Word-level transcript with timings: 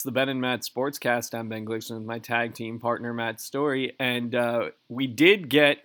It's 0.00 0.04
the 0.06 0.12
Ben 0.12 0.30
and 0.30 0.40
Matt 0.40 0.62
Sportscast. 0.62 1.38
I'm 1.38 1.50
Ben 1.50 1.66
Glickson 1.66 1.98
with 1.98 2.06
my 2.06 2.18
tag 2.18 2.54
team 2.54 2.80
partner 2.80 3.12
Matt 3.12 3.38
Story, 3.38 3.96
and 4.00 4.34
uh, 4.34 4.70
we 4.88 5.06
did 5.06 5.50
get 5.50 5.76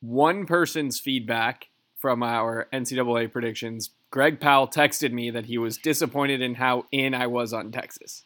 one 0.00 0.44
person's 0.44 0.98
feedback 0.98 1.68
from 1.98 2.24
our 2.24 2.66
NCAA 2.72 3.30
predictions. 3.30 3.90
Greg 4.10 4.40
Powell 4.40 4.66
texted 4.66 5.12
me 5.12 5.30
that 5.30 5.46
he 5.46 5.56
was 5.56 5.76
disappointed 5.78 6.42
in 6.42 6.56
how 6.56 6.86
in 6.90 7.14
I 7.14 7.28
was 7.28 7.52
on 7.52 7.70
Texas. 7.70 8.24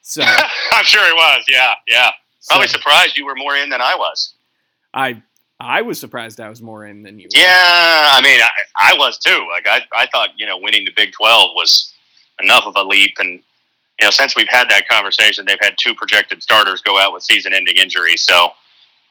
So 0.00 0.22
I'm 0.72 0.84
sure 0.86 1.04
he 1.04 1.12
was. 1.12 1.44
Yeah, 1.46 1.74
yeah. 1.86 2.12
Probably 2.48 2.68
so 2.68 2.78
surprised 2.78 3.18
you 3.18 3.26
were 3.26 3.36
more 3.36 3.54
in 3.54 3.68
than 3.68 3.82
I 3.82 3.96
was. 3.96 4.32
I 4.94 5.22
I 5.60 5.82
was 5.82 6.00
surprised 6.00 6.40
I 6.40 6.48
was 6.48 6.62
more 6.62 6.86
in 6.86 7.02
than 7.02 7.18
you. 7.18 7.26
were. 7.26 7.38
Yeah, 7.38 8.08
I 8.14 8.22
mean, 8.22 8.40
I, 8.40 8.94
I 8.94 8.96
was 8.96 9.18
too. 9.18 9.46
Like 9.52 9.66
I, 9.68 9.82
I 9.94 10.06
thought 10.06 10.30
you 10.38 10.46
know 10.46 10.56
winning 10.56 10.86
the 10.86 10.92
Big 10.96 11.12
Twelve 11.12 11.50
was 11.54 11.92
enough 12.42 12.64
of 12.64 12.76
a 12.76 12.82
leap, 12.82 13.16
and 13.18 13.42
you 14.00 14.06
know 14.06 14.10
since 14.10 14.36
we've 14.36 14.48
had 14.48 14.68
that 14.70 14.88
conversation, 14.88 15.44
they've 15.46 15.58
had 15.60 15.74
two 15.78 15.94
projected 15.94 16.42
starters 16.42 16.80
go 16.82 16.98
out 16.98 17.12
with 17.12 17.22
season-ending 17.22 17.76
injuries. 17.76 18.22
So 18.22 18.50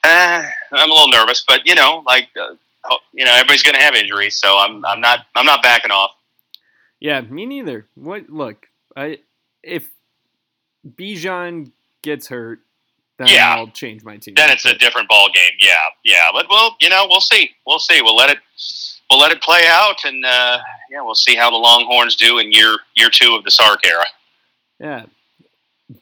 eh, 0.03 0.49
I'm 0.71 0.89
a 0.89 0.93
little 0.93 1.09
nervous, 1.09 1.43
but 1.47 1.65
you 1.65 1.75
know, 1.75 2.03
like 2.05 2.29
uh, 2.39 2.55
oh, 2.89 2.97
you 3.13 3.25
know, 3.25 3.33
everybody's 3.33 3.63
going 3.63 3.75
to 3.75 3.81
have 3.81 3.95
injuries, 3.95 4.37
so 4.37 4.57
I'm 4.57 4.85
I'm 4.85 5.01
not 5.01 5.19
I'm 5.35 5.45
not 5.45 5.61
backing 5.63 5.91
off. 5.91 6.11
Yeah, 6.99 7.21
me 7.21 7.45
neither. 7.45 7.85
What? 7.95 8.29
Look, 8.29 8.67
I 8.95 9.19
if 9.63 9.87
Bijan 10.87 11.71
gets 12.01 12.27
hurt, 12.27 12.59
then 13.17 13.27
Yeah. 13.27 13.55
I'll 13.55 13.67
change 13.67 14.03
my 14.03 14.17
team. 14.17 14.35
Then 14.35 14.49
it's 14.49 14.65
a 14.65 14.73
different 14.75 15.09
ball 15.09 15.29
game. 15.33 15.53
Yeah, 15.59 15.73
yeah. 16.03 16.27
But 16.31 16.47
we'll 16.49 16.71
you 16.79 16.89
know 16.89 17.05
we'll 17.09 17.21
see 17.21 17.51
we'll 17.65 17.79
see 17.79 18.01
we'll 18.01 18.15
let 18.15 18.29
it 18.29 18.39
we'll 19.09 19.19
let 19.19 19.31
it 19.31 19.41
play 19.41 19.63
out, 19.67 20.03
and 20.05 20.23
uh, 20.25 20.59
yeah, 20.89 21.01
we'll 21.01 21.15
see 21.15 21.35
how 21.35 21.49
the 21.49 21.57
Longhorns 21.57 22.15
do 22.15 22.39
in 22.39 22.51
year 22.51 22.77
year 22.95 23.09
two 23.11 23.35
of 23.35 23.43
the 23.43 23.51
Sark 23.51 23.85
era. 23.85 24.05
Yeah. 24.79 25.05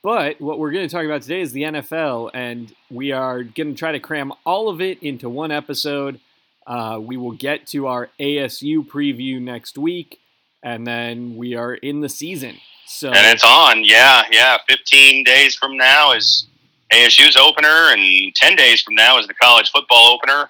But 0.02 0.42
what 0.42 0.58
we're 0.58 0.72
going 0.72 0.88
to 0.88 0.94
talk 0.94 1.06
about 1.06 1.22
today 1.22 1.42
is 1.42 1.52
the 1.52 1.64
NFL, 1.64 2.32
and 2.34 2.74
we 2.90 3.12
are 3.12 3.44
going 3.44 3.74
to 3.74 3.78
try 3.78 3.92
to 3.92 4.00
cram 4.00 4.34
all 4.44 4.68
of 4.68 4.82
it 4.82 5.02
into 5.04 5.30
one 5.30 5.52
episode. 5.52 6.20
Uh, 6.66 7.00
we 7.00 7.18
will 7.18 7.34
get 7.34 7.68
to 7.68 7.86
our 7.86 8.10
ASU 8.20 8.86
preview 8.86 9.40
next 9.40 9.78
week, 9.78 10.20
and 10.64 10.88
then 10.88 11.36
we 11.36 11.56
are 11.56 11.76
in 11.76 12.02
the 12.02 12.10
season. 12.10 12.56
So 12.88 13.10
And 13.10 13.28
it's 13.28 13.44
on. 13.46 13.84
Yeah, 13.84 14.24
yeah. 14.32 14.58
15 14.68 15.24
days 15.24 15.56
from 15.56 15.78
now 15.78 16.14
is 16.14 16.48
ASU's 16.92 17.38
opener, 17.38 17.92
and 17.92 18.34
10 18.36 18.56
days 18.56 18.82
from 18.82 18.96
now 18.96 19.20
is 19.20 19.28
the 19.28 19.36
college 19.36 19.72
football 19.72 20.14
opener. 20.14 20.50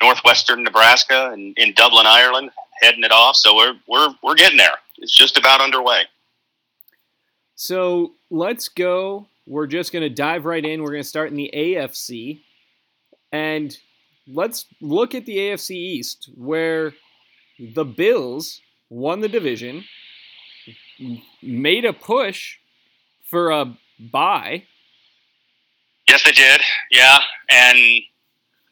Northwestern 0.00 0.62
Nebraska 0.62 1.30
and 1.32 1.56
in 1.58 1.74
Dublin, 1.74 2.06
Ireland, 2.06 2.50
heading 2.80 3.04
it 3.04 3.12
off. 3.12 3.36
So 3.36 3.54
we're 3.54 3.74
we're 3.86 4.14
we're 4.22 4.34
getting 4.34 4.56
there. 4.56 4.76
It's 4.98 5.14
just 5.14 5.36
about 5.36 5.60
underway. 5.60 6.04
So 7.60 8.14
let's 8.30 8.70
go. 8.70 9.26
We're 9.46 9.66
just 9.66 9.92
going 9.92 10.02
to 10.02 10.08
dive 10.08 10.46
right 10.46 10.64
in. 10.64 10.80
We're 10.80 10.92
going 10.92 11.02
to 11.02 11.08
start 11.08 11.28
in 11.28 11.36
the 11.36 11.50
AFC. 11.54 12.40
And 13.32 13.76
let's 14.26 14.64
look 14.80 15.14
at 15.14 15.26
the 15.26 15.36
AFC 15.36 15.72
East, 15.72 16.30
where 16.38 16.94
the 17.58 17.84
Bills 17.84 18.62
won 18.88 19.20
the 19.20 19.28
division, 19.28 19.84
made 21.42 21.84
a 21.84 21.92
push 21.92 22.56
for 23.28 23.50
a 23.50 23.76
bye. 23.98 24.64
Yes, 26.08 26.24
they 26.24 26.32
did. 26.32 26.62
Yeah, 26.90 27.18
and 27.50 27.78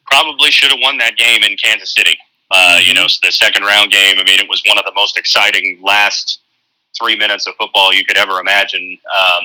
probably 0.06 0.50
should 0.50 0.70
have 0.70 0.80
won 0.80 0.96
that 0.96 1.18
game 1.18 1.42
in 1.42 1.58
Kansas 1.62 1.92
City. 1.92 2.16
Uh, 2.50 2.80
You 2.82 2.94
know, 2.94 3.06
the 3.22 3.32
second 3.32 3.64
round 3.64 3.90
game. 3.90 4.16
I 4.18 4.24
mean, 4.24 4.40
it 4.40 4.48
was 4.48 4.62
one 4.66 4.78
of 4.78 4.86
the 4.86 4.94
most 4.94 5.18
exciting 5.18 5.78
last 5.82 6.40
three 6.98 7.16
minutes 7.16 7.46
of 7.46 7.54
football 7.56 7.92
you 7.92 8.04
could 8.04 8.18
ever 8.18 8.40
imagine. 8.40 8.98
Um, 9.14 9.44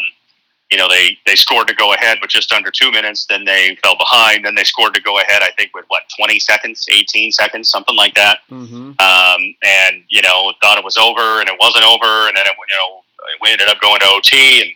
you 0.72 0.78
know, 0.78 0.88
they 0.90 1.18
they 1.26 1.36
scored 1.36 1.68
to 1.68 1.76
go 1.76 1.94
ahead 1.94 2.18
with 2.22 2.32
just 2.32 2.52
under 2.52 2.72
two 2.72 2.92
minutes. 2.92 3.26
Then 3.28 3.46
they 3.46 3.78
fell 3.84 3.96
behind. 3.96 4.44
Then 4.44 4.56
they 4.56 4.64
scored 4.64 4.96
to 4.96 5.02
go 5.02 5.20
ahead. 5.20 5.44
I 5.44 5.52
think 5.58 5.76
with 5.76 5.86
what 5.90 6.04
twenty 6.18 6.40
seconds, 6.40 6.88
eighteen 6.92 7.32
seconds, 7.32 7.70
something 7.70 7.96
like 7.96 8.16
that. 8.16 8.40
Mm-hmm. 8.50 9.00
Um, 9.00 9.56
and 9.64 10.04
you 10.10 10.22
know, 10.24 10.52
thought 10.62 10.80
it 10.80 10.84
was 10.84 10.98
over, 10.98 11.40
and 11.40 11.48
it 11.48 11.56
wasn't 11.60 11.86
over, 11.86 12.28
and 12.28 12.36
then 12.36 12.46
it, 12.46 12.54
you 12.58 12.76
know, 12.76 13.02
we 13.42 13.52
ended 13.52 13.68
up 13.68 13.80
going 13.82 14.00
to 14.00 14.08
OT, 14.08 14.62
and 14.62 14.72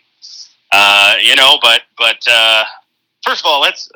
uh, 0.72 1.14
you 1.20 1.34
know, 1.34 1.58
but 1.60 1.82
but 1.96 2.22
uh, 2.30 2.64
first 3.26 3.40
of 3.40 3.46
all, 3.46 3.60
let's 3.60 3.88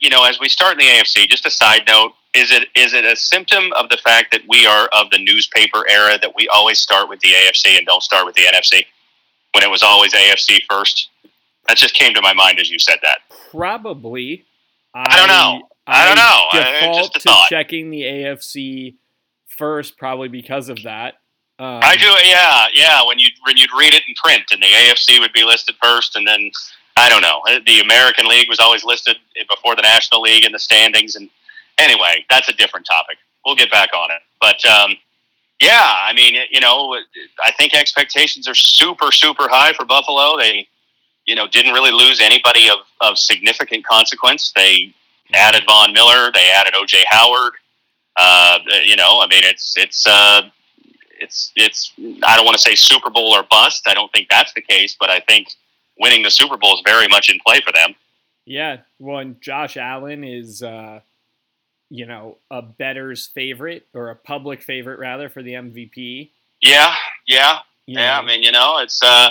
you 0.00 0.10
know, 0.10 0.24
as 0.24 0.38
we 0.40 0.48
start 0.48 0.72
in 0.72 0.78
the 0.78 0.84
AFC, 0.92 1.26
just 1.28 1.46
a 1.46 1.50
side 1.50 1.82
note: 1.86 2.12
is 2.34 2.50
it 2.50 2.68
is 2.76 2.92
it 2.94 3.04
a 3.04 3.16
symptom 3.16 3.72
of 3.74 3.88
the 3.88 3.96
fact 3.98 4.32
that 4.32 4.42
we 4.48 4.66
are 4.66 4.88
of 4.92 5.10
the 5.10 5.18
newspaper 5.18 5.84
era 5.88 6.18
that 6.20 6.34
we 6.36 6.48
always 6.48 6.78
start 6.78 7.08
with 7.08 7.20
the 7.20 7.28
AFC 7.28 7.76
and 7.76 7.86
don't 7.86 8.02
start 8.02 8.26
with 8.26 8.34
the 8.34 8.42
NFC 8.42 8.84
when 9.52 9.62
it 9.64 9.70
was 9.70 9.82
always 9.82 10.12
AFC 10.14 10.58
first? 10.70 11.08
That 11.68 11.76
just 11.78 11.94
came 11.94 12.12
to 12.14 12.20
my 12.22 12.34
mind 12.34 12.60
as 12.60 12.70
you 12.70 12.78
said 12.78 12.98
that. 13.02 13.18
Probably. 13.50 14.44
I 14.94 15.16
don't 15.16 15.28
know. 15.28 15.68
I 15.86 16.06
don't 16.06 16.16
know. 16.16 16.22
I- 16.52 16.80
Default 16.80 16.96
just 16.98 17.16
a 17.16 17.18
to 17.20 17.28
thought. 17.28 17.48
checking 17.48 17.90
the 17.90 18.02
AFC 18.02 18.94
first, 19.46 19.96
probably 19.96 20.28
because 20.28 20.68
of 20.68 20.82
that. 20.84 21.14
Um, 21.58 21.80
I 21.82 21.96
do, 21.96 22.06
yeah, 22.28 22.66
yeah. 22.74 23.06
When 23.06 23.18
you 23.20 23.28
when 23.46 23.56
you'd 23.56 23.70
read 23.78 23.94
it 23.94 24.02
in 24.08 24.14
print, 24.22 24.42
and 24.50 24.60
the 24.60 24.66
AFC 24.66 25.20
would 25.20 25.32
be 25.32 25.44
listed 25.44 25.76
first, 25.82 26.16
and 26.16 26.26
then 26.26 26.50
I 26.96 27.08
don't 27.08 27.22
know. 27.22 27.42
The 27.66 27.80
American 27.80 28.26
League 28.26 28.48
was 28.48 28.60
always 28.60 28.84
listed 28.84 29.16
before 29.48 29.74
the 29.74 29.82
National 29.82 30.20
League 30.20 30.44
in 30.44 30.52
the 30.52 30.58
standings, 30.58 31.16
and 31.16 31.28
anyway, 31.78 32.24
that's 32.30 32.48
a 32.48 32.52
different 32.52 32.86
topic. 32.86 33.16
We'll 33.44 33.56
get 33.56 33.70
back 33.70 33.90
on 33.94 34.10
it, 34.10 34.22
but 34.40 34.64
um, 34.64 34.96
yeah, 35.60 35.96
I 36.02 36.12
mean, 36.14 36.36
you 36.50 36.60
know, 36.60 36.96
I 37.44 37.52
think 37.52 37.74
expectations 37.74 38.48
are 38.48 38.54
super 38.54 39.10
super 39.12 39.48
high 39.48 39.72
for 39.72 39.84
Buffalo. 39.84 40.38
They, 40.38 40.68
you 41.26 41.34
know, 41.34 41.48
didn't 41.48 41.72
really 41.72 41.90
lose 41.92 42.20
anybody 42.20 42.68
of 42.68 42.78
of 43.00 43.18
significant 43.18 43.84
consequence. 43.84 44.52
They 44.54 44.94
added 45.32 45.64
Von 45.66 45.92
Miller, 45.92 46.30
they 46.32 46.50
added 46.50 46.74
OJ 46.74 47.02
Howard. 47.08 47.54
Uh, 48.16 48.60
you 48.84 48.94
know, 48.94 49.20
I 49.20 49.26
mean, 49.26 49.42
it's 49.44 49.74
it's. 49.76 50.06
Uh, 50.06 50.42
it's 51.20 51.52
it's 51.56 51.92
I 52.24 52.36
don't 52.36 52.44
want 52.44 52.56
to 52.56 52.62
say 52.62 52.74
Super 52.74 53.08
Bowl 53.08 53.32
or 53.32 53.44
bust. 53.44 53.84
I 53.86 53.94
don't 53.94 54.12
think 54.12 54.28
that's 54.28 54.52
the 54.52 54.60
case, 54.60 54.96
but 54.98 55.10
I 55.10 55.20
think 55.20 55.48
winning 55.98 56.22
the 56.22 56.30
Super 56.30 56.56
Bowl 56.56 56.74
is 56.74 56.82
very 56.84 57.08
much 57.08 57.30
in 57.30 57.38
play 57.46 57.60
for 57.60 57.72
them. 57.72 57.94
Yeah, 58.46 58.78
well, 58.98 59.18
and 59.18 59.40
Josh 59.40 59.76
Allen 59.76 60.22
is, 60.22 60.62
uh, 60.62 61.00
you 61.88 62.06
know, 62.06 62.38
a 62.50 62.60
better's 62.60 63.26
favorite 63.26 63.86
or 63.94 64.10
a 64.10 64.16
public 64.16 64.62
favorite 64.62 64.98
rather 64.98 65.28
for 65.28 65.42
the 65.42 65.52
MVP. 65.52 66.30
Yeah, 66.60 66.94
yeah, 67.26 67.58
You 67.86 68.00
yeah. 68.00 68.18
I 68.18 68.24
mean, 68.24 68.42
you 68.42 68.52
know, 68.52 68.78
it's 68.78 69.02
uh, 69.02 69.30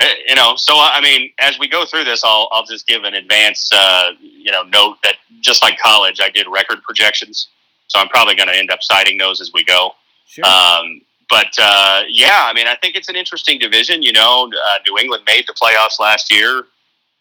eh, 0.00 0.14
you 0.28 0.34
know, 0.34 0.54
so 0.56 0.74
I 0.76 1.00
mean, 1.00 1.30
as 1.38 1.58
we 1.58 1.68
go 1.68 1.84
through 1.84 2.04
this, 2.04 2.22
I'll 2.24 2.48
I'll 2.52 2.64
just 2.64 2.86
give 2.86 3.04
an 3.04 3.14
advance 3.14 3.70
uh, 3.72 4.10
you 4.20 4.50
know 4.50 4.62
note 4.62 4.96
that 5.02 5.16
just 5.40 5.62
like 5.62 5.78
college, 5.78 6.20
I 6.20 6.30
did 6.30 6.46
record 6.48 6.82
projections, 6.82 7.48
so 7.88 7.98
I'm 8.00 8.08
probably 8.08 8.34
going 8.34 8.48
to 8.48 8.56
end 8.56 8.70
up 8.70 8.82
citing 8.82 9.16
those 9.18 9.40
as 9.40 9.52
we 9.52 9.64
go. 9.64 9.94
sure. 10.26 10.44
Um, 10.44 11.02
but 11.30 11.48
uh, 11.60 12.02
yeah, 12.08 12.42
I 12.44 12.52
mean, 12.52 12.66
I 12.66 12.74
think 12.76 12.96
it's 12.96 13.08
an 13.08 13.16
interesting 13.16 13.58
division. 13.58 14.02
You 14.02 14.12
know, 14.12 14.48
uh, 14.52 14.78
New 14.88 14.98
England 14.98 15.24
made 15.26 15.44
the 15.46 15.52
playoffs 15.54 15.98
last 16.00 16.32
year, 16.32 16.64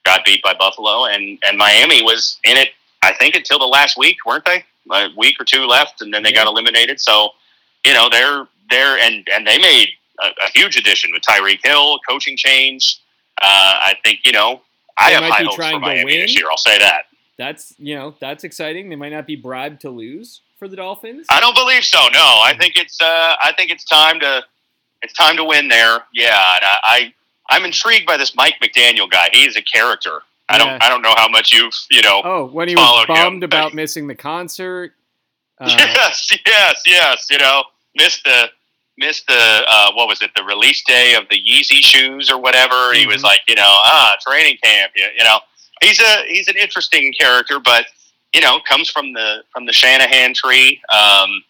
got 0.06 0.26
beat 0.26 0.42
by 0.44 0.54
Buffalo, 0.54 1.06
and 1.06 1.38
and 1.48 1.58
Miami 1.58 2.02
was 2.04 2.38
in 2.44 2.58
it. 2.58 2.70
I 3.02 3.14
think 3.14 3.36
until 3.36 3.60
the 3.60 3.66
last 3.68 3.98
week, 3.98 4.18
weren't 4.26 4.46
they? 4.46 4.64
A 4.92 5.10
week 5.18 5.36
or 5.40 5.46
two 5.46 5.66
left, 5.66 6.02
and 6.02 6.14
then 6.14 6.24
they 6.24 6.30
Yeah. 6.32 6.44
got 6.44 6.48
eliminated. 6.48 7.00
So, 7.00 7.30
you 7.86 7.94
know, 7.94 8.10
they're 8.10 8.48
they're 8.70 8.98
and 9.00 9.28
and 9.34 9.46
they 9.48 9.58
made 9.60 9.90
a, 10.22 10.28
a 10.28 10.50
huge 10.54 10.76
addition 10.78 11.12
with 11.14 11.22
Tyreek 11.22 11.60
Hill, 11.64 12.00
coaching 12.10 12.36
change. 12.36 13.00
Uh, 13.42 13.46
I 13.92 13.94
think 14.04 14.20
you 14.26 14.32
know. 14.32 14.62
I 15.02 15.12
They 15.12 15.16
have 15.16 15.24
high 15.32 15.44
hopes 15.44 15.56
for 15.56 15.80
Miami 15.80 16.04
win. 16.04 16.20
this 16.22 16.36
year. 16.36 16.48
I'll 16.52 16.58
say 16.58 16.78
that. 16.80 17.04
that's 17.38 17.74
you 17.78 17.96
know 17.96 18.16
that's 18.20 18.44
exciting. 18.44 18.90
They 18.90 18.98
might 18.98 19.14
not 19.14 19.26
be 19.26 19.38
bribed 19.38 19.80
to 19.82 19.90
lose 19.90 20.42
for 20.60 20.68
the 20.68 20.76
Dolphins. 20.76 21.26
I 21.32 21.40
don't 21.40 21.56
believe 21.56 21.84
so. 21.84 22.00
No, 22.14 22.20
I 22.44 22.54
think 22.60 22.76
it's 22.76 23.00
uh, 23.02 23.36
I 23.42 23.54
think 23.58 23.72
it's 23.72 23.86
time 23.86 24.20
to 24.20 24.44
it's 25.02 25.14
time 25.14 25.38
to 25.38 25.44
win 25.46 25.68
there. 25.70 26.00
Yeah, 26.14 26.28
and 26.56 26.64
I, 26.64 26.78
I 26.84 27.14
I'm 27.50 27.66
intrigued 27.66 28.06
by 28.06 28.18
this 28.18 28.36
Mike 28.36 28.56
McDaniel 28.62 29.10
guy. 29.10 29.30
He's 29.32 29.56
a 29.56 29.62
character. 29.62 30.20
I 30.50 30.58
Yeah. 30.58 30.66
don't 30.66 30.84
I 30.84 30.90
don't 30.90 31.02
know 31.02 31.14
how 31.16 31.28
much 31.30 31.54
you've 31.54 31.74
you 31.90 32.02
know. 32.02 32.22
oh, 32.24 32.46
when 32.46 32.68
he 32.68 32.76
was 32.76 32.86
followed 32.86 33.10
him. 33.10 33.16
bummed 33.16 33.44
about 33.44 33.74
missing 33.74 34.08
the 34.08 34.16
concert. 34.16 34.94
Uh, 35.62 35.66
yes, 35.78 36.32
yes, 36.48 36.84
yes. 36.86 37.28
You 37.30 37.38
know, 37.38 37.64
missed 37.94 38.24
the 38.24 38.46
missed 38.98 39.28
the 39.28 39.62
uh, 39.68 39.92
what 39.92 40.08
was 40.08 40.22
it? 40.22 40.32
The 40.34 40.44
release 40.46 40.82
day 40.86 41.16
of 41.16 41.26
the 41.30 41.36
Yeezy 41.36 41.84
shoes 41.84 42.32
or 42.32 42.40
whatever. 42.40 42.94
He 42.94 43.06
was 43.06 43.18
Mhm. 43.18 43.24
like, 43.26 43.42
you 43.46 43.56
know, 43.56 43.64
ah, 43.68 44.16
training 44.26 44.58
camp. 44.64 44.94
You, 44.96 45.08
you 45.18 45.24
know, 45.26 45.40
he's 45.82 46.00
a 46.00 46.24
he's 46.30 46.48
an 46.48 46.56
interesting 46.56 47.12
character, 47.20 47.60
but 47.60 47.88
you 48.34 48.42
know, 48.42 48.60
comes 48.68 48.90
from 48.90 49.14
the 49.14 49.44
from 49.52 49.66
the 49.66 49.74
Shanahan 49.74 50.34
tree. 50.34 50.82
Um, 50.94 51.44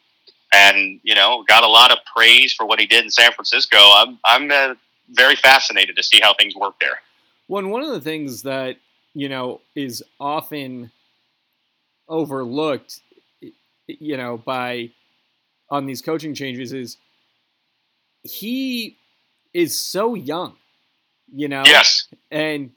and 0.53 0.99
you 1.03 1.15
know, 1.15 1.43
got 1.47 1.63
a 1.63 1.67
lot 1.67 1.91
of 1.91 1.99
praise 2.15 2.53
for 2.53 2.65
what 2.65 2.79
he 2.79 2.87
did 2.87 3.03
in 3.03 3.11
San 3.11 3.31
Francisco. 3.31 3.77
I'm 3.77 4.19
I'm 4.25 4.51
uh, 4.51 4.75
very 5.11 5.35
fascinated 5.35 5.95
to 5.95 6.03
see 6.03 6.19
how 6.21 6.33
things 6.33 6.55
work 6.55 6.75
there. 6.79 6.99
Well, 7.47 7.65
one 7.67 7.83
of 7.83 7.91
the 7.91 8.01
things 8.01 8.43
that 8.43 8.77
you 9.13 9.29
know 9.29 9.61
is 9.75 10.03
often 10.19 10.91
overlooked, 12.07 13.01
you 13.87 14.17
know, 14.17 14.37
by 14.37 14.89
on 15.69 15.85
these 15.85 16.01
coaching 16.01 16.33
changes 16.33 16.73
is 16.73 16.97
he 18.23 18.97
is 19.53 19.77
so 19.77 20.15
young. 20.15 20.55
You 21.31 21.47
know? 21.47 21.61
Yes. 21.63 22.07
And 22.31 22.71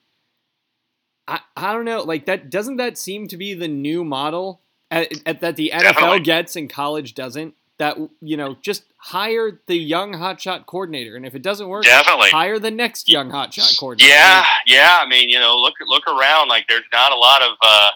I, 1.29 1.41
I 1.57 1.73
don't 1.73 1.85
know, 1.85 2.03
like 2.03 2.27
that 2.27 2.51
doesn't 2.51 2.77
that 2.77 2.99
seem 2.99 3.29
to 3.29 3.37
be 3.37 3.55
the 3.55 3.69
new 3.69 4.05
model 4.05 4.61
at, 4.91 5.13
at, 5.27 5.41
that 5.41 5.57
the 5.57 5.71
NFL 5.73 5.81
Definitely. 5.81 6.21
gets 6.21 6.57
and 6.57 6.71
college 6.71 7.15
doesn't? 7.15 7.55
That 7.79 7.97
you 8.21 8.37
know, 8.37 8.57
just 8.61 8.85
hire 8.97 9.61
the 9.67 9.77
young 9.77 10.13
hotshot 10.13 10.67
coordinator, 10.67 11.17
and 11.17 11.25
if 11.25 11.35
it 11.35 11.43
doesn't 11.43 11.69
work, 11.69 11.85
Definitely. 11.85 12.31
hire 12.31 12.59
the 12.59 12.71
next 12.71 13.09
young 13.09 13.31
hotshot 13.31 13.79
coordinator. 13.79 14.13
Yeah, 14.13 14.45
yeah. 14.67 14.99
I 15.01 15.09
mean, 15.09 15.29
you 15.31 15.39
know, 15.39 15.57
look 15.57 15.75
look 15.87 16.07
around. 16.07 16.49
Like, 16.49 16.67
there's 16.69 16.85
not 16.93 17.13
a 17.13 17.17
lot 17.17 17.43
of 17.43 17.57
uh, 17.67 17.89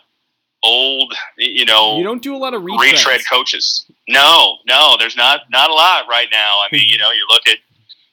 old, 0.65 1.15
you 1.37 1.65
know, 1.65 1.99
you 1.99 2.05
don't 2.05 2.23
do 2.23 2.35
a 2.35 2.39
lot 2.39 2.55
of 2.55 2.63
retreads. 2.63 2.93
retread 2.93 3.21
coaches. 3.31 3.85
No, 4.09 4.57
no, 4.67 4.97
there's 4.99 5.17
not 5.17 5.43
not 5.51 5.71
a 5.71 5.75
lot 5.75 6.07
right 6.09 6.29
now. 6.33 6.61
I 6.61 6.69
mean, 6.73 6.85
you 6.89 6.99
know, 7.03 7.11
you 7.11 7.27
look 7.29 7.47
at 7.47 7.59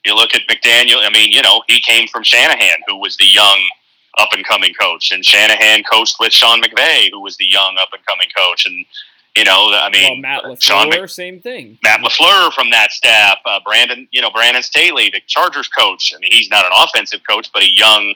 you 0.05 0.13
look 0.13 0.35
at 0.35 0.41
McDaniel. 0.47 0.97
I 1.03 1.09
mean, 1.11 1.31
you 1.31 1.41
know, 1.41 1.63
he 1.67 1.81
came 1.81 2.07
from 2.07 2.23
Shanahan, 2.23 2.77
who 2.87 2.99
was 2.99 3.17
the 3.17 3.25
young 3.25 3.69
up 4.19 4.29
and 4.33 4.45
coming 4.45 4.73
coach, 4.79 5.11
and 5.11 5.25
Shanahan 5.25 5.83
coached 5.83 6.17
with 6.19 6.31
Sean 6.33 6.61
McVay, 6.61 7.09
who 7.11 7.19
was 7.21 7.37
the 7.37 7.45
young 7.49 7.77
up 7.79 7.89
and 7.93 8.05
coming 8.05 8.27
coach, 8.35 8.65
and 8.65 8.85
you 9.35 9.43
know, 9.43 9.69
I 9.73 9.89
Well, 9.91 10.11
mean, 10.11 10.21
Matt 10.21 10.43
Sean 10.61 10.91
Lafleur, 10.91 11.01
Mc- 11.01 11.09
same 11.09 11.39
thing. 11.41 11.79
Matt 11.83 12.01
Lafleur 12.01 12.53
from 12.53 12.69
that 12.69 12.91
staff, 12.91 13.39
uh, 13.45 13.59
Brandon, 13.65 14.07
you 14.11 14.21
know, 14.21 14.29
Brandon 14.29 14.61
Staley, 14.61 15.09
the 15.09 15.21
Chargers 15.27 15.67
coach. 15.67 16.13
I 16.15 16.19
mean, 16.19 16.31
he's 16.31 16.51
not 16.51 16.65
an 16.65 16.71
offensive 16.77 17.21
coach, 17.27 17.49
but 17.51 17.63
a 17.63 17.69
young 17.73 18.13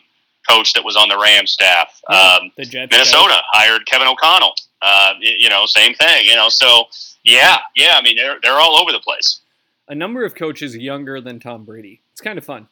coach 0.48 0.74
that 0.74 0.84
was 0.84 0.96
on 0.96 1.10
the 1.10 1.18
Rams 1.18 1.50
staff. 1.52 2.00
Yeah, 2.10 2.38
Um, 2.42 2.52
the 2.56 2.66
Jets. 2.66 2.92
Minnesota 2.92 3.42
hired 3.52 3.86
Kevin 3.88 4.08
O'Connell. 4.08 4.54
Uh, 4.80 5.14
you 5.20 5.50
know, 5.50 5.66
same 5.66 5.96
thing. 5.96 6.28
You 6.28 6.36
know, 6.36 6.50
so 6.50 6.84
yeah, 7.24 7.58
yeah. 7.76 7.96
I 7.98 8.02
mean, 8.04 8.16
they're 8.16 8.38
they're 8.44 8.60
all 8.60 8.78
over 8.78 8.92
the 8.92 9.00
place. 9.00 9.40
a 9.88 9.96
number 9.96 10.24
of 10.24 10.36
coaches 10.36 10.78
younger 10.78 11.20
than 11.20 11.40
Tom 11.40 11.64
Brady. 11.66 12.02
It's 12.12 12.22
kind 12.22 12.38
of 12.38 12.46
fun. 12.46 12.68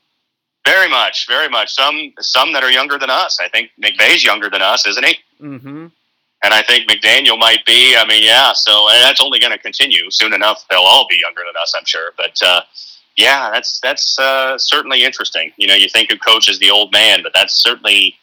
Very 0.66 0.90
much, 0.90 1.28
very 1.28 1.48
much. 1.50 1.74
Some 1.74 2.14
some 2.20 2.52
that 2.54 2.64
are 2.64 2.72
younger 2.72 2.98
than 2.98 3.10
us. 3.10 3.40
I 3.42 3.48
think 3.50 3.70
McVay's 3.82 4.24
younger 4.24 4.50
than 4.50 4.62
us, 4.62 4.86
isn't 4.88 5.06
he? 5.06 5.18
Mm-hmm. 5.42 5.88
And 6.44 6.54
I 6.54 6.62
think 6.64 6.90
McDaniel 6.90 7.40
might 7.40 7.66
be. 7.66 7.96
I 7.98 8.06
mean, 8.06 8.24
yeah. 8.24 8.52
So 8.54 8.90
and 8.90 9.02
that's 9.04 9.22
only 9.22 9.40
going 9.40 9.52
to 9.52 9.58
continue. 9.60 10.10
Soon 10.12 10.34
enough, 10.34 10.66
they'll 10.70 10.80
all 10.80 11.08
be 11.10 11.18
younger 11.22 11.42
than 11.46 11.56
us, 11.62 11.74
I'm 11.78 11.86
sure. 11.86 12.12
But 12.18 12.40
uh, 12.44 12.62
yeah, 13.16 13.52
that's 13.52 13.80
that's 13.80 14.18
uh, 14.20 14.58
certainly 14.58 15.04
interesting. 15.04 15.52
You 15.58 15.68
know, 15.68 15.76
you 15.76 15.88
think 15.90 16.12
of 16.12 16.20
coach 16.26 16.50
as 16.50 16.60
the 16.60 16.72
old 16.72 16.92
man, 16.92 17.22
but 17.24 17.32
that's 17.34 17.54
certainly. 17.54 18.16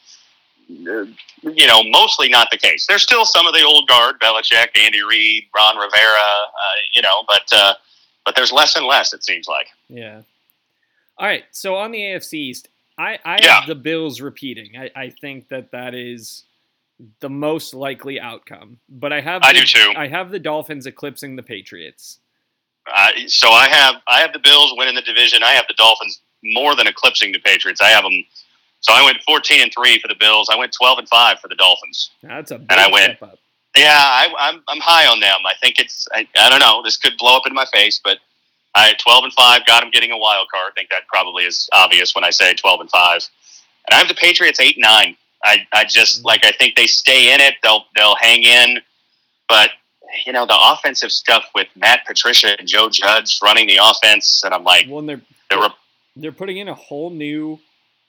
uh, 0.70 1.04
You 1.44 1.66
know, 1.66 1.82
mostly 1.90 2.28
not 2.28 2.48
the 2.52 2.56
case. 2.58 2.86
There's 2.86 3.02
still 3.02 3.24
some 3.24 3.48
of 3.48 3.52
the 3.54 3.64
old 3.64 3.88
guard, 3.88 4.20
Belichick, 4.20 4.68
Andy 4.78 5.02
Reid, 5.02 5.44
Ron 5.54 5.76
Rivera. 5.76 6.30
Uh, 6.62 6.78
you 6.92 7.02
know, 7.02 7.24
but 7.26 7.42
uh, 7.52 7.74
but 8.24 8.36
there's 8.36 8.52
less 8.52 8.76
and 8.76 8.86
less. 8.86 9.12
It 9.12 9.24
seems 9.24 9.48
like. 9.48 9.66
Yeah. 9.88 10.22
All 11.18 11.26
right. 11.26 11.44
So 11.50 11.74
on 11.76 11.90
the 11.92 12.00
AFC 12.00 12.34
East, 12.34 12.68
I, 12.98 13.18
I 13.24 13.38
Yeah. 13.42 13.60
have 13.60 13.66
the 13.68 13.74
Bills 13.74 14.20
repeating. 14.20 14.76
I, 14.76 14.90
I 14.94 15.10
think 15.10 15.48
that 15.48 15.70
that 15.72 15.94
is 15.94 16.44
the 17.20 17.30
most 17.30 17.74
likely 17.74 18.20
outcome. 18.20 18.78
But 18.88 19.12
I 19.12 19.20
have 19.20 19.42
I 19.44 19.52
the, 19.52 19.60
do 19.60 19.64
too. 19.66 19.92
I 19.96 20.06
have 20.08 20.30
the 20.30 20.38
Dolphins 20.38 20.86
eclipsing 20.86 21.36
the 21.36 21.42
Patriots. 21.42 22.18
Uh, 22.92 23.10
so 23.28 23.50
I 23.50 23.68
have 23.68 23.96
I 24.08 24.20
have 24.20 24.32
the 24.32 24.38
Bills 24.40 24.74
winning 24.76 24.94
the 24.96 25.02
division. 25.02 25.42
I 25.42 25.52
have 25.52 25.66
the 25.68 25.74
Dolphins 25.74 26.20
more 26.42 26.74
than 26.74 26.86
eclipsing 26.88 27.32
the 27.32 27.38
Patriots. 27.38 27.80
I 27.80 27.88
have 27.88 28.02
them. 28.02 28.24
So 28.80 28.92
I 28.92 29.04
went 29.04 29.18
fourteen 29.24 29.62
and 29.62 29.72
three 29.72 30.00
for 30.00 30.08
the 30.08 30.16
Bills. 30.18 30.48
I 30.52 30.56
went 30.56 30.72
twelve 30.72 30.98
and 30.98 31.08
five 31.08 31.38
for 31.38 31.46
the 31.48 31.54
Dolphins. 31.54 32.10
That's 32.22 32.50
a 32.50 32.58
big 32.58 32.72
I 32.76 32.88
win. 32.90 33.02
step 33.16 33.22
up. 33.22 33.38
Yeah, 33.76 33.96
I, 33.96 34.34
I'm 34.38 34.62
I'm 34.68 34.80
high 34.80 35.06
on 35.06 35.20
them. 35.20 35.38
I 35.46 35.54
think 35.60 35.78
it's 35.78 36.08
I, 36.12 36.26
I 36.36 36.50
don't 36.50 36.58
know. 36.60 36.82
This 36.82 36.96
could 36.96 37.16
blow 37.18 37.36
up 37.36 37.46
in 37.46 37.54
my 37.54 37.66
face, 37.72 38.00
but 38.02 38.18
I 38.74 38.94
twelve 38.98 39.24
and 39.24 39.32
five 39.32 39.66
got 39.66 39.80
them 39.80 39.90
getting 39.90 40.12
a 40.12 40.18
wild 40.18 40.48
card. 40.50 40.72
I 40.72 40.74
think 40.74 40.90
that 40.90 41.06
probably 41.08 41.44
is 41.44 41.68
obvious 41.72 42.14
when 42.14 42.24
I 42.24 42.30
say 42.30 42.54
twelve 42.54 42.80
and 42.80 42.90
five. 42.90 43.22
And 43.88 43.94
I 43.94 43.98
have 43.98 44.08
the 44.08 44.14
Patriots 44.14 44.60
eight 44.60 44.76
and 44.76 44.82
nine. 44.82 45.16
I, 45.44 45.66
I 45.72 45.84
just 45.84 46.18
mm-hmm. 46.18 46.26
like 46.26 46.44
I 46.44 46.52
think 46.52 46.76
they 46.76 46.86
stay 46.86 47.34
in 47.34 47.40
it. 47.40 47.54
They'll 47.62 47.84
they'll 47.96 48.16
hang 48.16 48.42
in, 48.42 48.78
but 49.48 49.70
you 50.24 50.32
know 50.32 50.46
the 50.46 50.56
offensive 50.58 51.10
stuff 51.10 51.46
with 51.54 51.68
Matt 51.76 52.06
Patricia 52.06 52.58
and 52.58 52.68
Joe 52.68 52.88
Judge 52.88 53.40
running 53.42 53.66
the 53.66 53.78
offense, 53.82 54.42
and 54.44 54.54
I'm 54.54 54.64
like, 54.64 54.86
Well, 54.88 55.00
and 55.00 55.08
they're 55.08 55.20
they 55.50 55.56
were, 55.56 55.70
they're 56.16 56.32
putting 56.32 56.58
in 56.58 56.68
a 56.68 56.74
whole 56.74 57.10
new 57.10 57.58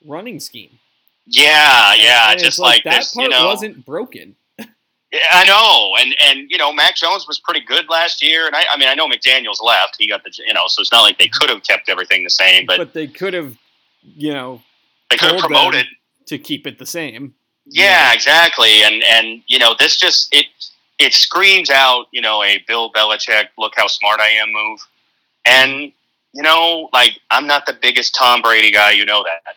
running 0.04 0.40
scheme. 0.40 0.78
yeah, 1.26 1.94
yeah, 1.94 2.30
And 2.30 2.34
it's 2.34 2.42
just 2.42 2.58
like, 2.58 2.84
that 2.84 3.00
this, 3.00 3.14
part 3.14 3.24
you 3.24 3.30
know. 3.30 3.46
wasn't 3.46 3.84
broken. 3.84 4.36
Yeah, 5.14 5.20
I 5.30 5.44
know, 5.44 5.92
and 6.00 6.12
and 6.20 6.50
you 6.50 6.58
know, 6.58 6.72
Mac 6.72 6.96
Jones 6.96 7.28
was 7.28 7.38
pretty 7.38 7.60
good 7.60 7.88
last 7.88 8.20
year, 8.20 8.48
and 8.48 8.56
I, 8.56 8.64
I 8.72 8.76
mean, 8.76 8.88
I 8.88 8.96
know 8.96 9.06
McDaniel's 9.06 9.60
left; 9.62 9.94
he 9.96 10.08
got 10.08 10.24
the, 10.24 10.32
you 10.44 10.52
know, 10.52 10.62
so 10.66 10.80
it's 10.80 10.90
not 10.90 11.02
like 11.02 11.18
they 11.18 11.28
could 11.28 11.48
have 11.50 11.62
kept 11.62 11.88
everything 11.88 12.24
the 12.24 12.30
same, 12.30 12.66
but, 12.66 12.78
But, 12.78 12.94
they 12.94 13.06
could 13.06 13.32
have, 13.32 13.56
you 14.02 14.32
know, 14.32 14.60
they 15.10 15.16
could 15.16 15.30
have 15.30 15.40
promoted. 15.40 15.86
to 16.26 16.36
keep 16.36 16.66
it 16.66 16.80
the 16.80 16.86
same. 16.86 17.32
Yeah, 17.64 18.12
exactly, 18.12 18.82
and 18.82 19.04
and 19.04 19.40
you 19.46 19.60
know, 19.60 19.76
this 19.78 19.96
just 19.96 20.34
it 20.34 20.46
it 20.98 21.14
screams 21.14 21.70
out, 21.70 22.06
you 22.10 22.20
know, 22.20 22.42
a 22.42 22.64
Bill 22.66 22.90
Belichick, 22.90 23.46
look 23.56 23.74
how 23.76 23.86
smart 23.86 24.18
I 24.18 24.30
am 24.30 24.52
move, 24.52 24.80
and 25.46 25.92
you 26.32 26.42
know, 26.42 26.88
like 26.92 27.20
I'm 27.30 27.46
not 27.46 27.66
the 27.66 27.78
biggest 27.80 28.16
Tom 28.16 28.42
Brady 28.42 28.72
guy, 28.72 28.90
you 28.90 29.04
know 29.06 29.22
that, 29.22 29.54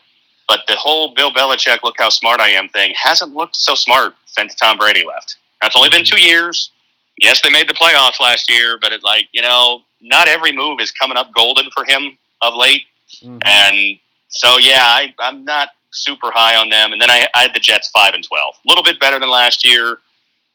but 0.48 0.60
the 0.68 0.76
whole 0.76 1.16
Bill 1.16 1.32
Belichick, 1.32 1.80
look 1.82 1.96
how 1.98 2.10
smart 2.10 2.42
I 2.42 2.50
am 2.50 2.70
thing 2.70 2.94
hasn't 2.96 3.34
looked 3.34 3.56
so 3.56 3.74
smart 3.74 4.14
since 4.28 4.54
Tom 4.54 4.78
Brady 4.78 5.04
left. 5.04 5.38
That's 5.62 5.76
only 5.76 5.90
been 5.90 6.06
two 6.06 6.20
years. 6.20 6.72
Yes, 7.18 7.42
they 7.42 7.50
made 7.50 7.68
the 7.68 7.74
playoffs 7.74 8.20
last 8.20 8.50
year, 8.50 8.78
but 8.82 8.92
it's 8.94 9.04
like 9.04 9.28
you 9.32 9.42
know, 9.42 9.82
not 10.02 10.28
every 10.28 10.52
move 10.52 10.80
is 10.80 10.92
coming 10.92 11.18
up 11.18 11.34
golden 11.34 11.70
for 11.76 11.84
him 11.86 12.18
of 12.42 12.54
late. 12.56 12.84
Mhm. 13.24 13.42
And 13.46 14.00
so, 14.30 14.58
yeah, 14.58 14.82
I, 14.84 15.14
I'm 15.20 15.44
not 15.46 15.70
super 15.92 16.30
high 16.32 16.56
on 16.58 16.70
them. 16.70 16.92
And 16.92 17.02
then 17.02 17.10
I, 17.10 17.28
I 17.34 17.44
had 17.44 17.56
the 17.56 17.60
Jets 17.60 17.90
five 17.90 18.14
and 18.14 18.24
twelve, 18.24 18.56
a 18.66 18.70
little 18.70 18.84
bit 18.84 19.00
better 19.00 19.20
than 19.20 19.30
last 19.30 19.66
year, 19.66 19.98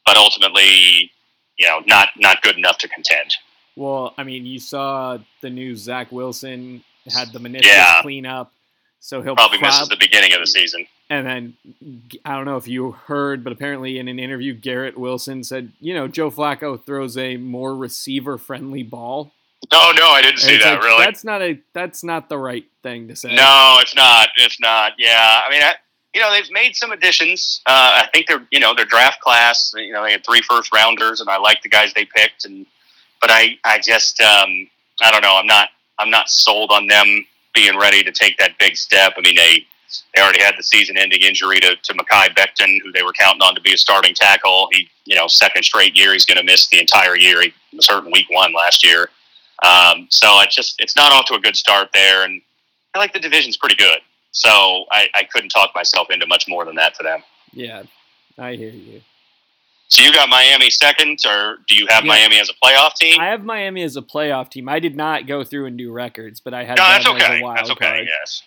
but 0.05 0.15
ultimately, 0.15 1.11
you 1.57 1.67
know, 1.67 1.81
not 1.85 2.09
not 2.17 2.41
good 2.41 2.57
enough 2.57 2.77
to 2.79 2.87
contend. 2.87 3.33
Well, 3.75 4.13
I 4.17 4.23
mean, 4.23 4.45
you 4.45 4.59
saw 4.59 5.17
the 5.41 5.49
news. 5.49 5.79
Zach 5.79 6.11
Wilson 6.11 6.83
had 7.11 7.33
the 7.33 7.39
meniscus 7.39 7.63
Yeah. 7.65 8.01
cleanup, 8.03 8.53
so 8.99 9.21
he'll 9.21 9.35
Probably 9.35 9.57
prob- 9.57 9.71
misses 9.73 9.89
the 9.89 9.97
beginning 9.97 10.31
of 10.33 10.39
the 10.39 10.47
season. 10.47 10.85
And 11.13 11.27
then 11.27 11.57
I 12.25 12.35
don't 12.35 12.45
know 12.45 12.57
if 12.57 12.67
you 12.67 12.91
heard, 12.91 13.43
but 13.43 13.53
apparently 13.53 13.99
in 13.99 14.07
an 14.07 14.17
interview, 14.17 14.55
Garrett 14.55 14.97
Wilson 14.97 15.43
said, 15.43 15.71
you 15.79 15.93
know, 15.93 16.07
Joe 16.07 16.31
Flacco 16.31 16.83
throws 16.83 17.17
a 17.17 17.37
more 17.37 17.75
receiver-friendly 17.75 18.81
ball. 18.81 19.31
No, 19.71 19.91
no, 19.91 20.09
I 20.09 20.23
didn't 20.23 20.33
And 20.35 20.41
see 20.41 20.57
that. 20.57 20.75
like, 20.75 20.83
really? 20.83 21.05
That's 21.05 21.23
not 21.23 21.41
a. 21.43 21.59
That's 21.73 22.03
not 22.03 22.29
the 22.29 22.37
right 22.39 22.65
thing 22.81 23.09
to 23.09 23.15
say. 23.15 23.35
No, 23.35 23.77
it's 23.79 23.95
not. 23.95 24.29
It's 24.37 24.59
not. 24.59 24.93
Yeah, 24.97 25.41
I 25.45 25.51
mean, 25.51 25.61
I, 25.61 25.75
you 26.15 26.21
know, 26.21 26.31
they've 26.31 26.51
made 26.51 26.75
some 26.75 26.91
additions. 26.91 27.61
Uh, 27.67 28.01
I 28.03 28.07
think 28.11 28.25
they're, 28.27 28.45
you 28.51 28.59
know, 28.59 28.73
their 28.73 28.85
draft 28.85 29.21
class. 29.21 29.71
You 29.75 29.93
know, 29.93 30.03
they 30.03 30.13
had 30.13 30.25
three 30.25 30.41
first 30.41 30.73
rounders, 30.73 31.21
and 31.21 31.29
I 31.29 31.37
like 31.37 31.61
the 31.61 31.69
guys 31.69 31.93
they 31.93 32.05
picked. 32.05 32.45
And 32.45 32.65
but 33.21 33.29
I, 33.29 33.57
I 33.63 33.79
just, 33.79 34.19
um, 34.19 34.67
I 35.01 35.11
don't 35.11 35.21
know. 35.21 35.37
I'm 35.37 35.47
not, 35.47 35.69
I'm 35.99 36.09
not 36.09 36.27
sold 36.27 36.71
on 36.71 36.87
them 36.87 37.25
being 37.53 37.77
ready 37.77 38.01
to 38.03 38.11
take 38.11 38.37
that 38.39 38.57
big 38.57 38.75
step. 38.75 39.13
I 39.15 39.21
mean, 39.21 39.35
they, 39.35 39.65
they 40.15 40.21
already 40.21 40.41
had 40.41 40.55
the 40.57 40.63
season-ending 40.63 41.21
injury 41.21 41.59
to 41.59 41.75
to 41.75 41.93
Mekhi 41.93 42.35
Becton, 42.35 42.79
who 42.83 42.91
they 42.91 43.03
were 43.03 43.13
counting 43.13 43.41
on 43.41 43.55
to 43.55 43.61
be 43.61 43.73
a 43.73 43.77
starting 43.77 44.13
tackle. 44.13 44.69
He, 44.71 44.89
you 45.05 45.15
know, 45.15 45.27
second 45.27 45.63
straight 45.63 45.95
year, 45.95 46.13
he's 46.13 46.25
going 46.25 46.37
to 46.37 46.43
miss 46.43 46.67
the 46.67 46.79
entire 46.79 47.15
year. 47.15 47.41
He 47.41 47.53
was 47.73 47.87
hurt 47.87 48.05
in 48.05 48.11
week 48.11 48.27
one 48.29 48.53
last 48.53 48.83
year. 48.85 49.09
Um, 49.63 50.07
so 50.09 50.27
it's 50.41 50.55
just, 50.55 50.75
it's 50.79 50.95
not 50.95 51.11
off 51.11 51.25
to 51.25 51.35
a 51.35 51.39
good 51.39 51.55
start 51.55 51.89
there, 51.93 52.25
and 52.25 52.41
I 52.95 52.99
like 52.99 53.13
the 53.13 53.19
division's 53.19 53.57
pretty 53.57 53.75
good. 53.75 53.99
So 54.31 54.85
I, 54.91 55.07
I 55.13 55.23
couldn't 55.31 55.49
talk 55.49 55.71
myself 55.75 56.07
into 56.09 56.25
much 56.27 56.45
more 56.47 56.65
than 56.65 56.75
that 56.75 56.97
for 56.97 57.03
them. 57.03 57.23
Yeah, 57.53 57.83
I 58.37 58.53
hear 58.53 58.71
you. 58.71 59.01
So 59.89 60.01
you 60.01 60.11
got 60.11 60.27
Miami 60.27 60.71
second, 60.71 61.19
or 61.27 61.57
do 61.67 61.75
you 61.75 61.85
have 61.87 62.03
Yeah. 62.03 62.13
Miami 62.13 62.39
as 62.39 62.49
a 62.49 62.53
playoff 62.65 62.95
team? 62.95 63.19
I 63.19 63.27
have 63.27 63.43
Miami 63.43 63.83
as 63.83 63.95
a 63.95 64.01
playoff 64.01 64.49
team. 64.49 64.67
I 64.67 64.79
did 64.79 64.95
not 64.95 65.27
go 65.27 65.43
through 65.43 65.67
and 65.67 65.77
do 65.77 65.91
records, 65.91 66.39
but 66.39 66.53
I 66.53 66.63
had 66.63 66.77
no, 66.77 66.83
that's 66.83 67.05
them 67.05 67.15
as 67.17 67.23
okay. 67.23 67.39
a 67.39 67.43
wild 67.43 67.57
That's 67.59 67.69
okay. 67.71 67.85
card. 67.85 68.07
Yes. 68.07 68.41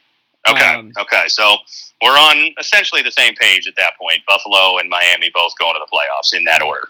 Okay. 0.49 0.75
Um, 0.75 0.93
okay. 0.99 1.25
So 1.29 1.57
we're 2.03 2.11
on 2.11 2.50
essentially 2.59 3.03
the 3.03 3.11
same 3.11 3.35
page 3.35 3.67
at 3.67 3.75
that 3.76 3.93
point. 4.00 4.21
Buffalo 4.29 4.79
and 4.79 4.88
Miami 4.88 5.31
both 5.35 5.57
going 5.59 5.75
to 5.75 5.81
the 5.81 5.91
playoffs 5.95 6.37
in 6.37 6.45
that 6.45 6.62
order. 6.62 6.88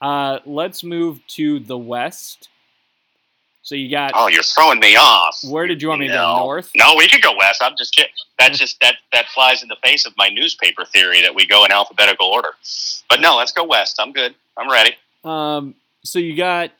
Uh, 0.00 0.40
let's 0.44 0.84
move 0.84 1.26
to 1.28 1.60
the 1.60 1.78
West. 1.78 2.48
So 3.64 3.74
you 3.74 3.90
got. 3.90 4.12
Oh, 4.14 4.26
you're 4.28 4.42
throwing 4.42 4.78
me 4.78 4.94
off. 4.94 5.40
where 5.42 5.66
did 5.66 5.80
you 5.80 5.88
want 5.88 6.00
me 6.00 6.08
to 6.08 6.12
go? 6.12 6.36
North. 6.36 6.70
No, 6.76 6.94
we 6.98 7.08
could 7.08 7.22
go 7.22 7.34
west. 7.34 7.62
I'm 7.62 7.74
just 7.78 7.94
kidding. 7.94 8.12
That's 8.38 8.58
just 8.58 8.78
that 8.82 8.96
that 9.14 9.24
flies 9.28 9.62
in 9.62 9.68
the 9.68 9.76
face 9.82 10.04
of 10.04 10.12
my 10.18 10.28
newspaper 10.28 10.84
theory 10.84 11.22
that 11.22 11.34
we 11.34 11.46
go 11.46 11.64
in 11.64 11.72
alphabetical 11.72 12.26
order. 12.26 12.50
But 13.08 13.22
no, 13.22 13.36
let's 13.36 13.52
go 13.52 13.64
west. 13.64 13.98
I'm 13.98 14.12
good. 14.12 14.34
I'm 14.58 14.70
ready. 14.70 14.94
Um, 15.24 15.76
so 16.02 16.18
you 16.18 16.36
got 16.36 16.72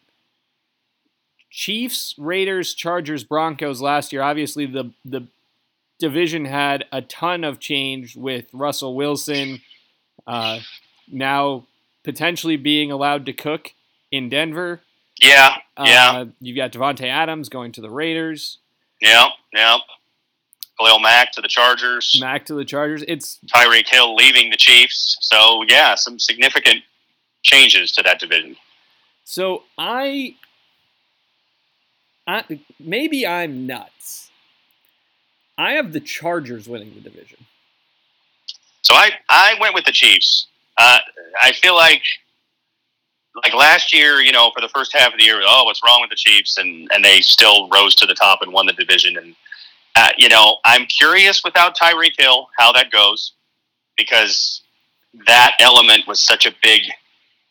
Chiefs, 1.51 2.15
Raiders, 2.19 2.75
Chargers, 2.75 3.25
Broncos 3.25 3.81
last 3.81 4.13
year. 4.13 4.21
Obviously, 4.21 4.67
the 4.67 4.91
the 5.07 5.27
division 5.99 6.45
had 6.45 6.85
a 6.93 7.03
ton 7.03 7.45
of 7.45 7.59
change 7.61 8.17
with 8.17 8.47
Russell 8.53 8.95
Wilson 8.95 9.61
uh, 10.27 10.61
now 11.11 11.67
potentially 12.03 12.57
being 12.57 12.91
allowed 12.91 13.27
to 13.27 13.33
cook 13.33 13.73
in 14.11 14.29
Denver. 14.29 14.81
Yeah. 15.21 15.57
Uh, 15.77 15.85
Yeah. 15.87 16.25
You've 16.41 16.57
got 16.57 16.73
Davante 16.73 17.07
Adams 17.07 17.49
going 17.49 17.73
to 17.73 17.81
the 17.81 17.91
Raiders. 17.91 18.59
Yeah. 19.01 19.29
Yeah. 19.53 19.79
Khalil 20.79 20.99
Mack 20.99 21.31
to 21.33 21.41
the 21.41 21.49
Chargers. 21.49 22.17
Mack 22.21 22.47
to 22.47 22.55
the 22.55 22.65
Chargers. 22.65 23.05
It's 23.07 23.39
Tyreek 23.47 23.89
Hill 23.89 24.15
leaving 24.17 24.51
the 24.51 24.57
Chiefs. 24.57 25.17
So 25.21 25.65
yeah, 25.69 25.95
some 25.95 26.19
significant 26.19 26.83
changes 27.43 27.93
to 27.93 28.03
that 28.03 28.19
division. 28.19 28.57
So 29.25 29.63
I, 29.79 30.35
I 32.27 32.61
maybe 32.81 33.27
I'm 33.27 33.67
nuts. 33.67 34.24
I 35.57 35.73
have 35.73 35.93
the 35.93 36.01
Chargers 36.01 36.69
winning 36.69 36.93
the 36.95 37.01
division. 37.01 37.39
So 38.83 38.95
I 38.95 39.13
I 39.29 39.55
went 39.61 39.75
with 39.75 39.85
the 39.85 39.93
Chiefs. 39.93 40.47
Uh, 40.77 40.99
I 41.41 41.53
feel 41.53 41.75
like 41.75 42.03
like 43.43 43.55
last 43.55 43.93
year, 43.93 44.21
you 44.21 44.33
know, 44.33 44.51
for 44.55 44.61
the 44.61 44.69
first 44.69 44.93
half 44.93 45.13
of 45.13 45.19
the 45.19 45.25
year, 45.25 45.41
oh, 45.45 45.65
what's 45.65 45.83
wrong 45.85 46.01
with 46.01 46.11
the 46.11 46.17
Chiefs? 46.17 46.59
And 46.59 46.89
and 46.93 47.05
they 47.05 47.21
still 47.21 47.69
rose 47.69 47.95
to 47.97 48.07
the 48.07 48.15
top 48.15 48.41
and 48.43 48.53
won 48.53 48.67
the 48.67 48.73
division. 48.73 49.17
And 49.17 49.35
uh, 49.97 50.11
you 50.19 50.29
know, 50.29 50.59
I'm 50.65 50.87
curious 50.87 51.43
without 51.45 51.77
Tyreek 51.77 52.19
Hill 52.19 52.49
how 52.59 52.73
that 52.73 52.91
goes 52.91 53.33
because 53.97 54.63
that 55.27 55.53
element 55.61 56.07
was 56.07 56.21
such 56.21 56.45
a 56.47 56.55
big 56.63 56.83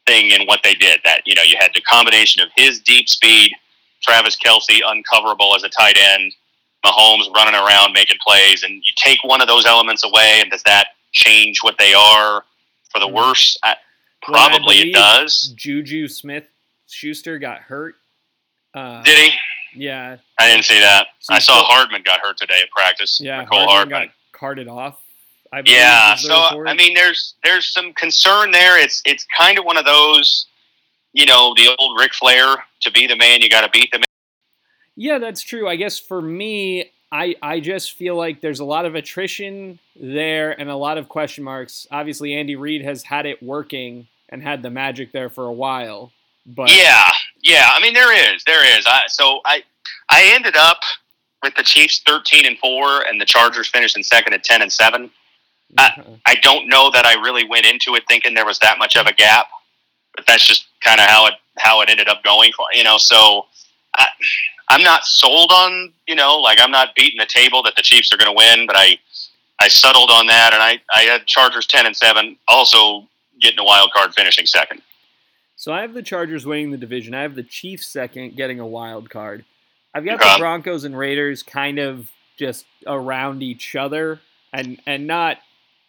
thing 0.06 0.32
in 0.32 0.46
what 0.46 0.60
they 0.64 0.74
did. 0.74 1.00
That 1.06 1.22
you 1.26 1.36
know, 1.36 1.44
you 1.44 1.56
had 1.60 1.72
the 1.74 1.82
combination 1.82 2.42
of 2.42 2.50
his 2.56 2.80
deep 2.80 3.08
speed, 3.10 3.54
Travis 4.02 4.38
Kelce 4.38 4.82
uncoverable 4.86 5.56
as 5.56 5.64
a 5.64 5.70
tight 5.70 5.98
end, 5.98 6.34
Mahomes 6.86 7.34
running 7.34 7.56
around 7.56 7.94
making 7.94 8.18
plays, 8.26 8.64
and 8.64 8.74
you 8.74 8.92
take 8.96 9.24
one 9.24 9.42
of 9.42 9.48
those 9.48 9.66
elements 9.66 10.04
away, 10.04 10.40
and 10.42 10.52
does 10.52 10.64
that 10.64 10.88
change 11.12 11.60
what 11.62 11.78
they 11.78 11.94
are 11.94 12.44
for 12.92 13.00
the 13.00 13.08
worse? 13.08 13.58
I, 13.64 13.76
Probably 14.22 14.90
it 14.90 14.94
does. 14.94 15.54
Juju 15.56 16.08
Smith 16.08 16.46
Schuster 16.88 17.40
got 17.40 17.60
hurt. 17.60 17.96
Uh, 18.74 19.04
Did 19.04 19.32
he? 19.32 19.38
Yeah. 19.76 20.18
I 20.40 20.48
didn't 20.48 20.66
see 20.66 20.80
that. 20.80 21.08
So 21.20 21.34
I 21.34 21.40
saw 21.40 21.64
Hardman 21.64 22.04
got 22.04 22.20
hurt 22.22 22.38
today 22.38 22.62
at 22.62 22.70
practice. 22.72 23.20
Yeah, 23.22 23.44
Mecole 23.44 23.66
Hardman, 23.66 23.68
Hardman. 23.68 24.02
got 24.08 24.10
carted 24.32 24.68
off. 24.68 25.00
I 25.52 25.62
yeah, 25.66 26.16
so 26.16 26.46
report. 26.46 26.68
I 26.68 26.74
mean, 26.74 26.96
there's 26.96 27.36
there's 27.44 27.68
some 27.72 27.94
concern 27.94 28.50
there. 28.50 28.82
It's 28.82 29.04
it's 29.06 29.26
kind 29.38 29.60
of 29.60 29.66
one 29.66 29.78
of 29.78 29.86
those, 29.86 30.48
you 31.12 31.28
know, 31.28 31.54
the 31.56 31.76
old 31.78 32.00
Ric 32.00 32.14
Flair 32.16 32.56
to 32.82 32.92
be 32.92 33.06
the 33.06 33.16
man, 33.16 33.42
you 33.42 33.50
got 33.50 33.62
to 33.62 33.70
beat 33.70 33.92
the 33.92 34.00
man. 34.00 34.06
Yeah, 34.96 35.18
that's 35.18 35.42
true. 35.42 35.68
I 35.68 35.76
guess 35.76 36.00
for 36.00 36.22
me, 36.22 36.92
I 37.12 37.36
I 37.42 37.60
just 37.60 37.94
feel 37.94 38.16
like 38.16 38.42
there's 38.42 38.60
a 38.60 38.66
lot 38.66 38.86
of 38.86 38.96
attrition 38.96 39.80
there 39.96 40.60
and 40.60 40.70
a 40.70 40.76
lot 40.76 40.98
of 40.98 41.10
question 41.10 41.44
marks. 41.44 41.88
Obviously, 41.92 42.34
Andy 42.34 42.56
Reid 42.56 42.84
has 42.84 43.04
had 43.04 43.26
it 43.26 43.42
working 43.42 44.08
and 44.30 44.42
had 44.42 44.62
the 44.62 44.70
magic 44.70 45.12
there 45.12 45.30
for 45.30 45.46
a 45.46 45.54
while. 45.54 46.12
But 46.46 46.76
yeah, 46.76 47.10
yeah. 47.42 47.70
I 47.72 47.80
mean, 47.82 47.94
there 47.94 48.34
is, 48.34 48.44
there 48.46 48.78
is. 48.78 48.86
I, 48.86 49.02
so 49.08 49.40
I, 49.46 49.64
I 50.10 50.32
ended 50.36 50.56
up 50.58 50.80
with 51.42 51.56
the 51.56 51.64
Chiefs 51.64 52.02
thirteen 52.06 52.46
and 52.46 52.58
four, 52.58 53.02
and 53.08 53.20
the 53.22 53.26
Chargers 53.26 53.68
finished 53.68 53.96
in 53.96 54.04
second 54.04 54.34
at 54.34 54.44
ten 54.44 54.62
and 54.62 54.72
seven. 54.72 55.10
I, 55.78 56.04
I 56.26 56.36
don't 56.36 56.68
know 56.68 56.92
that 56.92 57.06
I 57.06 57.14
really 57.16 57.48
went 57.48 57.66
into 57.66 57.96
it 57.96 58.04
thinking 58.08 58.34
there 58.36 58.46
was 58.46 58.60
that 58.60 58.78
much 58.78 58.96
of 58.96 59.08
a 59.08 59.14
gap, 59.14 59.48
but 60.16 60.26
that's 60.28 60.48
just 60.48 60.68
kind 60.82 61.00
of 61.00 61.08
how 61.08 61.28
it 61.28 61.34
how 61.58 61.82
it 61.82 61.90
ended 61.90 62.08
up 62.08 62.24
going. 62.24 62.52
You 62.74 62.84
know, 62.84 62.98
so 62.98 63.46
I, 63.96 64.08
I'm 64.70 64.82
not 64.82 65.06
sold 65.06 65.52
on 65.52 65.94
you 66.08 66.16
know 66.16 66.40
like 66.40 66.60
I'm 66.62 66.72
not 66.72 66.96
beating 66.96 67.20
the 67.20 67.26
table 67.26 67.64
that 67.64 67.76
the 67.76 67.82
Chiefs 67.82 68.12
are 68.14 68.18
going 68.18 68.32
to 68.32 68.36
win, 68.36 68.68
but 68.68 68.76
I 68.78 68.98
I 69.60 69.68
settled 69.68 70.10
on 70.12 70.28
that, 70.28 70.54
and 70.54 70.62
I 70.62 70.80
I 70.94 71.04
had 71.04 71.26
Chargers 71.26 71.68
ten 71.68 71.86
and 71.86 71.96
seven. 71.96 72.38
Also 72.48 73.08
getting 73.42 73.60
a 73.60 73.64
wild 73.64 73.92
card, 73.94 74.14
finishing 74.14 74.46
second. 74.46 74.82
So 75.56 75.72
I 75.72 75.82
have 75.82 75.94
the 75.94 76.04
Chargers 76.04 76.46
winning 76.46 76.72
the 76.72 76.78
division. 76.78 77.14
I 77.14 77.22
have 77.22 77.36
the 77.36 77.44
Chiefs 77.44 77.88
second, 77.88 78.36
getting 78.36 78.60
a 78.60 78.68
wild 78.68 79.10
card. 79.10 79.46
I've 79.94 80.06
got 80.06 80.20
the 80.20 80.36
Broncos 80.40 80.84
and 80.84 80.98
Raiders 80.98 81.44
kind 81.44 81.78
of 81.78 82.10
just 82.38 82.66
around 82.88 83.44
each 83.44 83.76
other 83.76 84.20
and 84.52 84.82
and 84.86 85.08
not 85.08 85.38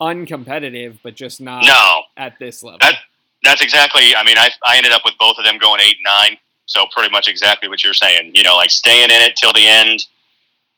uncompetitive, 0.01 0.99
but 1.03 1.15
just 1.15 1.41
not 1.41 1.65
no. 1.65 2.03
at 2.17 2.39
this 2.39 2.63
level. 2.63 2.79
That, 2.81 2.97
that's 3.43 3.63
exactly. 3.63 4.15
I 4.17 4.25
mean, 4.25 4.39
I 4.39 4.51
I 4.65 4.77
ended 4.77 4.93
up 4.93 5.03
with 5.05 5.15
both 5.19 5.39
of 5.39 5.45
them 5.45 5.59
going 5.59 5.81
eight 5.81 5.97
and 5.97 6.05
nine. 6.05 6.39
So 6.67 6.87
pretty 6.93 7.11
much 7.11 7.29
exactly 7.29 7.69
what 7.69 7.85
you're 7.85 7.95
saying. 7.95 8.33
You 8.35 8.43
know, 8.43 8.57
like 8.57 8.71
staying 8.71 9.05
in 9.05 9.23
it 9.23 9.37
till 9.37 9.53
the 9.53 9.67
end, 9.67 10.07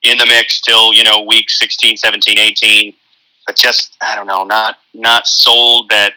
in 0.02 0.18
the 0.18 0.26
mix 0.26 0.60
till 0.60 0.92
you 0.92 1.04
know 1.04 1.22
week 1.22 1.50
16, 1.50 1.96
17, 1.96 2.38
18. 2.38 2.94
But 3.46 3.56
just 3.56 3.96
I 4.00 4.16
don't 4.16 4.26
know, 4.26 4.44
not 4.44 4.78
not 4.94 5.26
sold 5.26 5.88
that 5.90 6.14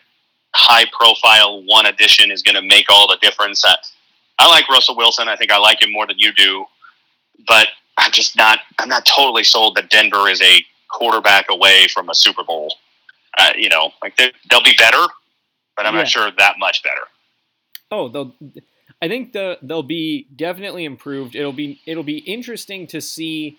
high 0.55 0.85
profile 0.91 1.63
one 1.65 1.85
addition 1.85 2.31
is 2.31 2.41
going 2.41 2.55
to 2.55 2.61
make 2.61 2.85
all 2.89 3.07
the 3.07 3.17
difference. 3.21 3.63
I, 3.65 3.75
I 4.39 4.49
like 4.49 4.67
Russell 4.69 4.95
Wilson. 4.95 5.27
I 5.27 5.35
think 5.35 5.51
I 5.51 5.57
like 5.57 5.81
him 5.83 5.91
more 5.91 6.07
than 6.07 6.17
you 6.17 6.33
do, 6.33 6.65
but 7.47 7.67
I'm 7.97 8.11
just 8.11 8.35
not. 8.35 8.59
I'm 8.79 8.89
not 8.89 9.05
totally 9.05 9.43
sold 9.43 9.75
that 9.75 9.89
Denver 9.89 10.29
is 10.29 10.41
a 10.41 10.63
quarterback 10.89 11.47
away 11.49 11.87
from 11.93 12.09
a 12.09 12.15
Super 12.15 12.43
Bowl. 12.43 12.75
Uh, 13.37 13.51
you 13.55 13.69
know, 13.69 13.91
like 14.01 14.15
they'll 14.17 14.63
be 14.63 14.73
better, 14.77 15.05
but 15.77 15.85
I'm 15.85 15.93
yeah. 15.93 16.01
not 16.01 16.07
sure 16.07 16.31
that 16.37 16.55
much 16.57 16.81
better. 16.83 17.01
Oh, 17.91 18.07
they'll. 18.07 18.33
I 19.01 19.07
think 19.07 19.33
the 19.33 19.57
they'll 19.61 19.83
be 19.83 20.27
definitely 20.35 20.85
improved. 20.85 21.35
It'll 21.35 21.53
be 21.53 21.81
it'll 21.85 22.03
be 22.03 22.17
interesting 22.19 22.87
to 22.87 23.01
see 23.01 23.57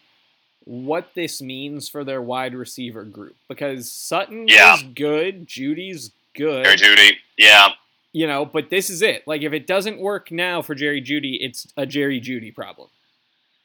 what 0.65 1.15
this 1.15 1.41
means 1.41 1.89
for 1.89 2.05
their 2.05 2.21
wide 2.21 2.55
receiver 2.55 3.05
group 3.05 3.37
because 3.49 3.91
Sutton 3.91 4.47
yeah. 4.47 4.75
is 4.75 4.83
good, 4.83 5.47
Jeudy's 5.47 6.11
good. 6.35 6.65
Jerry 6.65 6.77
Jeudy, 6.77 7.13
yeah. 7.39 7.71
You 8.13 8.27
know, 8.27 8.45
but 8.45 8.71
this 8.71 8.91
is 8.91 9.03
it. 9.03 9.27
Like, 9.27 9.43
if 9.43 9.53
it 9.53 9.69
doesn't 9.69 9.99
work 9.99 10.33
now 10.33 10.63
for 10.63 10.75
Jerry 10.75 11.01
Jeudy, 11.01 11.39
it's 11.41 11.69
a 11.77 11.87
Jerry 11.87 12.21
Jeudy 12.21 12.53
problem. 12.53 12.89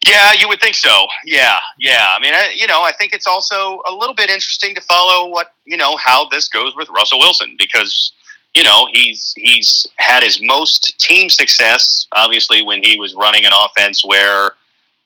Yeah, 0.06 0.34
you 0.34 0.48
would 0.48 0.62
think 0.62 0.76
so. 0.76 1.08
Yeah, 1.26 1.58
yeah. 1.80 2.08
I 2.10 2.20
mean, 2.20 2.34
I, 2.34 2.54
you 2.56 2.68
know, 2.68 2.84
I 2.84 2.92
think 2.92 3.12
it's 3.12 3.26
also 3.26 3.82
a 3.88 3.92
little 3.92 4.14
bit 4.14 4.30
interesting 4.30 4.76
to 4.76 4.82
follow 4.82 5.30
what 5.30 5.54
you 5.66 5.78
know 5.78 5.96
how 5.98 6.30
this 6.30 6.48
goes 6.48 6.76
with 6.76 6.90
Russell 6.90 7.18
Wilson 7.18 7.56
because 7.58 8.12
you 8.56 8.64
know 8.64 8.88
he's 8.92 9.34
he's 9.38 9.88
had 9.98 10.24
his 10.24 10.40
most 10.42 10.98
team 11.00 11.30
success 11.30 12.08
obviously 12.14 12.64
when 12.64 12.82
he 12.84 12.98
was 13.00 13.14
running 13.14 13.46
an 13.46 13.52
offense 13.54 14.04
where 14.04 14.52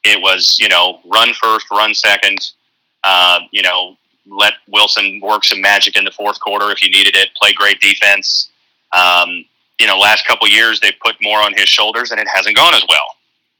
it 0.04 0.22
was 0.22 0.58
you 0.60 0.70
know 0.70 1.00
run 1.06 1.34
first, 1.34 1.66
run 1.72 1.94
second. 1.94 2.52
Uh, 3.04 3.40
you 3.52 3.62
know, 3.62 3.96
let 4.28 4.54
Wilson 4.68 5.22
work 5.24 5.46
some 5.46 5.62
magic 5.62 5.96
in 5.96 6.04
the 6.04 6.12
fourth 6.12 6.38
quarter 6.42 6.70
if 6.70 6.84
you 6.84 6.90
needed 6.90 7.16
it. 7.16 7.30
Play 7.36 7.54
great 7.54 7.80
defense. 7.80 8.50
Um, 8.92 9.46
you 9.80 9.88
know, 9.88 9.98
last 9.98 10.28
couple 10.28 10.50
years 10.50 10.82
they 10.82 10.92
put 11.02 11.16
more 11.22 11.40
on 11.40 11.54
his 11.56 11.70
shoulders, 11.70 12.12
and 12.12 12.20
it 12.20 12.28
hasn't 12.28 12.58
gone 12.58 12.74
as 12.74 12.84
well 12.90 13.16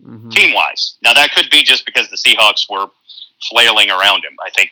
mm-hmm. 0.06 0.30
team 0.30 0.54
wise. 0.54 0.96
Now 1.02 1.14
that 1.14 1.32
could 1.34 1.50
be 1.50 1.64
just 1.64 1.86
because 1.86 2.10
the 2.10 2.18
Seahawks 2.18 2.70
were 2.70 2.88
flailing 3.50 3.90
around 3.90 4.24
him. 4.26 4.36
I 4.46 4.50
think 4.52 4.72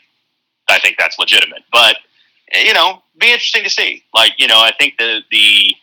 I 0.69 0.79
think 0.79 0.97
that's 0.97 1.17
legitimate, 1.17 1.63
but 1.71 1.97
you 2.53 2.73
know, 2.73 3.01
be 3.17 3.27
interesting 3.27 3.63
to 3.63 3.69
see. 3.69 4.03
Like 4.13 4.33
you 4.37 4.47
know, 4.47 4.57
I 4.57 4.71
think 4.77 4.97
the 4.97 5.21
the 5.31 5.75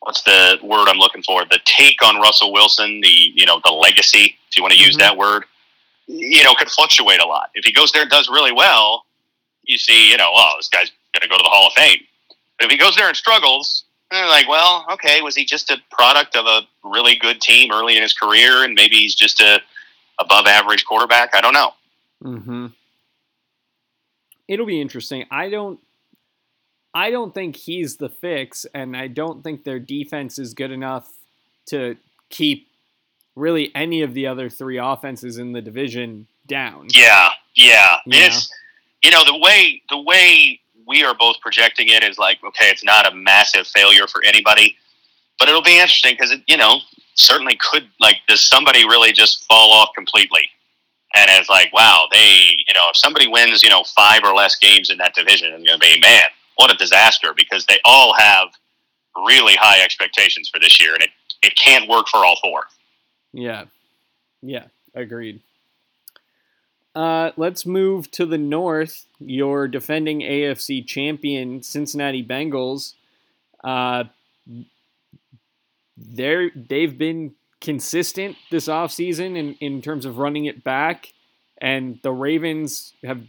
what's 0.00 0.22
the 0.22 0.58
word 0.62 0.88
I'm 0.88 0.98
looking 0.98 1.22
for? 1.22 1.44
The 1.44 1.60
take 1.64 2.02
on 2.04 2.20
Russell 2.20 2.52
Wilson, 2.52 3.00
the 3.00 3.08
you 3.08 3.46
know 3.46 3.60
the 3.64 3.70
legacy, 3.70 4.36
if 4.48 4.56
you 4.56 4.62
want 4.62 4.74
to 4.74 4.80
use 4.80 4.96
mm-hmm. 4.96 5.00
that 5.00 5.16
word, 5.16 5.44
you 6.06 6.42
know, 6.44 6.54
could 6.54 6.70
fluctuate 6.70 7.20
a 7.20 7.26
lot. 7.26 7.50
If 7.54 7.64
he 7.64 7.72
goes 7.72 7.92
there 7.92 8.02
and 8.02 8.10
does 8.10 8.28
really 8.28 8.52
well, 8.52 9.04
you 9.64 9.78
see, 9.78 10.10
you 10.10 10.16
know, 10.16 10.30
oh, 10.34 10.54
this 10.58 10.68
guy's 10.68 10.90
going 11.14 11.22
to 11.22 11.28
go 11.28 11.36
to 11.36 11.42
the 11.42 11.48
Hall 11.48 11.66
of 11.68 11.72
Fame. 11.74 12.00
But 12.58 12.66
if 12.66 12.70
he 12.70 12.78
goes 12.78 12.96
there 12.96 13.08
and 13.08 13.16
struggles, 13.16 13.84
they're 14.10 14.26
like, 14.26 14.48
well, 14.48 14.86
okay, 14.92 15.20
was 15.20 15.36
he 15.36 15.44
just 15.44 15.70
a 15.70 15.76
product 15.90 16.36
of 16.36 16.46
a 16.46 16.62
really 16.82 17.16
good 17.16 17.40
team 17.40 17.70
early 17.72 17.96
in 17.96 18.02
his 18.02 18.14
career, 18.14 18.64
and 18.64 18.74
maybe 18.74 18.96
he's 18.96 19.14
just 19.14 19.40
a 19.40 19.60
above 20.18 20.46
average 20.46 20.84
quarterback? 20.84 21.34
I 21.34 21.40
don't 21.40 21.54
know. 21.54 21.72
Hmm. 22.22 22.66
It'll 24.48 24.66
be 24.66 24.80
interesting. 24.80 25.24
I 25.30 25.50
don't. 25.50 25.78
I 26.94 27.10
don't 27.10 27.34
think 27.34 27.54
he's 27.54 27.98
the 27.98 28.08
fix, 28.08 28.66
and 28.74 28.96
I 28.96 29.08
don't 29.08 29.44
think 29.44 29.62
their 29.62 29.78
defense 29.78 30.38
is 30.38 30.54
good 30.54 30.72
enough 30.72 31.12
to 31.66 31.96
keep 32.30 32.66
really 33.36 33.70
any 33.74 34.02
of 34.02 34.14
the 34.14 34.26
other 34.26 34.48
three 34.48 34.78
offenses 34.78 35.36
in 35.38 35.52
the 35.52 35.60
division 35.60 36.26
down. 36.46 36.88
Yeah, 36.92 37.28
yeah. 37.54 37.98
It's 38.06 38.50
you 39.02 39.10
know 39.10 39.24
the 39.24 39.36
way 39.36 39.82
the 39.88 40.00
way 40.00 40.60
we 40.86 41.04
are 41.04 41.14
both 41.14 41.40
projecting 41.40 41.88
it 41.88 42.02
is 42.02 42.18
like 42.18 42.42
okay 42.44 42.66
it's 42.66 42.84
not 42.84 43.10
a 43.10 43.14
massive 43.14 43.66
failure 43.66 44.06
for 44.06 44.22
anybody 44.24 44.76
but 45.38 45.48
it'll 45.48 45.62
be 45.62 45.78
interesting 45.78 46.14
because 46.14 46.30
it 46.30 46.42
you 46.46 46.56
know 46.56 46.78
certainly 47.14 47.58
could 47.70 47.88
like 48.00 48.16
does 48.26 48.40
somebody 48.40 48.84
really 48.86 49.12
just 49.12 49.44
fall 49.46 49.72
off 49.72 49.90
completely 49.94 50.50
and 51.14 51.30
it's 51.30 51.48
like 51.48 51.72
wow 51.72 52.06
they 52.10 52.56
you 52.66 52.74
know 52.74 52.84
if 52.90 52.96
somebody 52.96 53.26
wins 53.26 53.62
you 53.62 53.70
know 53.70 53.82
five 53.84 54.20
or 54.24 54.34
less 54.34 54.56
games 54.56 54.90
in 54.90 54.98
that 54.98 55.14
division 55.14 55.52
it's 55.52 55.64
going 55.66 55.78
to 55.78 55.86
be 55.86 56.00
man 56.00 56.22
what 56.56 56.72
a 56.72 56.76
disaster 56.76 57.32
because 57.36 57.66
they 57.66 57.78
all 57.84 58.14
have 58.14 58.48
really 59.26 59.54
high 59.56 59.82
expectations 59.82 60.48
for 60.48 60.60
this 60.60 60.80
year 60.80 60.94
and 60.94 61.02
it, 61.02 61.10
it 61.42 61.54
can't 61.56 61.88
work 61.88 62.08
for 62.08 62.18
all 62.18 62.38
four 62.42 62.64
yeah 63.32 63.64
yeah 64.42 64.64
agreed 64.94 65.40
uh, 66.94 67.30
let's 67.36 67.64
move 67.64 68.10
to 68.10 68.26
the 68.26 68.38
north. 68.38 69.06
Your 69.20 69.68
defending 69.68 70.20
AFC 70.20 70.84
champion, 70.84 71.62
Cincinnati 71.62 72.24
Bengals. 72.24 72.94
Uh, 73.62 74.04
they're 75.96 76.50
they've 76.56 76.98
been 76.98 77.34
consistent 77.60 78.36
this 78.50 78.68
offseason 78.68 79.36
in, 79.36 79.54
in 79.54 79.82
terms 79.82 80.04
of 80.04 80.18
running 80.18 80.44
it 80.46 80.62
back. 80.64 81.12
and 81.60 81.98
the 82.02 82.12
Ravens 82.12 82.94
have 83.02 83.20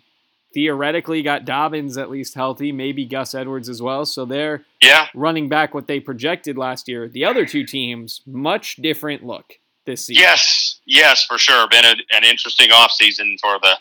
theoretically 0.53 1.21
got 1.21 1.45
Dobbins 1.45 1.97
at 1.97 2.09
least 2.09 2.33
healthy, 2.35 2.71
maybe 2.71 3.05
Gus 3.05 3.33
Edwards 3.35 3.69
as 3.69 3.81
well. 3.81 4.05
So 4.05 4.25
they're 4.25 4.65
Yeah, 4.81 5.07
running 5.13 5.47
back 5.49 5.73
what 5.73 5.87
they 5.87 5.99
projected 5.99 6.57
last 6.57 6.87
year. 6.87 7.07
The 7.07 7.25
other 7.25 7.45
two 7.45 7.65
teams, 7.65 8.21
much 8.25 8.75
different 8.77 9.23
look 9.25 9.59
this 9.85 10.05
season. 10.05 10.21
yes, 10.21 10.79
yes, 10.85 11.25
for 11.25 11.37
sure. 11.37 11.67
Been 11.69 11.85
a, 11.85 11.95
an 12.15 12.23
interesting 12.23 12.69
offseason 12.69 13.39
for 13.39 13.59
the, 13.61 13.77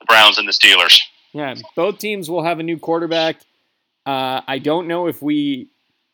the 0.00 0.06
Browns 0.06 0.38
and 0.38 0.48
the 0.48 0.52
Steelers. 0.52 1.00
Yeah, 1.32 1.54
both 1.74 1.98
teams 1.98 2.30
will 2.30 2.44
have 2.44 2.58
a 2.60 2.62
new 2.62 2.78
quarterback. 2.78 3.40
Uh, 4.06 4.40
I 4.46 4.58
don't 4.58 4.88
know 4.88 5.06
if 5.08 5.20
we 5.20 5.68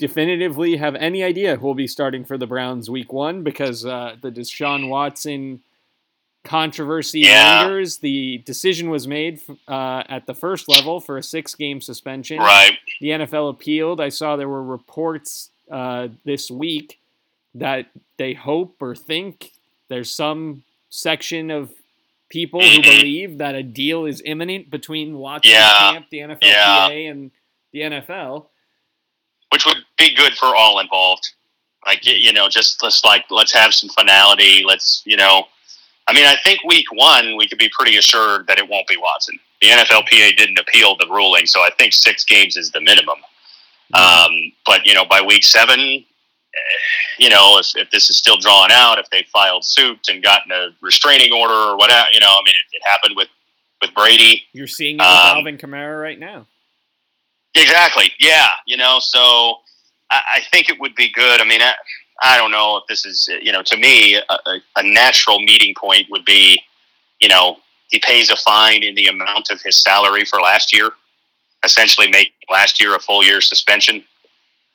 definitively 0.06 0.76
have 0.78 0.96
any 0.96 1.22
idea 1.22 1.54
who 1.54 1.64
will 1.64 1.76
be 1.76 1.86
starting 1.86 2.24
for 2.24 2.36
the 2.36 2.46
Browns 2.46 2.90
week 2.90 3.12
one 3.12 3.44
because 3.44 3.86
uh, 3.86 4.16
the 4.20 4.32
Deshaun 4.32 4.88
Watson 4.88 5.62
controversy 6.42 7.20
Yeah. 7.20 7.62
lingers. 7.62 7.98
The 7.98 8.38
decision 8.38 8.90
was 8.90 9.06
made 9.06 9.40
uh, 9.68 10.02
at 10.08 10.26
the 10.26 10.34
first 10.34 10.68
level 10.68 10.98
for 10.98 11.18
a 11.18 11.22
six 11.22 11.54
game 11.54 11.80
suspension. 11.80 12.38
Right. 12.38 12.78
The 13.00 13.10
NFL 13.10 13.50
appealed. 13.50 14.00
I 14.00 14.08
saw 14.08 14.34
there 14.34 14.48
were 14.48 14.62
reports 14.64 15.50
uh, 15.70 16.08
this 16.24 16.50
week 16.50 16.98
that 17.54 17.86
they 18.16 18.34
hope 18.34 18.76
or 18.80 18.96
think 18.96 19.52
there's 19.88 20.10
some 20.10 20.64
section 20.90 21.50
of 21.52 21.70
people 22.28 22.60
who 22.60 22.78
Mhm. 22.80 22.82
believe 22.82 23.38
that 23.38 23.54
a 23.54 23.62
deal 23.62 24.04
is 24.04 24.20
imminent 24.24 24.68
between 24.68 25.16
Watson 25.16 25.52
Yeah. 25.52 25.92
camp, 25.92 26.06
the 26.10 26.18
NFLPA, 26.22 27.06
and 27.10 27.30
the 27.72 27.82
NFL. 27.82 28.48
which 29.52 29.66
would 29.66 29.76
be 29.98 30.14
good 30.14 30.34
for 30.34 30.54
all 30.54 30.80
involved. 30.80 31.28
Like 31.86 32.00
you 32.04 32.32
know, 32.32 32.48
just 32.48 32.82
let's 32.82 33.04
like 33.04 33.24
let's 33.30 33.52
have 33.52 33.74
some 33.74 33.90
finality. 33.90 34.62
Let's 34.64 35.02
you 35.04 35.16
know, 35.16 35.44
I 36.06 36.12
mean, 36.12 36.26
I 36.26 36.36
think 36.44 36.62
week 36.64 36.86
one 36.92 37.36
we 37.36 37.48
could 37.48 37.58
be 37.58 37.70
pretty 37.76 37.96
assured 37.96 38.46
that 38.46 38.58
it 38.58 38.68
won't 38.68 38.86
be 38.86 38.96
Watson. 38.96 39.38
The 39.60 39.68
NFLPA 39.68 40.36
didn't 40.36 40.58
appeal 40.58 40.96
the 40.96 41.06
ruling, 41.08 41.46
so 41.46 41.60
I 41.60 41.70
think 41.78 41.92
six 41.92 42.24
games 42.24 42.56
is 42.56 42.70
the 42.70 42.80
minimum. 42.80 43.18
Um, 43.94 44.52
but 44.64 44.86
you 44.86 44.94
know, 44.94 45.04
by 45.04 45.20
week 45.20 45.44
seven, 45.44 45.78
eh, 45.78 46.02
you 47.18 47.28
know, 47.28 47.58
if, 47.58 47.76
if 47.76 47.90
this 47.90 48.08
is 48.08 48.16
still 48.16 48.38
drawn 48.38 48.70
out, 48.70 48.98
if 48.98 49.10
they 49.10 49.26
filed 49.32 49.64
suit 49.64 49.98
and 50.08 50.22
gotten 50.22 50.50
a 50.50 50.68
restraining 50.80 51.32
order 51.32 51.52
or 51.52 51.76
whatever, 51.76 52.06
you 52.12 52.20
know, 52.20 52.28
I 52.30 52.40
mean, 52.44 52.54
it, 52.54 52.76
it 52.76 52.82
happened 52.88 53.16
with 53.16 53.28
with 53.82 53.92
Brady. 53.94 54.44
You're 54.52 54.68
seeing 54.68 54.96
it 54.96 55.00
with 55.00 55.08
Um, 55.08 55.36
Alvin 55.38 55.58
Kamara 55.58 56.00
right 56.00 56.18
now. 56.18 56.46
Exactly. 57.54 58.12
Yeah. 58.18 58.48
You 58.66 58.76
know, 58.76 58.98
so 59.00 59.56
I, 60.12 60.40
think 60.50 60.68
it 60.68 60.80
would 60.80 60.94
be 60.94 61.10
good. 61.10 61.40
I 61.40 61.44
mean, 61.44 61.62
I, 61.62 61.74
I 62.22 62.38
don't 62.38 62.50
know 62.50 62.76
if 62.76 62.84
this 62.88 63.04
is, 63.06 63.28
you 63.40 63.52
know, 63.52 63.62
to 63.62 63.76
me, 63.76 64.16
a, 64.16 64.38
a 64.76 64.82
natural 64.82 65.40
meeting 65.40 65.74
point 65.78 66.06
would 66.10 66.24
be, 66.24 66.60
you 67.20 67.28
know, 67.28 67.58
he 67.88 68.00
pays 68.00 68.30
a 68.30 68.36
fine 68.36 68.82
in 68.82 68.94
the 68.94 69.06
amount 69.06 69.50
of 69.50 69.60
his 69.62 69.82
salary 69.82 70.24
for 70.24 70.40
last 70.40 70.74
year, 70.74 70.90
essentially 71.64 72.10
make 72.10 72.32
last 72.50 72.80
year 72.80 72.94
a 72.94 72.98
full 72.98 73.24
year 73.24 73.40
suspension. 73.40 74.04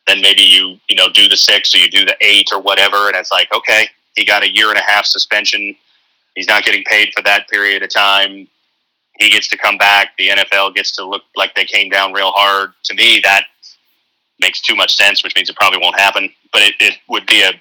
Then 0.07 0.21
maybe 0.21 0.41
you, 0.41 0.77
you 0.89 0.95
know, 0.95 1.09
do 1.09 1.27
the 1.27 1.37
six 1.37 1.73
or 1.75 1.79
you 1.79 1.89
do 1.89 2.05
the 2.05 2.15
eight 2.21 2.49
or 2.53 2.61
whatever. 2.61 3.07
And 3.07 3.15
it's 3.15 3.31
like, 3.31 3.51
okay, 3.53 3.87
he 4.15 4.23
got 4.25 4.43
a 4.43 4.53
year 4.53 4.69
and 4.69 4.77
a 4.77 4.83
half 4.83 5.05
suspension. 5.05 5.75
He's 6.35 6.47
not 6.47 6.63
getting 6.63 6.83
paid 6.83 7.11
for 7.15 7.21
that 7.23 7.49
period 7.49 7.83
of 7.83 7.93
time 7.93 8.47
he 9.17 9.29
gets 9.29 9.47
to 9.49 9.57
come 9.57 9.77
back. 9.77 10.15
The 10.17 10.29
NFL 10.29 10.75
gets 10.75 10.91
to 10.93 11.05
look 11.05 11.23
like 11.35 11.55
they 11.55 11.65
came 11.65 11.89
down 11.89 12.13
real 12.13 12.31
hard. 12.31 12.71
To 12.85 12.93
me, 12.93 13.19
that 13.23 13.45
makes 14.39 14.61
too 14.61 14.75
much 14.75 14.95
sense, 14.95 15.23
which 15.23 15.35
means 15.35 15.49
it 15.49 15.55
probably 15.55 15.79
won't 15.81 15.99
happen. 15.99 16.31
But 16.53 16.61
it, 16.63 16.73
it 16.79 16.97
would 17.09 17.25
be 17.25 17.41
a 17.41 17.51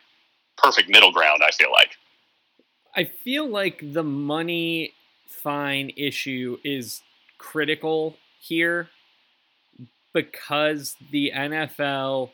perfect 0.56 0.88
middle 0.88 1.12
ground. 1.12 1.42
I 1.46 1.50
feel 1.52 1.70
like. 1.72 1.90
I 2.94 3.04
feel 3.04 3.48
like 3.48 3.80
the 3.92 4.02
money 4.04 4.92
fine 5.28 5.92
issue 5.96 6.58
is 6.64 7.02
critical 7.38 8.16
here 8.40 8.88
because 10.14 10.96
the 11.10 11.30
NFL 11.34 12.30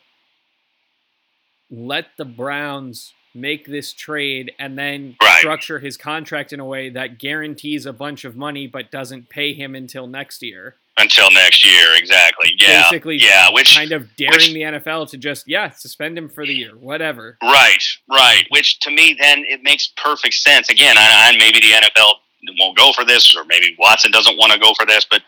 let 1.71 2.07
the 2.17 2.25
Browns 2.25 3.13
make 3.35 3.67
this 3.67 3.93
trade 3.93 4.53
and 4.59 4.79
then 4.79 5.17
Right. 5.23 5.39
structure 5.39 5.79
his 5.79 5.97
contract 5.97 6.53
in 6.53 6.61
a 6.61 6.65
way 6.65 6.91
that 6.91 7.19
guarantees 7.19 7.87
a 7.87 7.93
bunch 7.93 8.25
of 8.25 8.37
money 8.37 8.67
but 8.67 8.91
doesn't 8.91 9.31
pay 9.31 9.55
him 9.55 9.75
until 9.75 10.07
next 10.07 10.43
year. 10.43 10.77
Until 10.99 11.31
next 11.31 11.65
year, 11.65 11.95
exactly. 11.97 12.55
Yeah, 12.59 12.83
Basically, 12.83 13.17
yeah. 13.17 13.51
Which 13.51 13.75
kind 13.75 13.93
of 13.93 14.15
daring 14.17 14.35
which- 14.35 14.53
the 14.53 14.61
NFL 14.63 15.09
to 15.11 15.17
just, 15.17 15.49
yeah, 15.49 15.71
suspend 15.71 16.19
him 16.19 16.29
for 16.29 16.45
the 16.45 16.53
year, 16.53 16.77
whatever. 16.77 17.39
Right, 17.43 17.83
right. 18.11 18.45
Which 18.51 18.79
to 18.81 18.91
me, 18.91 19.17
then 19.19 19.45
it 19.49 19.63
makes 19.63 19.91
perfect 19.97 20.35
sense. 20.35 20.69
Again, 20.69 20.99
I, 20.99 21.31
I 21.33 21.37
maybe 21.39 21.61
the 21.61 21.73
NFL 21.73 22.15
won't 22.59 22.77
go 22.77 22.93
for 22.93 23.07
this, 23.07 23.35
or 23.35 23.45
maybe 23.45 23.75
Watson 23.79 24.11
doesn't 24.11 24.37
want 24.37 24.53
to 24.53 24.59
go 24.59 24.75
for 24.75 24.85
this. 24.85 25.07
But 25.11 25.23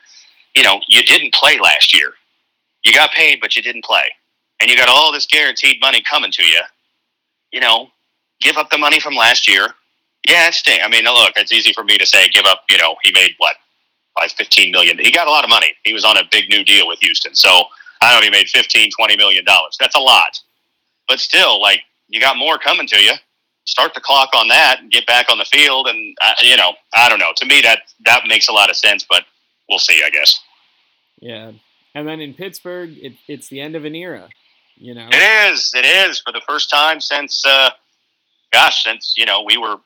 you 0.55 0.62
know, 0.62 0.81
you 0.88 1.03
didn't 1.03 1.33
play 1.33 1.59
last 1.59 1.94
year. 1.94 2.12
You 2.85 2.92
got 2.92 3.12
paid, 3.12 3.40
but 3.40 3.57
you 3.57 3.62
didn't 3.62 3.85
play, 3.85 4.05
and 4.61 4.70
you 4.70 4.77
got 4.77 4.88
all 4.90 5.12
this 5.12 5.27
guaranteed 5.27 5.81
money 5.81 6.03
coming 6.03 6.31
to 6.33 6.44
you. 6.44 6.61
You 7.53 7.61
know, 7.61 7.88
give 8.40 8.59
up 8.59 8.68
the 8.68 8.79
money 8.79 9.00
from 9.00 9.14
last 9.14 9.48
year. 9.48 9.68
Yeah, 10.29 10.48
it 10.48 10.55
stinks. 10.55 10.85
I 10.85 10.88
mean, 10.88 11.05
look, 11.05 11.33
it's 11.37 11.53
easy 11.53 11.72
for 11.72 11.85
me 11.85 11.96
to 11.98 12.07
say 12.07 12.29
give 12.29 12.44
up. 12.44 12.64
You 12.68 12.77
know, 12.79 12.96
he 13.03 13.12
made 13.12 13.35
what 13.38 13.57
five, 14.18 14.33
15 14.33 14.70
million. 14.70 14.98
He 14.98 15.11
got 15.11 15.27
a 15.27 15.31
lot 15.31 15.44
of 15.44 15.50
money. 15.50 15.74
He 15.85 15.92
was 15.92 16.05
on 16.05 16.16
a 16.16 16.22
big 16.31 16.48
new 16.48 16.64
deal 16.64 16.87
with 16.87 16.98
Houston, 17.00 17.35
so 17.35 17.64
I 18.00 18.12
don't 18.12 18.20
know. 18.20 18.24
He 18.24 18.31
made 18.31 18.48
15, 18.48 18.90
20 18.96 19.16
million 19.16 19.44
dollars. 19.44 19.77
That's 19.79 19.96
a 19.96 20.00
lot 20.00 20.40
but 21.09 21.20
still, 21.20 21.61
like 21.61 21.81
you 22.09 22.20
got 22.20 22.37
more 22.37 22.59
coming 22.59 22.87
to 22.88 23.00
you. 23.00 23.12
Start 23.66 23.94
the 23.94 24.00
clock 24.00 24.31
on 24.35 24.48
that 24.48 24.81
and 24.81 24.90
get 24.90 25.07
back 25.07 25.31
on 25.31 25.38
the 25.38 25.44
field, 25.44 25.87
and 25.88 26.16
uh, 26.24 26.35
you 26.42 26.57
know, 26.57 26.74
I 26.94 27.09
don't 27.09 27.18
know. 27.18 27.33
To 27.37 27.46
me, 27.46 27.61
that 27.62 27.81
that 28.05 28.24
makes 28.27 28.48
a 28.48 28.53
lot 28.53 28.70
of 28.70 28.77
sense, 28.77 29.05
but 29.09 29.24
we'll 29.68 29.79
see. 29.79 30.03
I 30.05 30.11
guess 30.11 30.40
Yeah. 31.20 31.53
And 31.96 32.09
then 32.09 32.20
in 32.20 32.35
Pittsburgh, 32.35 32.90
it, 33.00 33.12
it's 33.29 33.48
the 33.48 33.61
end 33.61 33.77
of 33.77 33.85
an 33.85 33.94
era, 33.94 34.29
you 34.74 34.94
know? 34.94 35.09
it 35.12 35.53
is. 35.53 35.72
It 35.77 35.85
is 35.85 36.18
for 36.18 36.33
the 36.33 36.40
first 36.44 36.68
time 36.68 37.00
since, 37.00 37.46
uh, 37.46 37.70
gosh, 38.53 38.83
since 38.83 39.14
you 39.16 39.24
know 39.24 39.42
we 39.42 39.57
were 39.57 39.77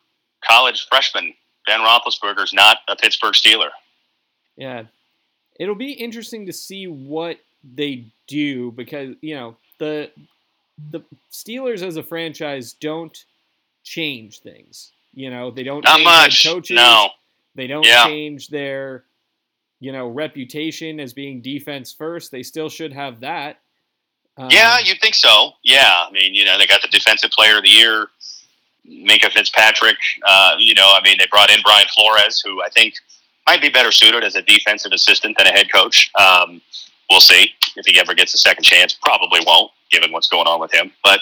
college 0.49 0.87
freshmen. 0.89 1.35
Ben 1.67 1.81
Roethlisberger's 1.81 2.55
not 2.55 2.79
a 2.89 2.97
Pittsburgh 2.97 3.35
Steeler. 3.35 3.69
Yeah. 4.59 4.83
It'll 5.59 5.75
be 5.75 5.93
interesting 5.93 6.47
to 6.47 6.53
see 6.53 6.87
what 6.87 7.39
they 7.75 8.05
do 8.27 8.71
because, 8.73 9.15
you 9.23 9.35
know, 9.35 9.57
the 9.79 10.11
the 10.91 11.01
Steelers 11.33 11.83
as 11.83 11.97
a 11.97 12.03
franchise 12.03 12.73
don't 12.75 13.25
change 13.83 14.41
things. 14.41 14.93
You 15.15 15.31
know, 15.31 15.51
they 15.51 15.63
don't 15.65 15.83
Not 15.83 16.03
much. 16.03 16.45
coaches. 16.47 16.77
No. 16.77 17.11
They 17.55 17.67
don't 17.67 17.85
Yeah. 17.85 18.05
change 18.07 18.49
their, 18.49 19.05
you 19.81 19.91
know, 19.91 20.07
reputation 20.09 21.01
as 21.01 21.13
being 21.13 21.41
defense 21.41 21.93
first. 21.93 22.31
They 22.31 22.43
still 22.45 22.69
should 22.69 22.93
have 22.93 23.21
that. 23.21 23.61
Um, 24.37 24.51
Yeah, 24.51 24.79
you'd 24.79 25.01
think 25.01 25.17
so. 25.17 25.53
Yeah, 25.65 26.05
I 26.07 26.11
mean, 26.13 26.35
you 26.35 26.45
know, 26.45 26.57
they 26.59 26.67
got 26.69 26.83
the 26.83 26.89
Defensive 26.89 27.31
Player 27.33 27.57
of 27.57 27.65
the 27.65 27.71
Year, 27.71 28.09
Minkah 28.89 29.33
Fitzpatrick. 29.33 29.97
Uh, 30.25 30.55
you 30.61 30.75
know, 30.75 30.93
I 30.95 31.01
mean, 31.03 31.17
they 31.19 31.27
brought 31.27 31.51
in 31.51 31.61
Brian 31.63 31.89
Flores, 31.93 32.41
who 32.45 32.63
I 32.63 32.69
think 32.69 32.95
might 33.49 33.63
be 33.63 33.71
better 33.71 33.91
suited 33.91 34.23
as 34.25 34.35
a 34.35 34.43
defensive 34.43 34.93
assistant 34.93 35.39
than 35.39 35.47
a 35.47 35.51
head 35.51 35.73
coach. 35.73 36.11
Um, 36.19 36.61
we'll 37.09 37.21
see 37.21 37.51
if 37.77 37.87
he 37.87 37.99
ever 37.99 38.15
gets 38.15 38.35
a 38.35 38.39
second 38.39 38.63
chance. 38.63 38.93
Probably 39.03 39.41
won't, 39.47 39.73
given 39.91 40.13
what's 40.13 40.29
going 40.29 40.47
on 40.47 40.61
with 40.61 40.73
him. 40.73 40.93
But 41.03 41.21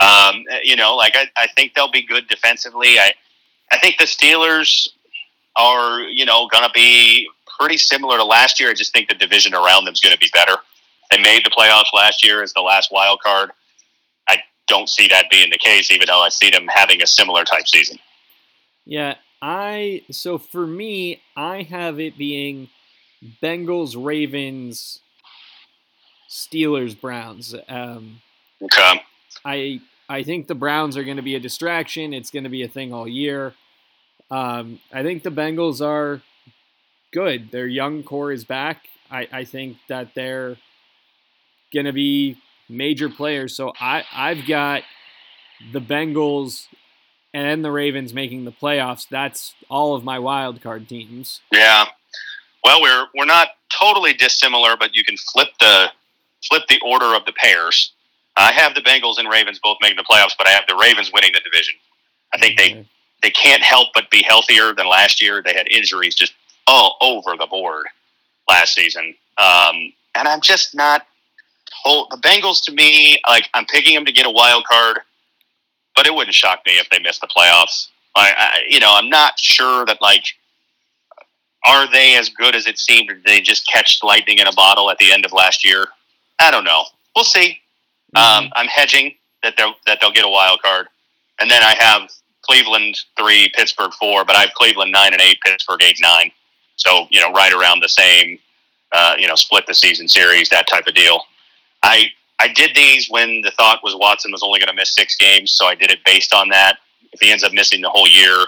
um, 0.00 0.44
you 0.64 0.74
know, 0.74 0.96
like 0.96 1.14
I, 1.14 1.28
I 1.36 1.46
think 1.54 1.74
they'll 1.74 1.90
be 1.90 2.02
good 2.02 2.26
defensively. 2.28 2.98
I, 2.98 3.12
I 3.70 3.78
think 3.78 3.98
the 3.98 4.06
Steelers 4.06 4.88
are, 5.56 6.00
you 6.00 6.24
know, 6.24 6.48
going 6.48 6.64
to 6.64 6.70
be 6.74 7.28
pretty 7.60 7.76
similar 7.76 8.16
to 8.16 8.24
last 8.24 8.58
year. 8.58 8.70
I 8.70 8.74
just 8.74 8.92
think 8.92 9.08
the 9.08 9.14
division 9.14 9.54
around 9.54 9.84
them 9.84 9.92
is 9.92 10.00
going 10.00 10.14
to 10.14 10.18
be 10.18 10.30
better. 10.32 10.56
They 11.10 11.18
made 11.18 11.44
the 11.44 11.50
playoffs 11.50 11.92
last 11.94 12.24
year 12.24 12.42
as 12.42 12.52
the 12.52 12.60
last 12.60 12.90
wild 12.92 13.20
card. 13.24 13.50
I 14.28 14.38
don't 14.66 14.88
see 14.88 15.08
that 15.08 15.30
being 15.30 15.50
the 15.50 15.58
case, 15.58 15.90
even 15.90 16.06
though 16.06 16.20
I 16.20 16.28
see 16.28 16.50
them 16.50 16.66
having 16.68 17.02
a 17.02 17.06
similar 17.06 17.44
type 17.44 17.66
season. 17.66 17.98
Yeah, 18.84 19.16
I 19.40 20.02
so 20.10 20.38
for 20.38 20.66
me, 20.66 21.20
I 21.36 21.62
have 21.62 22.00
it 22.00 22.18
being 22.18 22.68
Bengals, 23.42 23.94
Ravens, 24.02 25.00
Steelers, 26.28 26.98
Browns. 26.98 27.54
Um, 27.68 28.20
Okay. 28.60 29.02
I 29.44 29.80
I 30.08 30.22
think 30.24 30.48
the 30.48 30.54
Browns 30.54 30.96
are 30.96 31.04
going 31.04 31.16
to 31.16 31.22
be 31.22 31.36
a 31.36 31.40
distraction. 31.40 32.12
It's 32.12 32.30
going 32.30 32.44
to 32.44 32.50
be 32.50 32.62
a 32.62 32.68
thing 32.68 32.92
all 32.92 33.06
year. 33.06 33.54
Um, 34.30 34.80
I 34.92 35.02
think 35.02 35.22
the 35.22 35.30
Bengals 35.30 35.84
are 35.84 36.22
good. 37.12 37.50
Their 37.50 37.66
young 37.66 38.02
core 38.02 38.32
is 38.32 38.44
back. 38.44 38.84
I, 39.10 39.28
I 39.32 39.44
think 39.44 39.78
that 39.88 40.14
they're 40.14 40.56
going 41.72 41.86
to 41.86 41.92
be 41.92 42.36
major 42.68 43.08
players. 43.08 43.54
So 43.56 43.72
I 43.80 44.04
I've 44.12 44.46
got 44.46 44.82
the 45.72 45.80
Bengals 45.80 46.66
and 47.34 47.46
then 47.46 47.62
the 47.62 47.70
Ravens 47.70 48.14
making 48.14 48.44
the 48.44 48.52
playoffs. 48.52 49.06
That's 49.08 49.54
all 49.68 49.94
of 49.94 50.04
my 50.04 50.18
wild 50.18 50.62
card 50.62 50.88
teams. 50.88 51.40
Yeah. 51.52 51.86
Well, 52.64 52.80
we're 52.82 53.06
we're 53.14 53.26
not 53.26 53.48
totally 53.68 54.14
dissimilar, 54.14 54.76
but 54.76 54.94
you 54.94 55.04
can 55.04 55.16
flip 55.16 55.48
the 55.60 55.90
flip 56.46 56.64
the 56.68 56.80
order 56.84 57.14
of 57.14 57.24
the 57.24 57.32
pairs. 57.32 57.92
I 58.36 58.52
have 58.52 58.74
the 58.74 58.80
Bengals 58.80 59.18
and 59.18 59.28
Ravens 59.28 59.58
both 59.58 59.78
making 59.80 59.96
the 59.96 60.04
playoffs, 60.04 60.34
but 60.38 60.46
I 60.46 60.50
have 60.50 60.64
the 60.68 60.76
Ravens 60.76 61.10
winning 61.12 61.32
the 61.32 61.40
division. 61.40 61.74
I 62.32 62.38
think 62.38 62.56
they 62.56 62.86
they 63.22 63.30
can't 63.30 63.62
help 63.62 63.88
but 63.94 64.10
be 64.10 64.22
healthier 64.22 64.74
than 64.74 64.88
last 64.88 65.20
year. 65.20 65.42
They 65.42 65.54
had 65.54 65.66
injuries 65.68 66.14
just 66.14 66.34
all 66.66 66.96
over 67.00 67.36
the 67.36 67.46
board 67.46 67.86
last 68.48 68.74
season, 68.74 69.14
um, 69.38 69.92
and 70.14 70.28
I'm 70.28 70.40
just 70.40 70.74
not. 70.74 71.06
Whole, 71.82 72.08
the 72.10 72.16
Bengals 72.16 72.64
to 72.64 72.72
me, 72.72 73.20
like 73.28 73.48
I'm 73.54 73.66
picking 73.66 73.94
them 73.94 74.04
to 74.06 74.10
get 74.10 74.26
a 74.26 74.30
wild 74.30 74.64
card, 74.64 74.98
but 75.98 76.06
it 76.06 76.14
wouldn't 76.14 76.32
shock 76.32 76.60
me 76.64 76.74
if 76.74 76.88
they 76.90 77.00
missed 77.00 77.20
the 77.20 77.26
playoffs. 77.26 77.88
I, 78.14 78.32
I 78.38 78.60
you 78.68 78.78
know, 78.78 78.94
I'm 78.94 79.10
not 79.10 79.36
sure 79.36 79.84
that 79.86 80.00
like 80.00 80.26
are 81.66 81.90
they 81.90 82.16
as 82.16 82.28
good 82.28 82.54
as 82.54 82.68
it 82.68 82.78
seemed? 82.78 83.10
Or 83.10 83.14
did 83.14 83.24
they 83.24 83.40
just 83.40 83.66
catch 83.66 83.98
lightning 84.04 84.38
in 84.38 84.46
a 84.46 84.52
bottle 84.52 84.92
at 84.92 84.98
the 84.98 85.10
end 85.10 85.26
of 85.26 85.32
last 85.32 85.64
year? 85.64 85.86
I 86.38 86.52
don't 86.52 86.62
know. 86.62 86.84
We'll 87.16 87.24
see. 87.24 87.58
Mm-hmm. 88.14 88.44
Um, 88.44 88.52
I'm 88.54 88.68
hedging 88.68 89.16
that 89.42 89.54
they'll 89.58 89.74
that 89.86 89.98
they'll 90.00 90.12
get 90.12 90.24
a 90.24 90.28
wild 90.28 90.62
card, 90.62 90.86
and 91.40 91.50
then 91.50 91.64
I 91.64 91.74
have 91.80 92.08
Cleveland 92.42 93.00
three, 93.18 93.50
Pittsburgh 93.56 93.92
four, 93.94 94.24
but 94.24 94.36
I 94.36 94.42
have 94.42 94.54
Cleveland 94.54 94.92
nine 94.92 95.12
and 95.14 95.20
eight, 95.20 95.38
Pittsburgh 95.44 95.82
eight 95.82 95.98
nine. 96.00 96.30
So 96.76 97.08
you 97.10 97.20
know, 97.20 97.32
right 97.32 97.52
around 97.52 97.80
the 97.80 97.88
same. 97.88 98.38
Uh, 98.92 99.16
you 99.18 99.26
know, 99.26 99.34
split 99.34 99.66
the 99.66 99.74
season 99.74 100.06
series, 100.06 100.48
that 100.48 100.68
type 100.68 100.86
of 100.86 100.94
deal. 100.94 101.22
I 101.82 102.06
I 102.40 102.48
did 102.48 102.74
these 102.74 103.08
when 103.10 103.40
the 103.42 103.50
thought 103.50 103.80
was 103.82 103.96
Watson 103.96 104.30
was 104.30 104.42
only 104.42 104.60
going 104.60 104.68
to 104.68 104.74
miss 104.74 104.94
six 104.94 105.16
games, 105.16 105.52
so 105.52 105.66
I 105.66 105.74
did 105.74 105.90
it 105.90 105.98
based 106.04 106.32
on 106.32 106.48
that. 106.50 106.78
If 107.12 107.20
he 107.20 107.30
ends 107.30 107.42
up 107.42 107.52
missing 107.52 107.80
the 107.80 107.90
whole 107.90 108.08
year, 108.08 108.46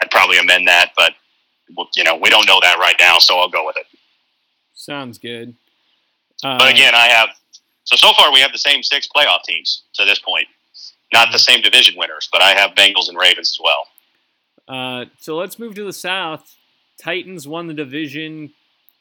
I'd 0.00 0.10
probably 0.10 0.38
amend 0.38 0.68
that. 0.68 0.92
But 0.96 1.14
you 1.96 2.04
know, 2.04 2.16
we 2.16 2.30
don't 2.30 2.46
know 2.46 2.60
that 2.60 2.78
right 2.78 2.96
now, 3.00 3.18
so 3.18 3.38
I'll 3.38 3.48
go 3.48 3.66
with 3.66 3.76
it. 3.76 3.86
Sounds 4.74 5.18
good. 5.18 5.54
Uh, 6.42 6.58
but 6.58 6.70
again, 6.72 6.94
I 6.94 7.06
have 7.08 7.30
so 7.84 7.96
so 7.96 8.12
far 8.16 8.32
we 8.32 8.40
have 8.40 8.52
the 8.52 8.58
same 8.58 8.82
six 8.82 9.08
playoff 9.14 9.42
teams 9.44 9.82
to 9.94 10.04
this 10.04 10.18
point. 10.18 10.46
Not 11.12 11.32
the 11.32 11.38
same 11.38 11.60
division 11.60 11.94
winners, 11.96 12.28
but 12.32 12.42
I 12.42 12.54
have 12.54 12.72
Bengals 12.72 13.08
and 13.08 13.16
Ravens 13.16 13.50
as 13.50 13.58
well. 13.62 13.86
Uh, 14.66 15.04
so 15.18 15.36
let's 15.36 15.58
move 15.58 15.74
to 15.76 15.84
the 15.84 15.92
South. 15.92 16.56
Titans 17.00 17.46
won 17.46 17.66
the 17.66 17.74
division 17.74 18.52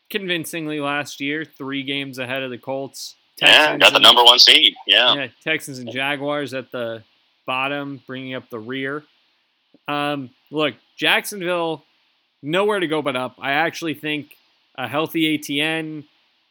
convincingly 0.09 0.79
last 0.79 1.19
year, 1.19 1.43
three 1.45 1.83
games 1.83 2.19
ahead 2.19 2.43
of 2.43 2.51
the 2.51 2.57
Colts. 2.57 3.15
Texans 3.37 3.67
yeah, 3.67 3.77
got 3.77 3.93
the 3.93 3.99
number 3.99 4.23
one 4.23 4.39
seed. 4.39 4.75
Yeah. 4.87 5.15
yeah, 5.15 5.27
Texans 5.43 5.79
and 5.79 5.91
Jaguars 5.91 6.53
at 6.53 6.71
the 6.71 7.03
bottom, 7.45 8.01
bringing 8.05 8.35
up 8.35 8.49
the 8.49 8.59
rear. 8.59 9.03
Um, 9.87 10.29
look, 10.51 10.75
Jacksonville 10.97 11.83
nowhere 12.41 12.79
to 12.79 12.87
go 12.87 13.01
but 13.01 13.15
up. 13.15 13.35
I 13.39 13.53
actually 13.53 13.95
think 13.95 14.35
a 14.75 14.87
healthy 14.87 15.37
ATN, 15.37 16.03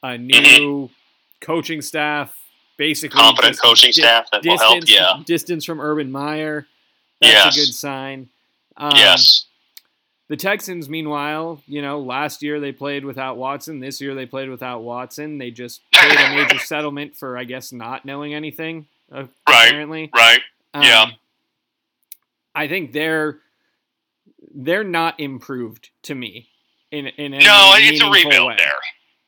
a 0.03 0.19
new 0.19 0.35
mm-hmm. 0.35 0.93
coaching 1.41 1.83
staff, 1.83 2.35
basically 2.77 3.21
competent 3.21 3.53
distance, 3.53 3.71
coaching 3.71 3.93
staff 3.93 4.27
that 4.33 4.43
distance, 4.43 4.63
will 4.63 4.69
help. 4.69 5.19
Yeah, 5.19 5.23
distance 5.25 5.65
from 5.65 5.81
Urban 5.81 6.11
Meyer. 6.11 6.67
That's 7.21 7.33
yes. 7.33 7.57
a 7.57 7.61
good 7.61 7.75
sign. 7.75 8.29
Um, 8.77 8.93
yes. 8.97 9.47
The 10.33 10.39
Texans, 10.39 10.89
meanwhile, 10.89 11.61
you 11.67 11.83
know, 11.83 12.01
last 12.01 12.43
year 12.43 12.59
they 12.59 12.73
played 12.73 13.05
without 13.05 13.37
Watson. 13.37 13.81
This 13.81 14.01
year 14.01 14.15
they 14.15 14.25
played 14.25 14.49
without 14.49 14.83
Watson. 14.83 15.37
They 15.37 15.51
just 15.51 15.83
paid 15.93 16.19
a 16.19 16.35
major 16.35 16.59
settlement 16.59 17.15
for, 17.15 17.37
I 17.37 17.45
guess, 17.45 17.71
not 17.71 18.07
knowing 18.07 18.33
anything. 18.33 18.87
Uh, 19.15 19.27
right. 19.47 19.67
Apparently. 19.67 20.11
Right. 20.17 20.41
Um, 20.73 20.85
yeah. 20.85 21.07
I 22.55 22.67
think 22.67 22.93
they're 22.93 23.41
they're 24.55 24.85
not 24.85 25.21
improved 25.21 25.91
to 26.05 26.15
me. 26.15 26.49
In 26.91 27.09
in 27.09 27.33
no, 27.33 27.75
it's 27.77 28.03
a 28.03 28.09
rebuild 28.09 28.49
way. 28.49 28.57
there. 28.57 28.81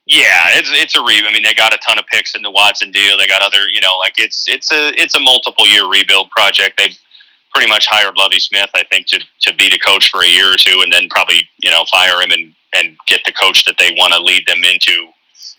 Yeah, 0.06 0.56
it's 0.56 0.70
it's 0.72 0.96
a 0.96 1.02
rebuild. 1.02 1.26
I 1.28 1.32
mean, 1.34 1.42
they 1.42 1.52
got 1.52 1.74
a 1.74 1.78
ton 1.86 1.98
of 1.98 2.06
picks 2.06 2.34
in 2.34 2.40
the 2.40 2.50
Watson 2.50 2.90
deal. 2.90 3.18
They 3.18 3.26
got 3.26 3.42
other, 3.42 3.68
you 3.70 3.82
know, 3.82 3.98
like 3.98 4.14
it's 4.16 4.48
it's 4.48 4.72
a 4.72 4.98
it's 4.98 5.14
a 5.14 5.20
multiple 5.20 5.66
year 5.66 5.86
rebuild 5.86 6.30
project. 6.30 6.78
They 6.78 6.96
pretty 7.54 7.68
much 7.68 7.86
hired 7.86 8.16
Lovie 8.16 8.40
Smith, 8.40 8.70
I 8.74 8.82
think, 8.84 9.06
to 9.06 9.20
to 9.42 9.54
be 9.54 9.70
the 9.70 9.78
coach 9.78 10.10
for 10.10 10.22
a 10.22 10.28
year 10.28 10.52
or 10.52 10.56
two, 10.56 10.80
and 10.82 10.92
then 10.92 11.08
probably 11.08 11.48
you 11.62 11.70
know 11.70 11.84
fire 11.90 12.20
him 12.20 12.30
and 12.32 12.54
and 12.74 12.96
get 13.06 13.20
the 13.24 13.32
coach 13.32 13.64
that 13.64 13.76
they 13.78 13.94
want 13.96 14.12
to 14.12 14.20
lead 14.20 14.46
them 14.46 14.62
into 14.64 15.08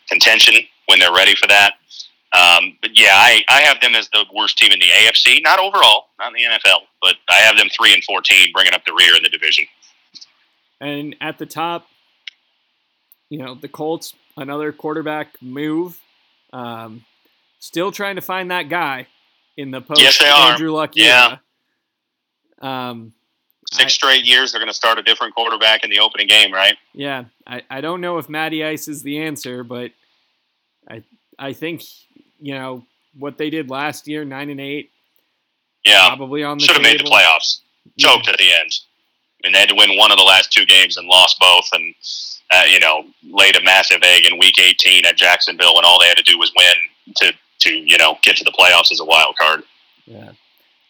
contention 0.10 0.56
when 0.88 1.00
they're 1.00 1.14
ready 1.14 1.36
for 1.36 1.48
that. 1.48 1.76
Um, 2.34 2.78
but 2.82 2.92
yeah, 2.94 3.14
I, 3.14 3.44
I 3.48 3.62
have 3.62 3.80
them 3.80 3.96
as 3.96 4.10
the 4.10 4.26
worst 4.36 4.58
team 4.58 4.74
in 4.74 4.80
the 4.80 4.88
AFC, 4.88 5.42
not 5.42 5.58
overall, 5.58 6.08
not 6.20 6.34
in 6.36 6.44
the 6.44 6.58
NFL, 6.58 6.80
but 7.02 7.16
I 7.30 7.36
have 7.36 7.58
them 7.58 7.70
three 7.70 7.94
and 7.94 8.04
fourteen, 8.04 8.48
bringing 8.54 8.74
up 8.74 8.84
the 8.86 8.94
rear 8.94 9.16
in 9.16 9.24
the 9.24 9.30
division. 9.30 9.66
And 10.82 11.16
at 11.22 11.38
the 11.38 11.46
top, 11.46 11.88
you 13.30 13.38
know, 13.38 13.56
the 13.56 13.70
Colts, 13.70 14.14
another 14.38 14.72
quarterback 14.72 15.42
move. 15.42 16.00
Um, 16.52 17.06
still 17.60 17.92
trying 17.92 18.16
to 18.16 18.22
find 18.22 18.52
that 18.52 18.70
guy 18.70 19.08
in 19.58 19.72
the 19.72 19.82
post 19.82 20.02
yes, 20.02 20.20
they 20.20 20.28
are. 20.28 20.52
Andrew 20.52 20.72
Luck 20.72 20.92
yeah. 20.96 21.38
Um, 22.66 23.14
Six 23.72 23.86
I, 23.86 23.88
straight 23.88 24.26
years, 24.26 24.52
they're 24.52 24.62
going 24.62 24.70
to 24.70 24.76
start 24.76 25.00
a 25.00 25.04
different 25.04 25.34
quarterback 25.34 25.84
in 25.84 25.90
the 25.90 26.00
opening 26.00 26.28
game, 26.28 26.54
right? 26.54 26.78
Yeah, 26.94 27.26
I, 27.48 27.64
I 27.70 27.82
don't 27.82 28.00
know 28.00 28.20
if 28.20 28.30
Matty 28.30 28.64
Ice 28.64 28.88
is 28.88 29.02
the 29.02 29.20
answer, 29.24 29.64
but 29.64 29.92
I 30.90 31.04
I 31.40 31.54
think 31.54 31.84
you 32.40 32.54
know 32.54 32.86
what 33.18 33.38
they 33.38 33.50
did 33.50 33.72
last 33.72 34.08
year, 34.08 34.24
nine 34.24 34.52
and 34.52 34.62
eight. 34.62 34.92
Yeah, 35.84 36.08
probably 36.16 36.44
on 36.44 36.60
the 36.60 36.66
should 36.66 36.76
have 36.76 36.84
made 36.84 37.00
the 37.00 37.06
playoffs. 37.06 37.62
Choked 37.98 38.28
yeah. 38.28 38.34
at 38.34 38.38
the 38.38 38.52
end. 38.52 38.72
I 39.44 39.48
mean, 39.48 39.54
they 39.54 39.60
had 39.60 39.70
to 39.70 39.76
win 39.76 39.98
one 39.98 40.12
of 40.12 40.18
the 40.18 40.24
last 40.24 40.52
two 40.52 40.66
games 40.66 40.98
and 40.98 41.08
lost 41.08 41.40
both, 41.40 41.68
and 41.74 41.96
uh, 42.52 42.66
you 42.70 42.80
know 42.80 43.06
laid 43.24 43.56
a 43.56 43.64
massive 43.64 44.04
egg 44.04 44.26
in 44.32 44.38
Week 44.38 44.60
18 44.60 45.08
at 45.08 45.18
Jacksonville, 45.18 45.78
and 45.78 45.86
all 45.86 46.00
they 46.00 46.08
had 46.08 46.18
to 46.18 46.24
do 46.24 46.38
was 46.38 46.52
win 46.56 47.16
to 47.16 47.34
to 47.62 47.72
you 47.72 47.98
know 47.98 48.20
get 48.22 48.38
to 48.38 48.44
the 48.44 48.52
playoffs 48.52 48.92
as 48.92 49.00
a 49.00 49.06
wild 49.06 49.36
card. 49.40 49.64
Yeah. 50.06 50.34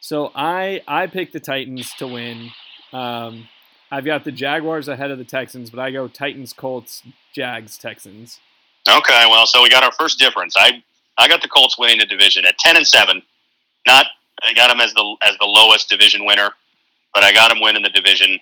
So 0.05 0.31
I 0.35 0.83
I 0.87 1.07
picked 1.07 1.33
the 1.33 1.39
Titans 1.39 1.91
to 1.95 2.05
win. 2.05 2.51
Um, 2.93 3.49
I've 3.89 4.05
got 4.05 4.23
the 4.23 4.31
Jaguars 4.31 4.87
ahead 4.87 5.09
of 5.09 5.17
the 5.17 5.23
Texans, 5.23 5.71
but 5.71 5.79
I 5.79 5.89
go 5.89 6.07
Titans, 6.07 6.53
Colts, 6.53 7.01
Jags, 7.33 7.75
Texans. 7.75 8.39
Okay, 8.87 9.23
well, 9.27 9.47
so 9.47 9.63
we 9.63 9.69
got 9.71 9.83
our 9.83 9.91
first 9.93 10.19
difference. 10.19 10.53
I 10.55 10.83
I 11.17 11.27
got 11.27 11.41
the 11.41 11.47
Colts 11.47 11.79
winning 11.79 11.97
the 11.97 12.05
division 12.05 12.45
at 12.45 12.55
ten 12.59 12.77
and 12.77 12.85
seven. 12.85 13.23
Not 13.87 14.05
I 14.43 14.53
got 14.53 14.67
them 14.67 14.79
as 14.79 14.93
the 14.93 15.15
as 15.23 15.35
the 15.39 15.47
lowest 15.47 15.89
division 15.89 16.23
winner, 16.23 16.51
but 17.15 17.23
I 17.23 17.33
got 17.33 17.49
them 17.49 17.59
winning 17.59 17.81
the 17.81 17.89
division. 17.89 18.37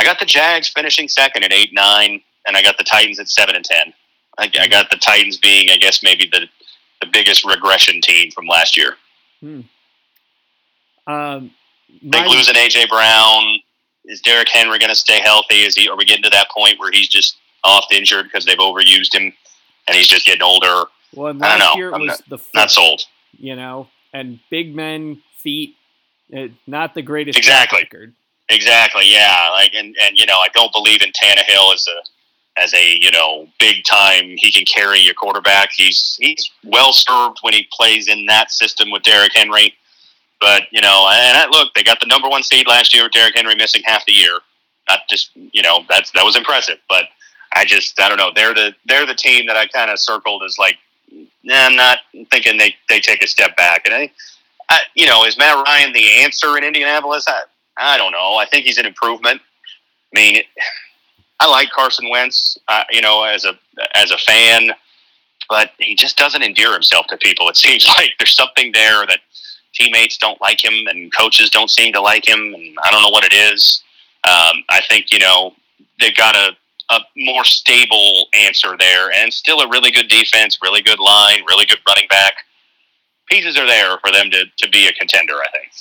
I 0.00 0.04
got 0.04 0.18
the 0.18 0.24
Jags 0.24 0.70
finishing 0.70 1.08
second 1.08 1.44
at 1.44 1.52
eight 1.52 1.74
nine, 1.74 2.22
and 2.46 2.56
I 2.56 2.62
got 2.62 2.78
the 2.78 2.84
Titans 2.84 3.20
at 3.20 3.28
seven 3.28 3.56
and 3.56 3.64
ten. 3.64 3.92
I, 4.38 4.50
I 4.58 4.68
got 4.68 4.88
the 4.88 4.96
Titans 4.96 5.36
being, 5.36 5.68
I 5.68 5.76
guess, 5.76 6.02
maybe 6.02 6.30
the 6.32 6.48
the 7.02 7.08
biggest 7.12 7.44
regression 7.44 8.00
team 8.00 8.30
from 8.30 8.46
last 8.46 8.74
year. 8.74 8.96
Hmm. 9.40 9.60
Um, 11.06 11.50
my, 12.02 12.18
Think 12.18 12.28
losing 12.28 12.54
AJ 12.54 12.88
Brown. 12.88 13.58
Is 14.06 14.20
Derrick 14.20 14.48
Henry 14.48 14.78
going 14.78 14.90
to 14.90 14.96
stay 14.96 15.20
healthy? 15.20 15.60
Is 15.60 15.74
he? 15.74 15.88
Are 15.88 15.96
we 15.96 16.04
getting 16.04 16.24
to 16.24 16.30
that 16.30 16.48
point 16.50 16.78
where 16.78 16.90
he's 16.90 17.08
just 17.08 17.36
off 17.62 17.86
injured 17.90 18.26
because 18.26 18.44
they've 18.44 18.58
overused 18.58 19.14
him 19.14 19.32
and 19.88 19.96
he's 19.96 20.08
just 20.08 20.26
getting 20.26 20.42
older? 20.42 20.84
Well, 21.14 21.32
last 21.32 21.42
I 21.42 21.58
don't 21.58 21.58
know. 21.58 21.76
year 21.76 21.88
it 21.88 22.00
was 22.00 22.08
not, 22.08 22.28
the 22.28 22.44
not 22.54 22.70
sold. 22.70 23.02
You 23.32 23.56
know, 23.56 23.88
and 24.12 24.40
big 24.50 24.74
men 24.74 25.22
feet, 25.38 25.76
it, 26.28 26.52
not 26.66 26.94
the 26.94 27.02
greatest 27.02 27.38
exactly. 27.38 27.80
record. 27.80 28.14
Exactly. 28.48 29.04
Yeah. 29.06 29.50
Like, 29.52 29.72
and 29.74 29.96
and 30.02 30.18
you 30.18 30.26
know, 30.26 30.36
I 30.36 30.48
don't 30.52 30.72
believe 30.72 31.02
in 31.02 31.10
Tannehill 31.12 31.74
as 31.74 31.86
a 31.88 32.60
as 32.60 32.74
a 32.74 32.98
you 33.00 33.10
know 33.10 33.48
big 33.58 33.84
time. 33.84 34.34
He 34.36 34.52
can 34.52 34.64
carry 34.64 35.00
your 35.00 35.14
quarterback. 35.14 35.70
He's 35.72 36.16
he's 36.20 36.50
well 36.64 36.92
served 36.92 37.38
when 37.42 37.54
he 37.54 37.66
plays 37.72 38.08
in 38.08 38.26
that 38.26 38.50
system 38.50 38.90
with 38.90 39.02
Derrick 39.02 39.32
Henry. 39.34 39.74
But 40.44 40.64
you 40.70 40.82
know, 40.82 41.08
and 41.10 41.38
I, 41.38 41.46
look, 41.50 41.72
they 41.72 41.82
got 41.82 42.00
the 42.00 42.06
number 42.06 42.28
one 42.28 42.42
seed 42.42 42.66
last 42.66 42.92
year 42.92 43.04
with 43.04 43.12
Derrick 43.12 43.34
Henry 43.34 43.54
missing 43.56 43.80
half 43.86 44.04
the 44.04 44.12
year. 44.12 44.40
Not 44.88 45.00
just 45.08 45.30
you 45.34 45.62
know 45.62 45.84
that's 45.88 46.10
that 46.10 46.22
was 46.22 46.36
impressive, 46.36 46.76
but 46.86 47.06
I 47.54 47.64
just 47.64 47.98
I 47.98 48.10
don't 48.10 48.18
know. 48.18 48.30
They're 48.34 48.52
the 48.52 48.74
they're 48.84 49.06
the 49.06 49.14
team 49.14 49.46
that 49.46 49.56
I 49.56 49.66
kind 49.66 49.90
of 49.90 49.98
circled 49.98 50.42
as 50.44 50.58
like 50.58 50.76
nah, 51.44 51.66
I'm 51.66 51.76
not 51.76 51.98
thinking 52.30 52.58
they, 52.58 52.74
they 52.88 53.00
take 53.00 53.22
a 53.22 53.26
step 53.26 53.56
back. 53.56 53.82
And 53.86 53.94
I, 53.94 54.10
I, 54.68 54.80
you 54.94 55.06
know, 55.06 55.24
is 55.24 55.38
Matt 55.38 55.64
Ryan 55.64 55.92
the 55.92 56.22
answer 56.22 56.56
in 56.56 56.64
Indianapolis? 56.64 57.24
I, 57.28 57.42
I 57.76 57.96
don't 57.96 58.12
know. 58.12 58.36
I 58.36 58.46
think 58.46 58.64
he's 58.64 58.78
an 58.78 58.86
improvement. 58.86 59.40
I 60.14 60.20
mean, 60.20 60.42
I 61.40 61.48
like 61.48 61.70
Carson 61.70 62.08
Wentz, 62.08 62.58
uh, 62.68 62.84
you 62.90 63.00
know, 63.00 63.24
as 63.24 63.44
a 63.44 63.58
as 63.94 64.10
a 64.10 64.18
fan, 64.18 64.70
but 65.48 65.72
he 65.78 65.94
just 65.94 66.16
doesn't 66.16 66.42
endear 66.42 66.72
himself 66.72 67.06
to 67.08 67.16
people. 67.16 67.48
It 67.48 67.56
seems 67.56 67.86
like 67.98 68.12
there's 68.18 68.34
something 68.34 68.72
there 68.72 69.06
that 69.06 69.20
teammates 69.74 70.16
don't 70.16 70.40
like 70.40 70.64
him 70.64 70.86
and 70.86 71.14
coaches 71.14 71.50
don't 71.50 71.70
seem 71.70 71.92
to 71.92 72.00
like 72.00 72.26
him, 72.26 72.38
and 72.54 72.76
I 72.84 72.90
don't 72.90 73.02
know 73.02 73.10
what 73.10 73.24
it 73.24 73.32
is. 73.32 73.82
Um, 74.26 74.64
I 74.70 74.80
think 74.88 75.12
you 75.12 75.18
know 75.18 75.54
they've 76.00 76.16
got 76.16 76.36
a 76.36 76.56
a 76.90 77.00
more 77.16 77.44
stable 77.44 78.26
answer 78.34 78.76
there, 78.78 79.10
and 79.12 79.32
still 79.32 79.60
a 79.60 79.68
really 79.68 79.90
good 79.90 80.08
defense, 80.08 80.58
really 80.62 80.82
good 80.82 80.98
line, 80.98 81.40
really 81.48 81.66
good 81.66 81.78
running 81.86 82.06
back. 82.08 82.34
Pieces 83.28 83.58
are 83.58 83.66
there 83.66 83.98
for 84.04 84.12
them 84.12 84.30
to, 84.30 84.44
to 84.58 84.68
be 84.68 84.86
a 84.86 84.92
contender, 84.92 85.34
I 85.34 85.46
think. 85.50 85.72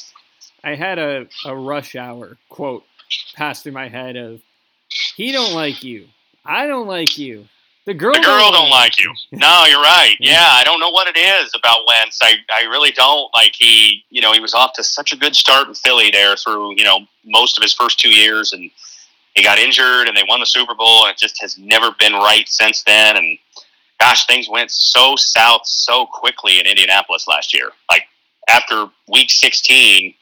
I 0.64 0.76
had 0.76 0.98
a, 0.98 1.28
a 1.46 1.56
rush 1.56 1.96
hour 1.96 2.38
quote 2.48 2.86
pass 3.36 3.62
through 3.62 3.74
my 3.74 3.90
head 3.90 4.16
of 4.16 4.42
he 5.16 5.32
don't 5.32 5.54
like 5.54 5.84
you. 5.84 6.08
I 6.46 6.68
don't 6.68 6.88
like 6.88 7.18
you. 7.18 7.48
The 7.86 7.94
girl, 7.94 8.14
The 8.14 8.22
girl 8.22 8.52
don't 8.52 8.70
like 8.70 8.98
you. 8.98 9.14
No, 9.32 9.66
you're 9.66 9.82
right. 9.82 10.16
Yeah, 10.20 10.48
I 10.52 10.64
don't 10.64 10.80
know 10.80 10.90
what 10.90 11.08
it 11.08 11.18
is 11.18 11.52
about 11.54 11.80
Wentz. 11.88 12.20
I, 12.22 12.36
I 12.50 12.64
really 12.64 12.92
don't. 12.92 13.30
Like 13.34 13.54
he, 13.56 14.04
you 14.10 14.22
know, 14.22 14.32
he 14.32 14.40
was 14.40 14.54
off 14.54 14.74
to 14.74 14.84
such 14.84 15.12
a 15.12 15.18
good 15.18 15.36
start 15.36 15.68
in 15.68 15.74
Philly 15.74 16.10
there 16.12 16.36
through, 16.36 16.76
you 16.78 16.84
know, 16.84 17.00
most 17.26 17.58
of 17.58 17.62
his 17.62 17.74
first 17.74 18.00
two 18.00 18.10
years 18.10 18.54
and 18.54 18.72
he 19.36 19.44
got 19.44 19.58
injured 19.58 20.08
and 20.08 20.16
they 20.16 20.24
won 20.28 20.40
the 20.40 20.46
Super 20.46 20.76
Bowl 20.76 21.06
and 21.06 21.12
it 21.12 21.18
just 21.18 21.42
has 21.42 21.58
never 21.58 21.92
been 22.00 22.14
right 22.14 22.48
since 22.48 22.84
then 22.84 23.18
and 23.18 23.38
gosh, 24.00 24.26
things 24.28 24.48
went 24.50 24.72
so 24.72 25.16
south 25.16 25.62
so 25.66 26.06
quickly 26.06 26.60
in 26.60 26.66
Indianapolis 26.66 27.28
last 27.28 27.54
year. 27.54 27.70
Like 27.90 28.04
after 28.48 28.88
week 29.08 29.30
16, 29.30 30.14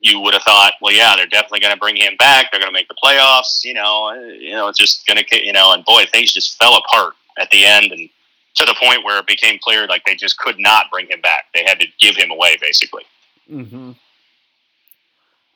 you 0.00 0.20
would 0.20 0.34
have 0.34 0.42
thought, 0.42 0.72
well, 0.80 0.92
yeah, 0.92 1.14
they're 1.16 1.26
definitely 1.26 1.60
going 1.60 1.74
to 1.74 1.78
bring 1.78 1.96
him 1.96 2.16
back. 2.18 2.50
They're 2.50 2.60
going 2.60 2.72
to 2.72 2.78
make 2.78 2.88
the 2.88 2.96
playoffs. 3.02 3.64
You 3.64 3.74
know, 3.74 4.08
uh, 4.08 4.14
you 4.14 4.52
know, 4.52 4.68
it's 4.68 4.78
just 4.78 5.06
going 5.06 5.22
to, 5.22 5.44
you 5.46 5.52
know, 5.52 5.72
and 5.72 5.84
boy, 5.84 6.04
things 6.10 6.32
just 6.32 6.58
fell 6.58 6.76
apart 6.76 7.14
at 7.38 7.50
the 7.50 7.64
end, 7.64 7.92
and 7.92 8.08
to 8.54 8.64
the 8.64 8.74
point 8.82 9.04
where 9.04 9.18
it 9.18 9.26
became 9.26 9.58
clear 9.62 9.86
like 9.86 10.04
they 10.04 10.14
just 10.14 10.38
could 10.38 10.58
not 10.58 10.86
bring 10.90 11.06
him 11.08 11.20
back. 11.20 11.46
They 11.54 11.64
had 11.64 11.78
to 11.80 11.86
give 11.98 12.16
him 12.16 12.30
away, 12.30 12.56
basically. 12.60 13.04
Mm-hmm. 13.50 13.92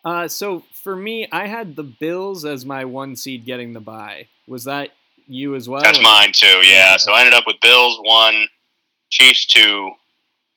Uh, 0.05 0.29
so 0.29 0.63
for 0.73 0.95
me, 0.95 1.27
I 1.33 1.47
had 1.47 1.77
the 1.77 1.83
Bills 1.83 2.45
as 2.45 2.67
my 2.67 2.85
one 2.85 3.17
seed 3.17 3.47
getting 3.47 3.73
the 3.73 3.81
bye. 3.81 4.29
Was 4.47 4.65
that 4.65 4.91
you 5.27 5.55
as 5.55 5.69
well? 5.69 5.81
That's 5.81 5.99
or- 5.99 6.03
mine 6.03 6.33
too. 6.33 6.47
Yeah. 6.47 6.91
Yeah. 6.91 6.97
So 6.99 7.13
I 7.13 7.21
ended 7.21 7.35
up 7.35 7.45
with 7.47 7.57
Bills 7.63 7.99
one, 8.03 8.47
Chiefs 9.09 9.47
two, 9.47 9.93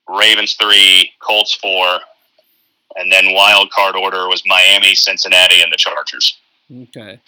Ravens 0.09 0.55
three, 0.55 1.11
Colts 1.19 1.55
four, 1.55 1.99
and 2.97 3.11
then 3.11 3.33
wild 3.33 3.69
card 3.71 3.95
order 3.95 4.27
was 4.27 4.43
Miami, 4.45 4.95
Cincinnati, 4.95 5.61
and 5.61 5.71
the 5.71 5.77
Chargers. 5.77 6.37
Okay. 6.71 7.21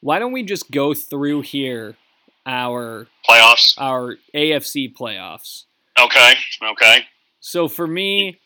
Why 0.00 0.18
don't 0.18 0.32
we 0.32 0.42
just 0.42 0.70
go 0.70 0.92
through 0.92 1.42
here 1.42 1.96
our 2.44 3.06
Playoffs. 3.28 3.74
our 3.78 4.16
AFC 4.34 4.92
playoffs? 4.94 5.64
Okay. 5.98 6.34
Okay. 6.62 7.06
So 7.40 7.68
for 7.68 7.86
me, 7.86 8.38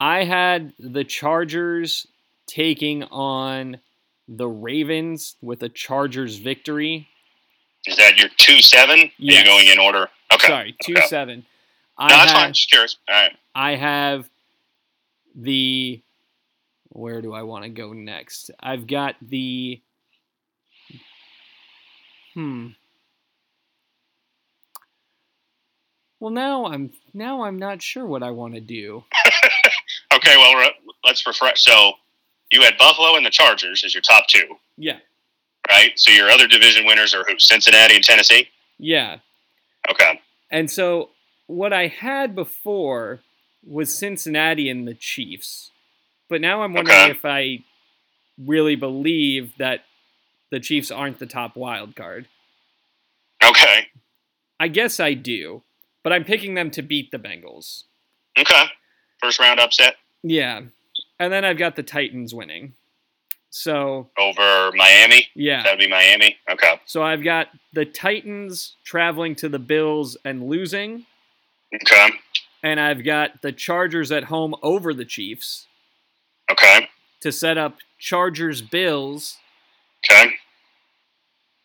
I 0.00 0.24
had 0.24 0.74
the 0.78 1.04
Chargers 1.04 2.06
taking 2.46 3.04
on 3.04 3.78
the 4.26 4.48
Ravens 4.48 5.36
with 5.40 5.62
a 5.62 5.68
Chargers 5.68 6.36
victory. 6.36 7.08
Is 7.86 7.96
that 7.96 8.18
your 8.18 8.28
two 8.36 8.60
seven? 8.60 8.98
Are 9.00 9.10
you 9.18 9.44
going 9.44 9.68
in 9.68 9.78
order? 9.78 10.08
Okay. 10.32 10.48
Sorry, 10.48 10.76
two 10.82 10.94
okay. 10.94 11.06
seven. 11.06 11.46
No, 11.98 12.08
that's 12.08 12.30
have, 12.30 12.40
fine. 12.40 12.52
Just 12.52 12.70
curious. 12.70 12.96
All 13.08 13.14
right. 13.14 13.32
I 13.54 13.74
have 13.76 14.28
the. 15.38 16.02
Where 16.90 17.20
do 17.22 17.32
I 17.32 17.42
want 17.42 17.64
to 17.64 17.70
go 17.70 17.92
next? 17.92 18.50
I've 18.60 18.86
got 18.86 19.14
the. 19.22 19.80
Hmm. 22.34 22.68
Well, 26.20 26.30
now 26.30 26.66
I'm 26.66 26.90
now 27.14 27.42
I'm 27.44 27.58
not 27.58 27.80
sure 27.82 28.04
what 28.04 28.22
I 28.22 28.30
want 28.30 28.54
to 28.54 28.60
do. 28.60 29.04
Okay. 30.14 30.36
Well, 30.36 30.56
re- 30.56 30.74
let's 31.04 31.24
refresh. 31.26 31.62
So 31.62 31.92
you 32.50 32.62
had 32.62 32.76
Buffalo 32.78 33.16
and 33.16 33.24
the 33.24 33.30
Chargers 33.30 33.84
as 33.84 33.94
your 33.94 34.00
top 34.00 34.26
two, 34.26 34.56
Yeah, 34.78 34.98
right? 35.70 35.92
So 35.96 36.10
your 36.10 36.28
other 36.30 36.46
division 36.48 36.86
winners 36.86 37.14
are 37.14 37.24
who? 37.24 37.38
Cincinnati 37.38 37.94
and 37.94 38.02
Tennessee. 38.04 38.48
yeah. 38.78 39.18
Okay. 39.90 40.20
And 40.50 40.70
so 40.70 41.10
what 41.46 41.72
I 41.74 41.86
had 41.88 42.34
before 42.34 43.20
was 43.68 43.96
Cincinnati 43.96 44.68
and 44.70 44.86
the 44.88 44.94
Chiefs. 44.94 45.70
But 46.28 46.40
now 46.40 46.62
I'm 46.62 46.72
wondering 46.74 46.96
Okay. 46.98 47.10
if 47.10 47.24
I 47.24 47.64
really 48.38 48.76
believe 48.76 49.56
that 49.58 49.84
the 50.50 50.60
Chiefs 50.60 50.90
aren't 50.90 51.18
the 51.18 51.26
top 51.26 51.56
wild 51.56 51.94
card. 51.96 52.28
Okay. 53.44 53.88
I 54.60 54.68
guess 54.68 54.98
I 55.00 55.14
do, 55.14 55.62
but 56.02 56.12
I'm 56.12 56.24
picking 56.24 56.54
them 56.54 56.70
to 56.72 56.82
beat 56.82 57.10
the 57.10 57.18
Bengals. 57.18 57.84
Okay. 58.38 58.64
First 59.20 59.38
round 59.40 59.60
upset 59.60 59.96
Yeah. 60.22 60.62
And 61.20 61.32
then 61.32 61.44
I've 61.44 61.58
got 61.58 61.76
the 61.76 61.82
Titans 61.82 62.34
winning. 62.34 62.74
So, 63.50 64.10
over 64.18 64.70
Miami. 64.76 65.28
yeah. 65.34 65.62
That'd 65.62 65.78
be 65.80 65.88
Miami. 65.88 66.36
Okay. 66.50 66.80
So 66.84 67.02
I've 67.02 67.24
got 67.24 67.48
the 67.72 67.84
Titans 67.86 68.76
traveling 68.84 69.34
to 69.36 69.48
the 69.48 69.58
Bills 69.58 70.16
and 70.24 70.48
losing, 70.48 71.06
Okay. 71.74 72.10
And 72.62 72.78
I've 72.80 73.04
got 73.04 73.42
the 73.42 73.52
Chargers 73.52 74.10
at 74.12 74.24
home 74.24 74.54
over 74.62 74.92
the 74.94 75.04
Chiefs. 75.04 75.66
Okay. 76.50 76.88
to 77.20 77.30
set 77.32 77.58
up 77.58 77.76
Chargers 77.98 78.62
Bills, 78.62 79.36
Okay. 80.08 80.34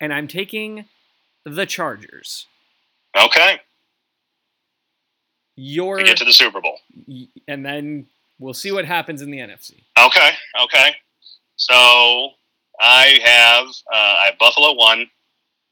and 0.01 0.12
I'm 0.13 0.27
taking 0.27 0.86
the 1.45 1.65
Chargers. 1.65 2.47
Okay. 3.15 3.60
Your 5.56 5.97
To 5.97 6.03
get 6.03 6.17
to 6.17 6.25
the 6.25 6.34
Super 6.34 6.60
Bowl. 6.60 6.79
and 7.47 7.65
then 7.65 8.08
we'll 8.39 8.53
see 8.56 8.71
what 8.71 8.86
happens 8.86 9.21
in 9.21 9.29
the 9.29 9.38
NFC. 9.38 9.84
Okay. 10.03 10.32
Okay. 10.63 10.95
So 11.56 12.32
I 12.79 13.19
have 13.23 13.67
uh, 13.67 14.15
I 14.21 14.25
have 14.32 14.39
Buffalo 14.39 14.73
one. 14.73 15.06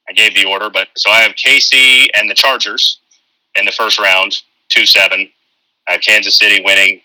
I 0.08 0.14
gave 0.14 0.36
the 0.36 0.46
order, 0.46 0.70
but 0.70 0.90
so 0.96 1.10
I 1.10 1.22
have 1.22 1.32
KC 1.34 2.08
and 2.16 2.30
the 2.30 2.36
Chargers 2.36 3.00
in 3.56 3.66
the 3.66 3.72
first 3.72 4.00
round, 4.00 4.38
two 4.72 4.86
seven. 4.86 5.30
I 5.88 5.94
have 5.94 6.02
Kansas 6.02 6.38
City 6.38 6.62
winning, 6.64 7.02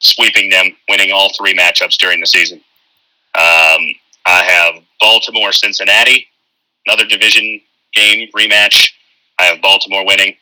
sweeping 0.00 0.50
them, 0.50 0.76
winning 0.88 1.12
all 1.12 1.32
three 1.38 1.54
matchups 1.54 1.96
during 1.96 2.20
the 2.20 2.26
season. 2.26 2.58
Um, 3.36 3.80
I 4.26 4.42
have 4.44 4.82
Baltimore, 5.00 5.52
Cincinnati, 5.52 6.26
another 6.86 7.04
division 7.06 7.60
game 7.94 8.28
rematch. 8.36 8.90
I 9.38 9.44
have 9.44 9.60
Baltimore 9.62 10.06
winning, 10.06 10.34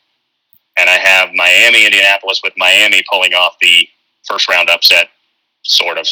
and 0.77 0.89
I 0.89 0.97
have 0.97 1.29
Miami, 1.33 1.85
Indianapolis, 1.85 2.41
with 2.43 2.53
Miami 2.57 3.03
pulling 3.11 3.33
off 3.33 3.55
the 3.61 3.87
first 4.27 4.49
round 4.49 4.69
upset, 4.69 5.09
sort 5.63 5.97
of. 5.97 6.07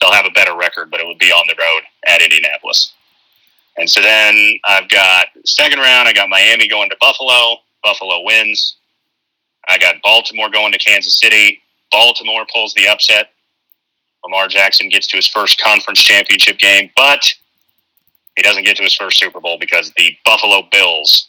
They'll 0.00 0.12
have 0.12 0.26
a 0.26 0.30
better 0.30 0.56
record, 0.56 0.90
but 0.90 1.00
it 1.00 1.06
would 1.06 1.18
be 1.18 1.30
on 1.30 1.46
the 1.46 1.54
road 1.58 1.82
at 2.08 2.22
Indianapolis. 2.22 2.92
And 3.76 3.88
so 3.88 4.02
then 4.02 4.58
I've 4.64 4.88
got 4.88 5.26
second 5.44 5.78
round. 5.78 6.08
I 6.08 6.12
got 6.12 6.28
Miami 6.28 6.68
going 6.68 6.90
to 6.90 6.96
Buffalo. 7.00 7.58
Buffalo 7.84 8.22
wins. 8.24 8.76
I 9.68 9.78
got 9.78 9.96
Baltimore 10.02 10.50
going 10.50 10.72
to 10.72 10.78
Kansas 10.78 11.18
City. 11.18 11.62
Baltimore 11.90 12.44
pulls 12.52 12.74
the 12.74 12.88
upset. 12.88 13.30
Lamar 14.24 14.48
Jackson 14.48 14.88
gets 14.88 15.06
to 15.08 15.16
his 15.16 15.26
first 15.26 15.60
conference 15.60 16.00
championship 16.02 16.58
game, 16.58 16.90
but 16.96 17.32
he 18.36 18.42
doesn't 18.42 18.64
get 18.64 18.76
to 18.76 18.82
his 18.82 18.94
first 18.94 19.18
Super 19.18 19.40
Bowl 19.40 19.58
because 19.58 19.92
the 19.96 20.16
Buffalo 20.24 20.62
Bills 20.70 21.28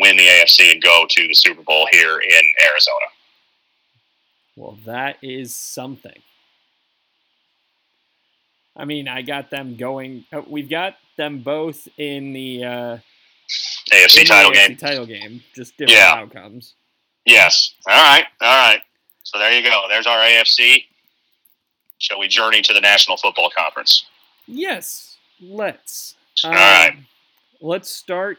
win 0.00 0.16
the 0.16 0.26
AFC 0.26 0.70
and 0.72 0.82
go 0.82 1.04
to 1.08 1.26
the 1.26 1.34
Super 1.34 1.62
Bowl 1.62 1.88
here 1.90 2.18
in 2.18 2.42
Arizona. 2.70 3.06
Well, 4.56 4.78
that 4.86 5.16
is 5.22 5.54
something. 5.54 6.20
I 8.76 8.84
mean, 8.84 9.08
I 9.08 9.22
got 9.22 9.50
them 9.50 9.76
going. 9.76 10.24
uh, 10.32 10.42
We've 10.46 10.68
got 10.70 10.96
them 11.16 11.40
both 11.40 11.88
in 11.96 12.32
the 12.32 12.64
uh, 12.64 12.98
AFC 13.92 14.18
in 14.18 14.24
the 14.24 14.24
title 14.26 14.50
AFC 14.52 14.54
game. 14.68 14.76
Title 14.76 15.06
game, 15.06 15.42
just 15.54 15.76
different 15.76 15.98
Yeah. 15.98 16.14
outcomes. 16.14 16.74
Yes. 17.28 17.74
All 17.86 17.94
right. 17.94 18.24
All 18.40 18.68
right. 18.68 18.80
So 19.22 19.38
there 19.38 19.52
you 19.52 19.62
go. 19.62 19.84
There's 19.88 20.06
our 20.06 20.18
AFC. 20.18 20.84
Shall 21.98 22.18
we 22.18 22.28
journey 22.28 22.62
to 22.62 22.72
the 22.72 22.80
National 22.80 23.16
Football 23.16 23.50
Conference? 23.56 24.06
Yes, 24.46 25.16
let's. 25.40 26.14
All 26.44 26.52
right. 26.52 26.92
Um, 26.92 27.06
Let's 27.60 27.90
start 27.90 28.38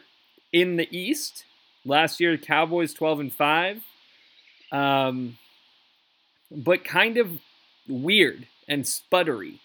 in 0.50 0.76
the 0.76 0.88
East. 0.96 1.44
Last 1.84 2.20
year, 2.20 2.36
the 2.36 2.42
Cowboys 2.42 2.94
twelve 2.94 3.20
and 3.20 3.32
five, 3.32 3.82
um, 4.72 5.36
but 6.50 6.84
kind 6.84 7.18
of 7.18 7.30
weird 7.86 8.46
and 8.66 8.84
sputtery. 8.84 9.58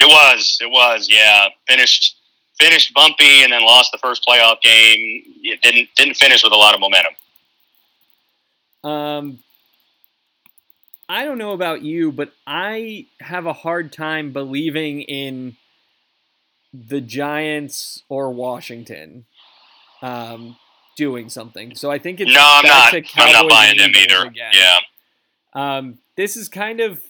It 0.00 0.06
was. 0.06 0.58
It 0.60 0.70
was. 0.70 1.08
Yeah. 1.10 1.48
Finished. 1.68 2.16
Finished 2.58 2.94
bumpy 2.94 3.42
and 3.42 3.52
then 3.52 3.62
lost 3.64 3.90
the 3.92 3.98
first 3.98 4.24
playoff 4.26 4.60
game. 4.62 5.22
It 5.42 5.60
didn't 5.60 5.88
didn't 5.96 6.14
finish 6.14 6.42
with 6.42 6.52
a 6.52 6.56
lot 6.56 6.74
of 6.74 6.80
momentum. 6.80 7.12
Um, 8.84 9.38
I 11.08 11.24
don't 11.24 11.38
know 11.38 11.52
about 11.52 11.82
you, 11.82 12.12
but 12.12 12.32
I 12.46 13.06
have 13.20 13.46
a 13.46 13.52
hard 13.52 13.92
time 13.92 14.32
believing 14.32 15.02
in 15.02 15.56
the 16.72 17.00
Giants 17.00 18.02
or 18.08 18.30
Washington 18.30 19.24
um, 20.02 20.56
doing 20.96 21.28
something. 21.28 21.74
So 21.74 21.90
I 21.90 21.98
think 21.98 22.20
it's 22.20 22.32
No, 22.32 22.40
I'm 22.40 22.66
not. 22.66 22.90
to 22.90 23.02
I'm 23.16 23.32
not 23.32 23.48
buying 23.48 23.76
them 23.78 23.90
either. 23.94 24.26
again. 24.26 24.52
Yeah. 24.52 24.78
Um, 25.54 25.98
this 26.16 26.36
is 26.36 26.48
kind 26.48 26.80
of, 26.80 27.02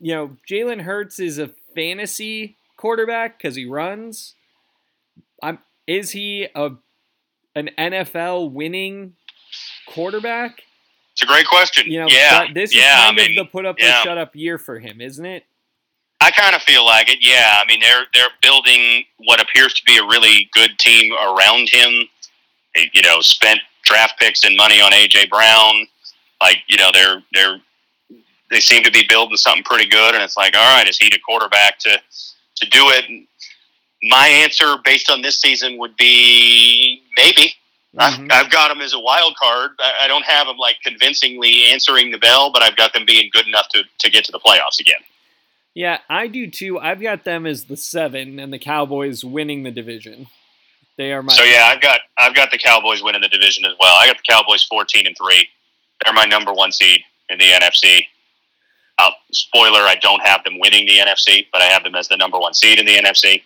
you 0.00 0.14
know, 0.14 0.36
Jalen 0.48 0.82
Hurts 0.82 1.18
is 1.18 1.38
a 1.38 1.50
fantasy 1.74 2.56
quarterback 2.76 3.36
because 3.38 3.56
he 3.56 3.66
runs. 3.66 4.34
I'm, 5.42 5.58
is 5.86 6.12
he 6.12 6.48
a 6.54 6.72
an 7.54 7.70
NFL 7.76 8.52
winning 8.52 9.14
quarterback? 9.88 10.62
It's 11.20 11.30
a 11.30 11.34
great 11.34 11.46
question. 11.46 11.90
You 11.90 12.00
know, 12.00 12.06
yeah. 12.08 12.46
this 12.54 12.74
yeah. 12.74 12.80
is 12.80 12.86
kind 12.86 13.20
I 13.20 13.28
mean, 13.28 13.38
of 13.38 13.46
the 13.46 13.50
put 13.50 13.66
up 13.66 13.76
yeah. 13.78 14.00
or 14.00 14.04
shut 14.04 14.16
up 14.16 14.34
year 14.34 14.56
for 14.56 14.78
him, 14.78 15.02
isn't 15.02 15.26
it? 15.26 15.44
I 16.22 16.30
kind 16.30 16.56
of 16.56 16.62
feel 16.62 16.84
like 16.84 17.10
it. 17.10 17.18
Yeah, 17.20 17.60
I 17.62 17.66
mean 17.66 17.80
they're 17.80 18.06
they're 18.14 18.30
building 18.40 19.04
what 19.18 19.38
appears 19.38 19.74
to 19.74 19.84
be 19.84 19.98
a 19.98 20.02
really 20.02 20.48
good 20.54 20.78
team 20.78 21.12
around 21.12 21.68
him. 21.68 22.08
They, 22.74 22.90
you 22.94 23.02
know, 23.02 23.20
spent 23.20 23.60
draft 23.84 24.18
picks 24.18 24.44
and 24.44 24.56
money 24.56 24.80
on 24.80 24.92
AJ 24.92 25.28
Brown. 25.28 25.86
Like, 26.40 26.58
you 26.68 26.78
know, 26.78 26.90
they're 26.90 27.22
they're 27.34 27.60
they 28.50 28.60
seem 28.60 28.82
to 28.82 28.90
be 28.90 29.04
building 29.06 29.36
something 29.36 29.64
pretty 29.64 29.90
good, 29.90 30.14
and 30.14 30.24
it's 30.24 30.38
like, 30.38 30.56
all 30.56 30.76
right, 30.76 30.88
is 30.88 30.96
he 30.96 31.10
the 31.10 31.18
quarterback 31.18 31.78
to 31.80 31.90
to 31.90 32.70
do 32.70 32.88
it? 32.88 33.04
My 34.04 34.26
answer, 34.26 34.76
based 34.86 35.10
on 35.10 35.20
this 35.20 35.38
season, 35.38 35.76
would 35.76 35.96
be 35.96 37.02
maybe. 37.14 37.52
Mhm. 37.96 38.30
I've, 38.30 38.46
I've 38.46 38.50
got 38.52 38.68
them 38.68 38.80
as 38.80 38.92
a 38.92 39.00
wild 39.00 39.34
card. 39.36 39.72
I, 39.80 40.04
I 40.04 40.08
don't 40.08 40.24
have 40.24 40.46
them 40.46 40.56
like 40.58 40.76
convincingly 40.84 41.64
answering 41.72 42.12
the 42.12 42.18
bell, 42.18 42.52
but 42.52 42.62
I've 42.62 42.76
got 42.76 42.92
them 42.92 43.04
being 43.04 43.30
good 43.32 43.46
enough 43.46 43.68
to, 43.70 43.82
to 43.98 44.10
get 44.10 44.24
to 44.26 44.32
the 44.32 44.38
playoffs 44.38 44.78
again. 44.80 45.00
Yeah, 45.74 45.98
I 46.08 46.26
do 46.26 46.48
too. 46.50 46.78
I've 46.78 47.00
got 47.00 47.24
them 47.24 47.46
as 47.46 47.64
the 47.64 47.76
seven, 47.76 48.38
and 48.38 48.52
the 48.52 48.58
Cowboys 48.58 49.24
winning 49.24 49.62
the 49.62 49.70
division. 49.70 50.26
They 50.96 51.12
are 51.12 51.22
my. 51.22 51.32
So 51.32 51.44
yeah, 51.44 51.66
I've 51.66 51.80
got 51.80 52.00
I've 52.18 52.34
got 52.34 52.50
the 52.50 52.58
Cowboys 52.58 53.02
winning 53.02 53.22
the 53.22 53.28
division 53.28 53.64
as 53.64 53.72
well. 53.80 53.94
I 53.98 54.06
got 54.06 54.16
the 54.16 54.32
Cowboys 54.32 54.64
fourteen 54.64 55.06
and 55.06 55.16
three. 55.16 55.48
They're 56.04 56.12
my 56.12 56.24
number 56.24 56.52
one 56.52 56.72
seed 56.72 57.00
in 57.28 57.38
the 57.38 57.44
NFC. 57.44 58.04
Uh, 58.98 59.10
spoiler: 59.32 59.80
I 59.80 59.94
don't 60.00 60.20
have 60.26 60.42
them 60.44 60.58
winning 60.58 60.86
the 60.86 60.98
NFC, 60.98 61.46
but 61.52 61.62
I 61.62 61.66
have 61.66 61.84
them 61.84 61.94
as 61.94 62.08
the 62.08 62.16
number 62.16 62.38
one 62.38 62.52
seed 62.52 62.78
in 62.80 62.86
the 62.86 62.96
NFC. 62.96 63.42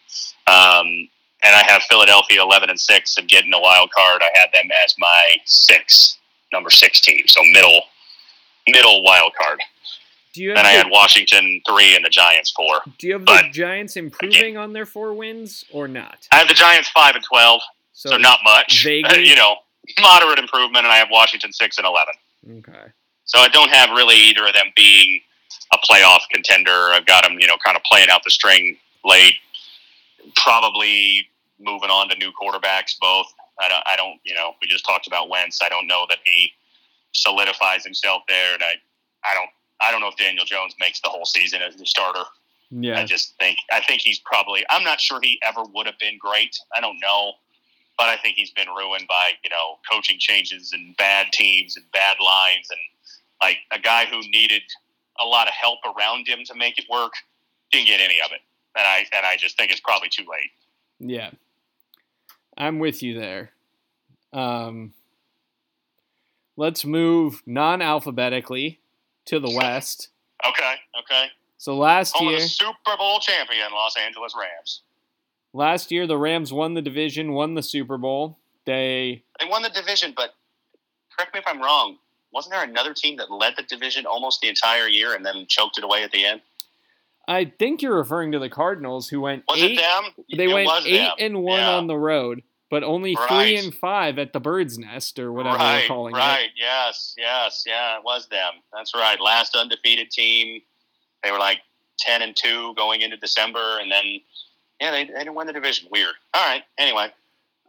Um, 0.46 1.08
and 1.44 1.54
I 1.54 1.62
have 1.70 1.82
Philadelphia 1.82 2.42
eleven 2.42 2.70
and 2.70 2.78
six 2.80 3.16
and 3.18 3.28
getting 3.28 3.52
a 3.54 3.60
wild 3.60 3.90
card. 3.90 4.22
I 4.22 4.30
had 4.38 4.48
them 4.52 4.70
as 4.84 4.94
my 4.98 5.36
six, 5.44 6.18
number 6.52 6.70
six 6.70 7.00
team. 7.00 7.26
So 7.26 7.40
middle, 7.52 7.82
middle 8.68 9.02
wild 9.04 9.32
card. 9.40 9.60
do 10.32 10.42
you 10.42 10.50
have 10.50 10.56
Then 10.56 10.66
I 10.66 10.70
had 10.70 10.86
Washington 10.90 11.60
three 11.68 11.94
and 11.94 12.04
the 12.04 12.08
Giants 12.10 12.50
four. 12.50 12.80
do 12.98 13.06
you 13.06 13.12
have 13.14 13.24
but- 13.24 13.42
the 13.44 13.50
Giants 13.50 13.96
improving 13.96 14.56
on 14.56 14.72
their 14.72 14.86
four 14.86 15.14
wins 15.14 15.64
or 15.70 15.86
not? 15.88 16.26
I 16.32 16.36
have 16.36 16.48
the 16.48 16.54
Giants 16.54 16.88
five 16.90 17.14
and 17.14 17.24
twelve, 17.24 17.60
so, 17.92 18.16
not 18.16 18.40
much. 18.44 18.82
vaguely- 18.84 19.28
you 19.28 19.36
know, 19.36 19.56
moderate 20.00 20.38
improvement, 20.38 20.84
and 20.84 20.92
I 20.92 20.96
have 20.96 21.08
Washington 21.10 21.52
six 21.52 21.78
and 21.78 21.86
eleven. 21.86 22.14
Okay. 22.58 22.90
So 23.26 23.38
I 23.40 23.48
don't 23.48 23.70
have 23.70 23.90
really 23.90 24.16
either 24.16 24.46
of 24.46 24.52
them 24.54 24.66
being 24.76 25.20
a 25.72 25.78
playoff 25.78 26.20
contender. 26.32 26.90
I've 26.92 27.06
got 27.06 27.24
them, 27.24 27.38
you 27.40 27.46
know, 27.46 27.56
kind 27.64 27.74
of 27.76 27.82
playing 27.84 28.08
out 28.10 28.22
the 28.22 28.30
string 28.30 28.76
late. 29.04 29.34
Probably 30.36 31.26
moving 31.58 31.90
on 31.90 32.08
to 32.08 32.16
new 32.16 32.32
quarterbacks. 32.32 32.98
Both. 33.00 33.32
I 33.60 33.68
don't. 33.68 33.82
I 33.86 33.96
don't. 33.96 34.20
You 34.24 34.34
know, 34.34 34.52
we 34.60 34.68
just 34.68 34.84
talked 34.84 35.06
about 35.06 35.28
Wentz. 35.28 35.60
I 35.62 35.68
don't 35.68 35.86
know 35.86 36.06
that 36.08 36.18
he 36.24 36.50
solidifies 37.12 37.84
himself 37.84 38.22
there, 38.28 38.54
and 38.54 38.62
I. 38.62 38.74
I 39.24 39.34
don't. 39.34 39.50
I 39.80 39.90
don't 39.90 40.00
know 40.00 40.08
if 40.08 40.16
Daniel 40.16 40.44
Jones 40.44 40.74
makes 40.78 41.00
the 41.00 41.08
whole 41.08 41.24
season 41.24 41.62
as 41.62 41.76
the 41.76 41.86
starter. 41.86 42.24
Yeah, 42.70 42.98
I 42.98 43.04
just 43.04 43.36
think 43.38 43.58
I 43.72 43.80
think 43.80 44.00
he's 44.00 44.18
probably 44.18 44.64
I'm 44.70 44.84
not 44.84 45.00
sure 45.00 45.20
he 45.22 45.40
ever 45.42 45.62
would 45.74 45.86
have 45.86 45.98
been 45.98 46.18
great. 46.18 46.58
I 46.74 46.80
don't 46.80 46.98
know. 47.00 47.34
But 47.96 48.08
I 48.08 48.16
think 48.16 48.34
he's 48.34 48.50
been 48.50 48.66
ruined 48.68 49.06
by, 49.08 49.30
you 49.44 49.50
know, 49.50 49.78
coaching 49.88 50.18
changes 50.18 50.72
and 50.72 50.96
bad 50.96 51.30
teams 51.32 51.76
and 51.76 51.84
bad 51.92 52.16
lines 52.20 52.68
and 52.68 52.80
like 53.40 53.58
a 53.70 53.78
guy 53.78 54.06
who 54.06 54.20
needed 54.30 54.62
a 55.20 55.24
lot 55.24 55.46
of 55.46 55.54
help 55.54 55.78
around 55.84 56.26
him 56.26 56.40
to 56.46 56.54
make 56.54 56.76
it 56.78 56.86
work 56.90 57.12
didn't 57.70 57.86
get 57.86 58.00
any 58.00 58.18
of 58.24 58.32
it. 58.32 58.40
And 58.76 58.86
I 58.86 59.06
and 59.14 59.24
I 59.24 59.36
just 59.36 59.56
think 59.56 59.70
it's 59.70 59.80
probably 59.80 60.08
too 60.08 60.24
late. 60.30 60.50
Yeah. 60.98 61.30
I'm 62.56 62.78
with 62.78 63.02
you 63.02 63.18
there. 63.18 63.50
Um, 64.32 64.94
let's 66.56 66.84
move 66.84 67.42
non 67.46 67.82
alphabetically 67.82 68.80
to 69.26 69.40
the 69.40 69.50
West. 69.50 70.08
Okay, 70.46 70.74
okay. 71.00 71.26
So 71.56 71.76
last 71.76 72.14
Home 72.16 72.28
year, 72.28 72.40
Super 72.40 72.96
Bowl 72.98 73.20
champion 73.20 73.72
Los 73.72 73.96
Angeles 73.96 74.34
Rams. 74.38 74.82
last 75.52 75.90
year 75.90 76.06
the 76.06 76.18
Rams 76.18 76.52
won 76.52 76.74
the 76.74 76.82
division, 76.82 77.32
won 77.32 77.54
the 77.54 77.62
Super 77.62 77.96
Bowl. 77.96 78.38
They 78.66 79.22
They 79.40 79.46
won 79.48 79.62
the 79.62 79.70
division, 79.70 80.12
but 80.16 80.34
correct 81.16 81.34
me 81.34 81.40
if 81.40 81.46
I'm 81.46 81.60
wrong. 81.60 81.98
Wasn't 82.32 82.52
there 82.52 82.64
another 82.64 82.92
team 82.92 83.16
that 83.18 83.30
led 83.30 83.54
the 83.56 83.62
division 83.62 84.06
almost 84.06 84.40
the 84.40 84.48
entire 84.48 84.88
year 84.88 85.14
and 85.14 85.24
then 85.24 85.46
choked 85.48 85.78
it 85.78 85.84
away 85.84 86.02
at 86.02 86.10
the 86.10 86.26
end? 86.26 86.40
I 87.26 87.46
think 87.58 87.82
you're 87.82 87.96
referring 87.96 88.32
to 88.32 88.38
the 88.38 88.48
Cardinals 88.50 89.08
who 89.08 89.20
went 89.20 89.44
Was 89.48 89.62
eight 89.62 89.78
it 89.78 89.80
them? 89.80 90.24
they 90.36 90.44
it 90.50 90.54
went 90.54 90.70
eight 90.86 90.98
them. 90.98 91.14
and 91.18 91.42
one 91.42 91.60
Yeah. 91.60 91.76
on 91.76 91.86
the 91.86 91.96
road, 91.96 92.42
but 92.70 92.82
only 92.84 93.16
three 93.28 93.56
and 93.56 93.74
five 93.74 94.18
at 94.18 94.32
the 94.32 94.40
Bird's 94.40 94.78
Nest 94.78 95.18
or 95.18 95.32
whatever 95.32 95.56
right, 95.56 95.82
we're 95.82 95.88
calling 95.88 96.14
it. 96.14 96.18
right. 96.18 96.50
Yes, 96.56 97.14
yes, 97.16 97.64
yeah, 97.66 97.96
it 97.98 98.04
was 98.04 98.26
them. 98.28 98.52
That's 98.72 98.94
right. 98.94 99.20
Last 99.20 99.54
undefeated 99.56 100.10
team. 100.10 100.60
They 101.22 101.30
were 101.30 101.38
like 101.38 101.60
ten 101.98 102.20
and 102.22 102.34
two 102.36 102.74
going 102.74 103.00
into 103.02 103.16
December, 103.16 103.78
and 103.80 103.90
then 103.90 104.04
yeah, 104.80 104.90
they, 104.90 105.04
they 105.04 105.12
didn't 105.18 105.34
win 105.34 105.46
the 105.46 105.52
division. 105.52 105.88
Weird. 105.90 106.14
All 106.34 106.44
right. 106.46 106.62
Anyway, 106.76 107.08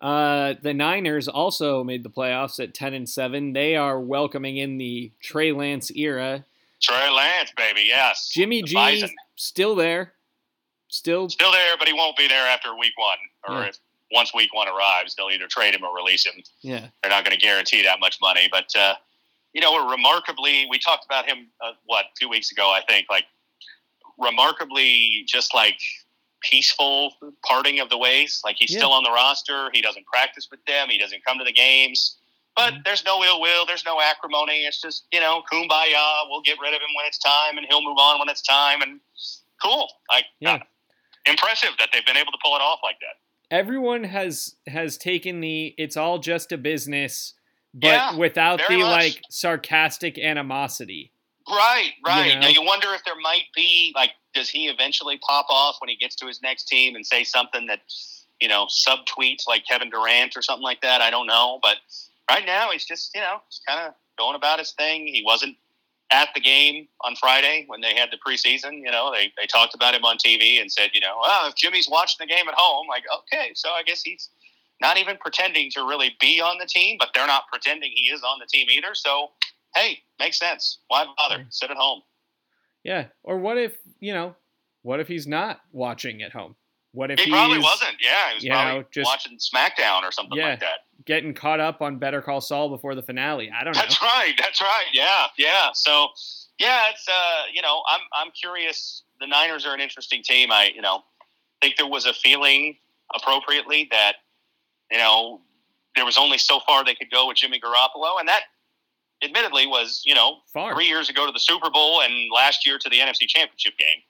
Uh, 0.01 0.55
the 0.61 0.73
Niners 0.73 1.27
also 1.29 1.83
made 1.83 2.03
the 2.03 2.09
playoffs 2.09 2.61
at 2.61 2.73
ten 2.73 2.93
and 2.93 3.07
seven. 3.07 3.53
They 3.53 3.75
are 3.77 3.99
welcoming 3.99 4.57
in 4.57 4.77
the 4.77 5.11
Trey 5.21 5.51
Lance 5.53 5.91
era. 5.95 6.43
Trey 6.81 7.09
Lance, 7.09 7.53
baby. 7.55 7.83
Yes. 7.87 8.29
Jimmy 8.33 8.61
G. 8.61 8.75
still 9.35 9.75
there, 9.75 10.13
still 10.87 11.29
still 11.29 11.51
there, 11.51 11.77
but 11.77 11.87
he 11.87 11.93
won't 11.93 12.17
be 12.17 12.27
there 12.27 12.47
after 12.47 12.75
week 12.75 12.93
one, 12.97 13.17
or 13.47 13.61
Yeah. 13.63 13.69
if 13.69 13.77
once 14.11 14.33
week 14.33 14.53
one 14.53 14.67
arrives, 14.67 15.15
they'll 15.15 15.29
either 15.31 15.47
trade 15.47 15.73
him 15.75 15.83
or 15.83 15.93
release 15.95 16.25
him. 16.25 16.41
yeah 16.61 16.87
they're 17.01 17.09
not 17.11 17.25
going 17.25 17.37
to 17.37 17.43
guarantee 17.43 17.81
that 17.83 17.99
much 17.99 18.19
money. 18.21 18.47
But 18.51 18.73
uh, 18.75 18.95
you 19.53 19.61
know, 19.61 19.71
we're 19.73 19.89
remarkably. 19.89 20.67
We 20.69 20.79
talked 20.79 21.05
about 21.05 21.25
him 21.25 21.47
uh, 21.61 21.71
what 21.85 22.05
two 22.19 22.29
weeks 22.29 22.51
ago, 22.51 22.69
I 22.71 22.81
think. 22.87 23.07
Like 23.09 23.25
remarkably, 24.17 25.23
just 25.27 25.53
like 25.53 25.79
peaceful 26.41 27.13
parting 27.43 27.79
of 27.79 27.89
the 27.89 27.97
ways. 27.97 28.41
Like 28.45 28.57
he's 28.59 28.71
Yeah. 28.71 28.79
still 28.79 28.91
on 28.93 29.03
the 29.03 29.11
roster. 29.11 29.69
He 29.73 29.81
doesn't 29.81 30.05
practice 30.05 30.47
with 30.51 30.63
them. 30.65 30.89
He 30.89 30.97
doesn't 30.97 31.23
come 31.25 31.37
to 31.39 31.43
the 31.43 31.51
games. 31.51 32.17
But 32.55 32.73
Mhm. 32.73 32.83
there's 32.85 33.03
no 33.03 33.23
ill 33.23 33.41
will. 33.41 33.65
There's 33.65 33.83
no 33.85 33.99
acrimony. 34.01 34.65
It's 34.65 34.81
just 34.81 35.07
you 35.11 35.19
know, 35.19 35.43
kumbaya. 35.51 36.29
We'll 36.29 36.41
get 36.41 36.59
rid 36.59 36.73
of 36.73 36.81
him 36.81 36.93
when 36.95 37.05
it's 37.05 37.17
time, 37.17 37.57
and 37.57 37.65
he'll 37.69 37.81
move 37.83 37.97
on 37.97 38.19
when 38.19 38.29
it's 38.29 38.41
time. 38.41 38.81
And 38.81 39.01
cool. 39.61 39.91
Like 40.09 40.25
Yeah. 40.39 40.53
uh, 40.55 40.59
impressive 41.25 41.71
that 41.79 41.89
they've 41.91 42.05
been 42.05 42.17
able 42.17 42.31
to 42.31 42.37
pull 42.43 42.55
it 42.55 42.61
off 42.61 42.79
like 42.83 42.99
that. 42.99 43.17
everyone 43.51 44.03
has 44.03 44.55
has 44.67 44.97
taken 44.97 45.39
the 45.39 45.75
it's 45.77 45.95
all 45.95 46.17
just 46.17 46.51
a 46.51 46.57
business, 46.57 47.33
but 47.75 47.87
Yeah, 47.87 48.15
without 48.15 48.59
the 48.67 48.77
much. 48.77 48.91
like 48.91 49.21
sarcastic 49.29 50.17
animosity. 50.17 51.11
Right, 51.47 51.93
right. 52.03 52.33
know? 52.33 52.39
Now 52.41 52.47
you 52.47 52.63
wonder 52.63 52.91
if 52.95 53.03
there 53.03 53.15
might 53.15 53.45
be 53.55 53.91
like, 53.95 54.13
does 54.33 54.49
he 54.49 54.67
eventually 54.67 55.19
pop 55.19 55.45
off 55.49 55.75
when 55.79 55.89
he 55.89 55.95
gets 55.95 56.15
to 56.15 56.25
his 56.25 56.41
next 56.41 56.63
team 56.67 56.95
and 56.95 57.05
say 57.05 57.23
something 57.23 57.67
that, 57.67 57.81
you 58.41 58.47
know, 58.47 58.65
subtweets 58.65 59.47
like 59.47 59.63
Kevin 59.67 59.91
Durant 59.91 60.35
or 60.35 60.41
something 60.41 60.63
like 60.63 60.81
that? 60.81 61.01
I 61.01 61.11
don't 61.11 61.27
know, 61.27 61.59
but 61.61 61.77
right 62.29 62.45
now 62.45 62.69
he's 62.71 62.85
just, 62.85 63.13
you 63.15 63.21
know, 63.21 63.37
just 63.49 63.65
kind 63.67 63.87
of 63.87 63.93
going 64.17 64.35
about 64.35 64.59
his 64.59 64.71
thing. 64.71 65.07
He 65.07 65.23
wasn't 65.25 65.55
at 66.11 66.29
the 66.35 66.39
game 66.41 66.87
on 67.03 67.15
Friday 67.15 67.65
when 67.67 67.81
they 67.81 67.95
had 67.95 68.09
the 68.11 68.17
preseason. 68.17 68.73
You 68.83 68.91
know, 68.91 69.11
they 69.11 69.31
they 69.39 69.47
talked 69.47 69.73
about 69.75 69.93
him 69.93 70.05
on 70.05 70.17
TV 70.17 70.61
and 70.61 70.71
said, 70.71 70.91
you 70.93 71.01
know, 71.01 71.19
oh, 71.23 71.47
if 71.49 71.55
Jimmy's 71.55 71.89
watching 71.89 72.17
the 72.19 72.27
game 72.33 72.47
at 72.47 72.53
home, 72.55 72.87
like, 72.87 73.03
okay, 73.19 73.51
so 73.55 73.69
I 73.69 73.83
guess 73.83 74.01
he's 74.01 74.29
not 74.81 74.97
even 74.97 75.17
pretending 75.17 75.71
to 75.71 75.81
really 75.81 76.15
be 76.19 76.41
on 76.41 76.57
the 76.59 76.65
team, 76.65 76.97
but 76.99 77.09
they're 77.13 77.27
not 77.27 77.43
pretending 77.51 77.91
he 77.95 78.07
is 78.13 78.21
on 78.23 78.39
the 78.39 78.45
team 78.45 78.67
either. 78.69 78.93
So, 78.93 79.31
hey, 79.73 79.99
makes 80.19 80.37
sense. 80.37 80.79
Why 80.89 81.05
bother? 81.17 81.45
Sit 81.49 81.71
at 81.71 81.77
home. 81.77 82.01
Yeah. 82.83 83.05
Or 83.23 83.37
what 83.37 83.57
if 83.57 83.77
you 83.99 84.13
know? 84.13 84.35
What 84.83 84.99
if 84.99 85.07
he's 85.07 85.25
not 85.25 85.61
watching 85.71 86.21
at 86.21 86.31
home? 86.31 86.55
What 86.91 87.09
if 87.09 87.19
He 87.19 87.31
probably 87.31 87.57
wasn't. 87.57 87.95
Yeah, 87.99 88.29
he 88.29 88.35
was 88.35 88.43
you 88.43 88.51
probably 88.51 88.79
know, 88.81 88.85
just- 88.91 89.05
watching 89.09 89.37
SmackDown 89.39 90.03
or 90.03 90.11
something 90.11 90.37
Yeah. 90.37 90.49
like 90.51 90.59
that. 90.59 90.84
Getting 91.05 91.33
caught 91.33 91.59
up 91.59 91.81
on 91.81 91.97
Better 91.97 92.21
Call 92.21 92.41
Saul 92.41 92.69
before 92.69 92.95
the 92.95 93.03
finale? 93.03 93.51
I 93.51 93.63
don't 93.63 93.75
know. 93.75 93.81
That's 93.81 94.01
right. 94.01 94.33
That's 94.37 94.61
right. 94.61 94.85
Yeah, 94.93 95.25
yeah. 95.37 95.69
So, 95.73 96.07
yeah, 96.59 96.89
it's 96.91 97.07
uh, 97.07 97.43
you 97.53 97.61
know, 97.61 97.81
I'm 97.89 98.01
I'm 98.15 98.31
curious. 98.31 99.03
The 99.19 99.27
Niners 99.27 99.65
are 99.65 99.73
an 99.73 99.79
interesting 99.79 100.21
team. 100.23 100.51
I 100.51 100.71
you 100.75 100.81
know 100.81 101.03
think 101.61 101.77
there 101.77 101.87
was 101.87 102.05
a 102.05 102.13
feeling 102.13 102.75
appropriately 103.15 103.87
that 103.91 104.13
you 104.91 104.97
know 104.97 105.41
there 105.95 106.05
was 106.05 106.17
only 106.17 106.37
so 106.37 106.59
far 106.67 106.83
they 106.83 106.95
could 106.95 107.11
go 107.11 107.27
with 107.27 107.37
Jimmy 107.37 107.59
Garoppolo, 107.59 108.19
and 108.19 108.27
that 108.27 108.41
admittedly 109.23 109.65
was 109.67 110.01
you 110.05 110.13
know 110.15 110.37
Far. 110.53 110.73
three 110.75 110.87
years 110.87 111.09
ago 111.09 111.25
to 111.25 111.31
the 111.31 111.39
Super 111.39 111.69
Bowl 111.69 112.01
and 112.01 112.13
last 112.33 112.65
year 112.65 112.77
to 112.77 112.89
the 112.89 112.97
NFC 112.99 113.27
Championship 113.27 113.77
game. 113.77 114.01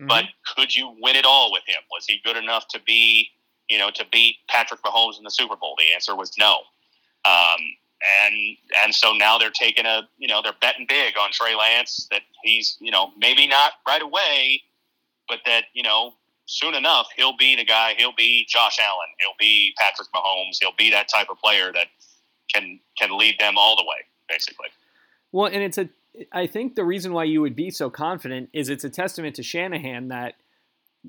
Mhm. 0.00 0.08
But 0.08 0.24
could 0.56 0.74
you 0.74 0.96
win 1.00 1.16
it 1.16 1.24
all 1.24 1.52
with 1.52 1.64
him? 1.66 1.80
Was 1.90 2.06
he 2.06 2.20
good 2.24 2.36
enough 2.36 2.66
to 2.68 2.80
be, 2.80 3.28
you 3.72 3.78
know, 3.78 3.88
to 3.90 4.04
beat 4.12 4.36
Patrick 4.48 4.82
Mahomes 4.82 5.16
in 5.16 5.24
the 5.24 5.30
Super 5.30 5.56
Bowl? 5.56 5.74
The 5.78 5.94
answer 5.94 6.14
was 6.14 6.32
no. 6.38 6.58
Um, 7.24 7.60
and 8.20 8.34
and 8.84 8.94
so 8.94 9.14
now 9.14 9.38
they're 9.38 9.50
taking 9.50 9.86
a, 9.86 10.02
you 10.18 10.28
know, 10.28 10.42
they're 10.42 10.52
betting 10.60 10.84
big 10.86 11.14
on 11.16 11.30
Trey 11.32 11.54
Lance 11.54 12.06
that 12.10 12.20
he's, 12.42 12.76
you 12.80 12.90
know, 12.90 13.12
maybe 13.16 13.46
not 13.46 13.72
right 13.88 14.02
away, 14.02 14.62
but 15.26 15.38
that 15.46 15.64
you 15.72 15.82
know 15.82 16.12
soon 16.44 16.74
enough 16.74 17.06
he'll 17.16 17.36
be 17.36 17.56
the 17.56 17.64
guy. 17.64 17.94
He'll 17.96 18.14
be 18.14 18.44
Josh 18.46 18.78
Allen. 18.78 19.08
He'll 19.20 19.38
be 19.38 19.72
Patrick 19.78 20.08
Mahomes. 20.14 20.58
He'll 20.60 20.76
be 20.76 20.90
that 20.90 21.08
type 21.08 21.28
of 21.30 21.38
player 21.38 21.72
that 21.72 21.86
can 22.52 22.78
can 22.98 23.16
lead 23.16 23.36
them 23.40 23.54
all 23.56 23.74
the 23.76 23.84
way, 23.84 24.04
basically. 24.28 24.68
Well, 25.30 25.46
and 25.46 25.62
it's 25.62 25.78
a. 25.78 25.88
I 26.30 26.46
think 26.46 26.74
the 26.74 26.84
reason 26.84 27.14
why 27.14 27.24
you 27.24 27.40
would 27.40 27.56
be 27.56 27.70
so 27.70 27.88
confident 27.88 28.50
is 28.52 28.68
it's 28.68 28.84
a 28.84 28.90
testament 28.90 29.36
to 29.36 29.42
Shanahan 29.42 30.08
that 30.08 30.34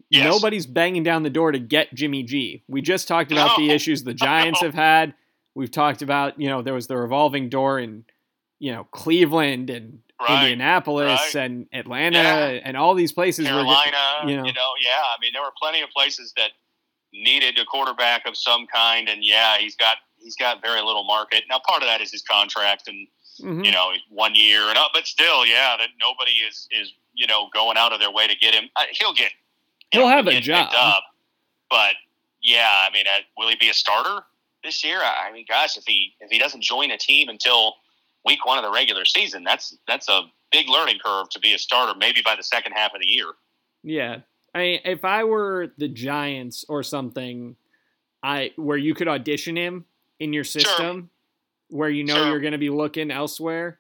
Yes. 0.09 0.23
nobody's 0.25 0.65
banging 0.65 1.03
down 1.03 1.23
the 1.23 1.29
door 1.29 1.51
to 1.51 1.59
get 1.59 1.93
Jimmy 1.93 2.23
G. 2.23 2.63
We 2.67 2.81
just 2.81 3.07
talked 3.07 3.31
about 3.31 3.57
the 3.57 3.69
issues 3.69 4.03
the 4.03 4.13
Giants 4.13 4.61
No. 4.61 4.67
have 4.67 4.75
had. 4.75 5.13
we've 5.55 5.69
talked 5.69 6.01
about, 6.01 6.39
you 6.41 6.47
know, 6.49 6.63
there 6.63 6.73
was 6.73 6.87
the 6.87 6.97
revolving 6.97 7.47
door 7.47 7.77
in, 7.79 8.05
you 8.59 8.71
know, 8.71 8.85
Cleveland 8.85 9.69
and 9.69 9.99
Right, 10.19 10.43
Indianapolis 10.43 11.35
right. 11.35 11.43
and 11.43 11.67
Atlanta 11.73 12.17
Yeah. 12.17 12.61
and 12.63 12.75
all 12.77 12.93
these 12.95 13.11
places. 13.11 13.45
Carolina, 13.47 13.97
you 14.23 14.29
you 14.31 14.37
know. 14.37 14.43
know. 14.43 14.71
yeah. 14.81 15.01
I 15.01 15.15
mean, 15.21 15.31
there 15.33 15.41
were 15.43 15.51
plenty 15.61 15.81
of 15.81 15.89
places 15.91 16.33
that 16.37 16.51
needed 17.13 17.59
a 17.59 17.65
quarterback 17.65 18.25
of 18.25 18.35
some 18.37 18.65
kind, 18.67 19.09
and 19.09 19.23
yeah, 19.23 19.57
he's 19.59 19.75
got 19.75 19.97
he's 20.17 20.35
got 20.37 20.61
very 20.61 20.81
little 20.81 21.03
market. 21.03 21.43
Now, 21.49 21.59
part 21.67 21.81
of 21.83 21.87
that 21.87 21.99
is 22.01 22.11
his 22.11 22.21
contract, 22.23 22.87
and 22.87 23.07
Mhm. 23.41 23.65
you 23.65 23.71
know, 23.71 23.91
one 24.09 24.33
year 24.35 24.61
and 24.69 24.77
up, 24.77 24.91
but 24.93 25.05
still, 25.05 25.45
yeah, 25.45 25.75
that 25.77 25.89
nobody 26.01 26.31
is 26.31 26.67
is 26.71 26.93
you 27.13 27.27
know 27.27 27.49
going 27.53 27.77
out 27.77 27.91
of 27.93 27.99
their 27.99 28.11
way 28.11 28.25
to 28.27 28.35
get 28.35 28.53
him. 28.55 28.69
He'll 28.99 29.13
get 29.13 29.31
you 29.31 29.37
He'll 29.93 30.09
know, 30.09 30.15
have 30.15 30.27
a 30.27 30.39
job. 30.41 30.71
Up, 30.75 31.03
but 31.69 31.93
yeah, 32.41 32.67
I 32.87 32.91
mean, 32.93 33.05
uh, 33.07 33.19
will 33.37 33.49
he 33.49 33.55
be 33.55 33.69
a 33.69 33.73
starter 33.73 34.25
this 34.63 34.83
year? 34.83 34.99
I 34.99 35.29
I 35.29 35.31
mean, 35.31 35.45
gosh, 35.47 35.77
if 35.77 35.85
he 35.85 36.13
if 36.19 36.29
he 36.29 36.37
doesn't 36.39 36.61
join 36.61 36.91
a 36.91 36.97
team 36.97 37.29
until 37.29 37.75
week 38.25 38.45
one 38.45 38.57
of 38.57 38.63
the 38.63 38.71
regular 38.71 39.05
season, 39.05 39.43
that's 39.43 39.77
that's 39.87 40.09
a 40.09 40.23
big 40.51 40.67
learning 40.69 40.99
curve 41.03 41.29
to 41.29 41.39
be 41.39 41.53
a 41.53 41.57
starter. 41.57 41.97
Maybe 41.97 42.21
by 42.23 42.35
the 42.35 42.43
second 42.43 42.73
half 42.73 42.93
of 42.93 43.01
the 43.01 43.07
year. 43.07 43.27
Yeah. 43.83 44.17
I 44.55 44.59
mean, 44.59 44.79
if 44.85 45.03
I 45.03 45.23
were 45.23 45.73
the 45.77 45.87
Giants 45.87 46.63
or 46.69 46.83
something, 46.83 47.55
I 48.21 48.51
where 48.55 48.77
you 48.77 48.93
could 48.93 49.07
audition 49.07 49.55
him 49.55 49.85
in 50.19 50.31
your 50.33 50.43
system, 50.43 51.09
where 51.69 51.89
you 51.89 52.03
know 52.03 52.15
Sure. 52.15 52.27
you're 52.27 52.39
going 52.39 52.51
to 52.53 52.59
be 52.59 52.69
looking 52.69 53.09
elsewhere. 53.11 53.79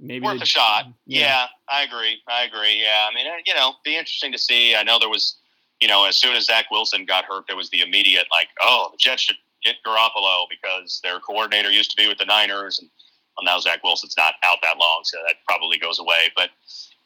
Maybe 0.00 0.24
worth 0.24 0.42
a 0.42 0.46
shot. 0.46 0.86
Yeah. 1.06 1.20
Yeah. 1.20 1.46
I 1.68 1.82
agree. 1.84 2.20
I 2.28 2.44
agree. 2.44 2.82
Yeah, 2.82 3.08
I 3.10 3.14
mean, 3.14 3.26
uh, 3.26 3.36
you 3.46 3.54
know, 3.54 3.74
be 3.84 3.96
interesting 3.96 4.32
to 4.32 4.38
see. 4.38 4.74
I 4.74 4.82
know 4.82 4.98
there 4.98 5.08
was, 5.08 5.36
you 5.80 5.88
know, 5.88 6.04
as 6.04 6.16
soon 6.16 6.34
as 6.34 6.46
Zach 6.46 6.70
Wilson 6.70 7.04
got 7.04 7.24
hurt, 7.24 7.44
there 7.46 7.56
was 7.56 7.70
the 7.70 7.80
immediate 7.80 8.26
like, 8.30 8.48
oh, 8.60 8.88
the 8.90 8.98
Jets 8.98 9.22
should 9.22 9.36
get 9.64 9.76
Garoppolo 9.86 10.46
because 10.50 11.00
their 11.04 11.20
coordinator 11.20 11.70
used 11.70 11.90
to 11.92 11.96
be 11.96 12.08
with 12.08 12.18
the 12.18 12.24
Niners, 12.24 12.78
and 12.80 12.90
well, 13.36 13.44
now 13.44 13.60
Zach 13.60 13.82
Wilson's 13.84 14.16
not 14.16 14.34
out 14.44 14.58
that 14.62 14.78
long, 14.78 15.02
so 15.04 15.18
that 15.26 15.36
probably 15.46 15.78
goes 15.78 15.98
away. 15.98 16.30
But, 16.34 16.50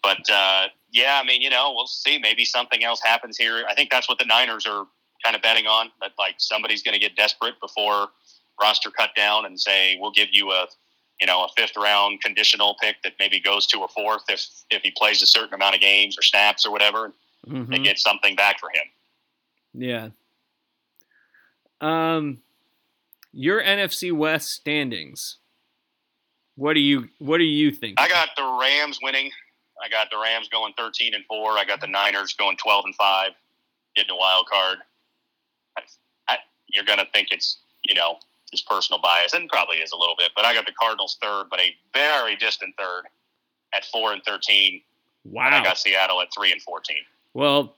but 0.02 0.28
uh, 0.30 0.68
yeah, 0.90 1.20
I 1.22 1.26
mean, 1.26 1.42
you 1.42 1.50
know, 1.50 1.72
we'll 1.74 1.86
see. 1.86 2.18
Maybe 2.18 2.44
something 2.44 2.84
else 2.84 3.00
happens 3.04 3.36
here. 3.36 3.64
I 3.68 3.74
think 3.74 3.90
that's 3.90 4.08
what 4.08 4.18
the 4.18 4.24
Niners 4.24 4.66
are 4.66 4.86
kind 5.22 5.36
of 5.36 5.42
betting 5.42 5.66
on. 5.66 5.90
That 6.00 6.12
like 6.18 6.36
somebody's 6.38 6.82
going 6.82 6.94
to 6.94 7.00
get 7.00 7.16
desperate 7.16 7.60
before 7.60 8.08
roster 8.60 8.90
cut 8.90 9.10
down 9.14 9.44
and 9.44 9.60
say 9.60 9.98
we'll 10.00 10.12
give 10.12 10.28
you 10.32 10.50
a 10.50 10.66
you 11.20 11.26
know, 11.26 11.44
a 11.44 11.48
fifth 11.56 11.76
round 11.76 12.20
conditional 12.20 12.76
pick 12.80 13.02
that 13.02 13.14
maybe 13.18 13.40
goes 13.40 13.66
to 13.68 13.82
a 13.84 13.88
fourth 13.88 14.24
if 14.28 14.46
if 14.70 14.82
he 14.82 14.90
plays 14.90 15.22
a 15.22 15.26
certain 15.26 15.54
amount 15.54 15.74
of 15.74 15.80
games 15.80 16.18
or 16.18 16.22
snaps 16.22 16.66
or 16.66 16.70
whatever, 16.72 17.12
Mhm. 17.46 17.74
and 17.74 17.84
get 17.84 17.98
something 17.98 18.34
back 18.36 18.58
for 18.60 18.70
him. 18.70 18.84
Yeah. 19.74 20.08
Um, 21.80 22.42
your 23.32 23.62
NFC 23.62 24.10
West 24.12 24.50
standings. 24.50 25.36
What 26.56 26.72
do 26.74 26.80
you 26.80 27.08
What 27.18 27.38
do 27.38 27.44
you 27.44 27.70
think? 27.70 28.00
I 28.00 28.08
got 28.08 28.30
the 28.36 28.44
Rams 28.60 28.98
winning. 29.02 29.30
I 29.82 29.88
got 29.90 30.10
the 30.10 30.16
Rams 30.18 30.48
going 30.48 30.72
thirteen 30.74 31.12
and 31.14 31.24
four. 31.26 31.52
I 31.58 31.64
got 31.66 31.80
the 31.82 31.86
Niners 31.86 32.32
going 32.32 32.56
twelve 32.56 32.86
and 32.86 32.94
five, 32.94 33.32
getting 33.94 34.10
a 34.10 34.16
wild 34.16 34.46
card. 34.48 34.78
I, 35.76 35.82
I, 36.28 36.38
you're 36.68 36.84
gonna 36.84 37.04
think 37.12 37.28
it's 37.30 37.58
you 37.82 37.94
know 37.94 38.18
just 38.50 38.66
personal 38.68 39.00
bias, 39.00 39.32
and 39.32 39.48
probably 39.48 39.78
is 39.78 39.92
a 39.92 39.96
little 39.96 40.14
bit, 40.16 40.30
but 40.36 40.44
I 40.44 40.54
got 40.54 40.66
the 40.66 40.72
Cardinals 40.72 41.18
third, 41.22 41.46
but 41.50 41.60
a 41.60 41.74
very 41.92 42.36
distant 42.36 42.74
third 42.78 43.02
at 43.74 43.84
four 43.86 44.12
and 44.12 44.22
thirteen. 44.24 44.82
And 45.24 45.38
I 45.38 45.62
got 45.64 45.76
Seattle 45.78 46.20
at 46.22 46.28
three 46.36 46.52
and 46.52 46.62
fourteen. 46.62 47.02
Well, 47.34 47.76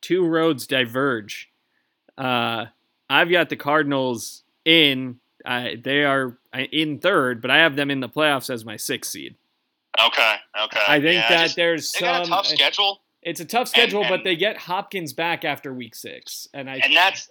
two 0.00 0.26
roads 0.26 0.66
diverge. 0.66 1.50
Uh, 2.18 2.66
I've 3.08 3.30
got 3.30 3.48
the 3.48 3.56
Cardinals 3.56 4.42
in. 4.64 5.18
Uh, 5.44 5.70
they 5.82 6.04
are 6.04 6.38
in 6.70 6.98
third, 7.00 7.42
but 7.42 7.50
I 7.50 7.58
have 7.58 7.74
them 7.74 7.90
in 7.90 8.00
the 8.00 8.08
playoffs 8.08 8.48
as 8.52 8.64
my 8.64 8.76
sixth 8.76 9.10
seed. 9.10 9.34
Okay, 10.00 10.34
okay. 10.64 10.80
I 10.86 11.00
think 11.00 11.14
Yeah, 11.22 11.28
that 11.28 11.42
just- 11.44 11.56
there's 11.56 11.92
they 11.92 12.00
got 12.00 12.22
a 12.22 12.24
some. 12.26 12.30
tough 12.36 12.46
schedule. 12.46 13.00
It's 13.22 13.40
a 13.40 13.44
tough 13.44 13.68
schedule, 13.68 14.02
but 14.02 14.14
and- 14.14 14.26
they 14.26 14.36
get 14.36 14.56
Hopkins 14.56 15.12
back 15.12 15.44
after 15.44 15.72
week 15.72 15.94
six, 15.94 16.46
and 16.54 16.68
I 16.70 16.76
and 16.76 16.94
that's 16.94 17.28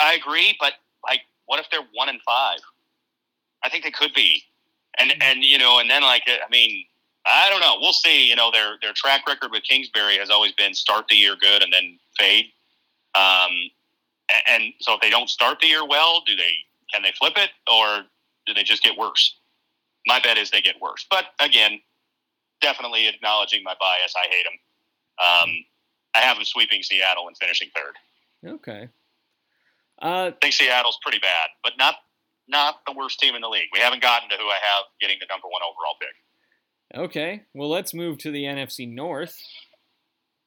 I 0.00 0.14
agree, 0.14 0.56
but 0.58 0.72
like, 1.04 1.20
what 1.52 1.60
if 1.60 1.66
they're 1.70 1.86
one 1.92 2.08
and 2.08 2.18
five? 2.22 2.60
I 3.62 3.68
think 3.68 3.84
they 3.84 3.90
could 3.90 4.14
be, 4.14 4.42
and 4.98 5.12
and 5.22 5.44
you 5.44 5.58
know, 5.58 5.80
and 5.80 5.90
then 5.90 6.00
like, 6.00 6.22
I 6.26 6.48
mean, 6.50 6.86
I 7.26 7.50
don't 7.50 7.60
know. 7.60 7.76
We'll 7.78 7.92
see. 7.92 8.26
You 8.26 8.36
know, 8.36 8.50
their 8.50 8.78
their 8.80 8.94
track 8.94 9.28
record 9.28 9.50
with 9.50 9.62
Kingsbury 9.62 10.16
has 10.16 10.30
always 10.30 10.52
been 10.52 10.72
start 10.72 11.08
the 11.08 11.14
year 11.16 11.36
good 11.38 11.62
and 11.62 11.70
then 11.70 11.98
fade. 12.18 12.46
Um, 13.14 13.50
a- 14.30 14.50
and 14.50 14.72
so 14.80 14.94
if 14.94 15.02
they 15.02 15.10
don't 15.10 15.28
start 15.28 15.60
the 15.60 15.66
year 15.66 15.86
well, 15.86 16.22
do 16.26 16.34
they 16.34 16.52
can 16.90 17.02
they 17.02 17.12
flip 17.18 17.34
it 17.36 17.50
or 17.70 18.04
do 18.46 18.54
they 18.54 18.62
just 18.62 18.82
get 18.82 18.96
worse? 18.96 19.36
My 20.06 20.20
bet 20.20 20.38
is 20.38 20.50
they 20.50 20.62
get 20.62 20.80
worse. 20.80 21.04
But 21.10 21.26
again, 21.38 21.80
definitely 22.62 23.08
acknowledging 23.08 23.62
my 23.62 23.74
bias. 23.78 24.14
I 24.16 24.26
hate 24.30 24.44
them. 24.44 24.58
Um, 25.52 25.64
I 26.14 26.20
have 26.20 26.36
them 26.38 26.46
sweeping 26.46 26.82
Seattle 26.82 27.28
and 27.28 27.36
finishing 27.36 27.68
third. 27.76 28.54
okay. 28.54 28.88
Uh, 30.02 30.30
I 30.32 30.34
think 30.40 30.52
Seattle's 30.54 30.98
pretty 31.02 31.18
bad, 31.18 31.48
but 31.62 31.74
not 31.78 31.94
not 32.48 32.80
the 32.86 32.92
worst 32.92 33.20
team 33.20 33.34
in 33.34 33.40
the 33.40 33.48
league. 33.48 33.68
We 33.72 33.78
haven't 33.80 34.02
gotten 34.02 34.28
to 34.30 34.36
who 34.36 34.46
I 34.46 34.54
have 34.60 34.84
getting 35.00 35.16
the 35.20 35.26
number 35.30 35.46
one 35.48 35.62
overall 35.62 35.94
pick. 36.00 37.00
okay. 37.10 37.42
Well, 37.54 37.70
let's 37.70 37.94
move 37.94 38.18
to 38.18 38.30
the 38.32 38.42
NFC 38.44 38.92
North, 38.92 39.38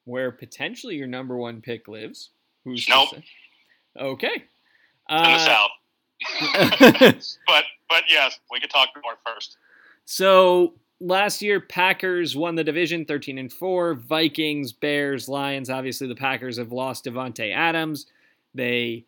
where 0.03 0.31
potentially 0.31 0.95
your 0.95 1.07
number 1.07 1.37
one 1.37 1.61
pick 1.61 1.87
lives. 1.87 2.31
Who's 2.65 2.87
Nope. 2.89 3.09
Okay. 3.97 4.33
In 4.35 4.41
the 5.09 5.15
Uh, 5.15 5.37
South. 5.45 5.71
but 7.47 7.63
but 7.89 8.03
yes, 8.09 8.39
we 8.51 8.59
could 8.59 8.69
talk 8.69 8.89
North 9.03 9.17
first. 9.25 9.57
So 10.05 10.73
last 10.99 11.41
year, 11.41 11.59
Packers 11.61 12.35
won 12.35 12.55
the 12.55 12.63
division, 12.63 13.05
thirteen 13.05 13.37
and 13.37 13.51
four. 13.51 13.95
Vikings, 13.95 14.73
Bears, 14.73 15.27
Lions. 15.29 15.69
Obviously, 15.69 16.07
the 16.07 16.15
Packers 16.15 16.57
have 16.57 16.71
lost 16.71 17.05
Davante 17.05 17.53
Adams. 17.55 18.07
They 18.53 19.05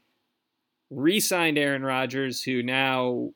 re-signed 0.89 1.57
Aaron 1.57 1.83
Rodgers, 1.83 2.41
who 2.43 2.63
now 2.63 3.31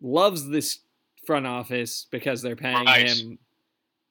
loves 0.00 0.48
this 0.48 0.80
front 1.26 1.46
office 1.46 2.06
because 2.10 2.42
they're 2.42 2.56
paying 2.56 2.84
Right. 2.86 3.08
him 3.10 3.38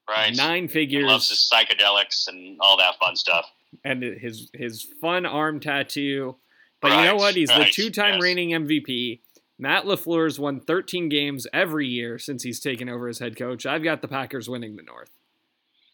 Right. 0.09 0.35
nine 0.35 0.63
He 0.63 0.67
figures 0.73 1.05
loves 1.05 1.29
his 1.29 1.49
psychedelics 1.51 2.27
and 2.27 2.57
all 2.61 2.77
that 2.77 2.97
fun 2.99 3.15
stuff. 3.15 3.49
and 3.83 4.01
his 4.03 4.49
his 4.53 4.83
fun 5.01 5.25
arm 5.25 5.59
tattoo. 5.59 6.37
But 6.81 6.91
you 6.91 7.03
know 7.05 7.15
what? 7.15 7.35
He's 7.35 7.49
the 7.49 7.65
two-time 7.71 8.15
yes. 8.15 8.21
reigning 8.21 8.49
MVP. 8.53 9.21
Matt 9.57 9.85
LaFleur's 9.85 10.37
won 10.39 10.59
13 10.59 11.09
games 11.09 11.47
every 11.53 11.87
year 11.87 12.19
since 12.19 12.43
he's 12.43 12.59
taken 12.59 12.89
over 12.89 13.07
as 13.07 13.19
head 13.19 13.35
coach. 13.37 13.65
I've 13.65 13.83
got 13.83 14.01
the 14.01 14.07
Packers 14.07 14.47
winning 14.49 14.75
the 14.75 14.83
North. 14.83 15.09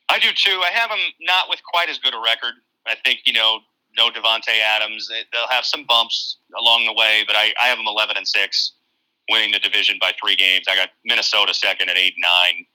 I 0.09 0.19
do 0.19 0.29
too. 0.33 0.61
I 0.65 0.71
have 0.73 0.89
them 0.89 0.99
not 1.21 1.47
with 1.49 1.61
quite 1.63 1.87
as 1.89 1.97
good 1.99 2.13
a 2.13 2.19
record. 2.19 2.55
I 2.85 2.95
think 2.95 3.21
you 3.25 3.33
know, 3.33 3.59
no 3.97 4.09
Davante 4.09 4.59
Adams. 4.59 5.07
They- 5.07 5.23
They'll 5.31 5.47
have 5.47 5.65
some 5.65 5.85
bumps 5.85 6.37
along 6.57 6.85
the 6.85 6.93
way, 6.93 7.23
but 7.27 7.35
I, 7.35 7.53
I 7.61 7.67
have 7.67 7.77
them 7.77 7.87
eleven 7.87 8.17
and 8.17 8.27
six, 8.27 8.73
winning 9.29 9.51
the 9.51 9.59
division 9.59 9.97
by 9.99 10.11
three 10.21 10.35
games. 10.35 10.65
I 10.69 10.75
got 10.75 10.89
Minnesota 11.05 11.53
second 11.53 11.89
at 11.89 11.97
eight 11.97 12.13
and 12.15 12.23
nine, 12.23 12.65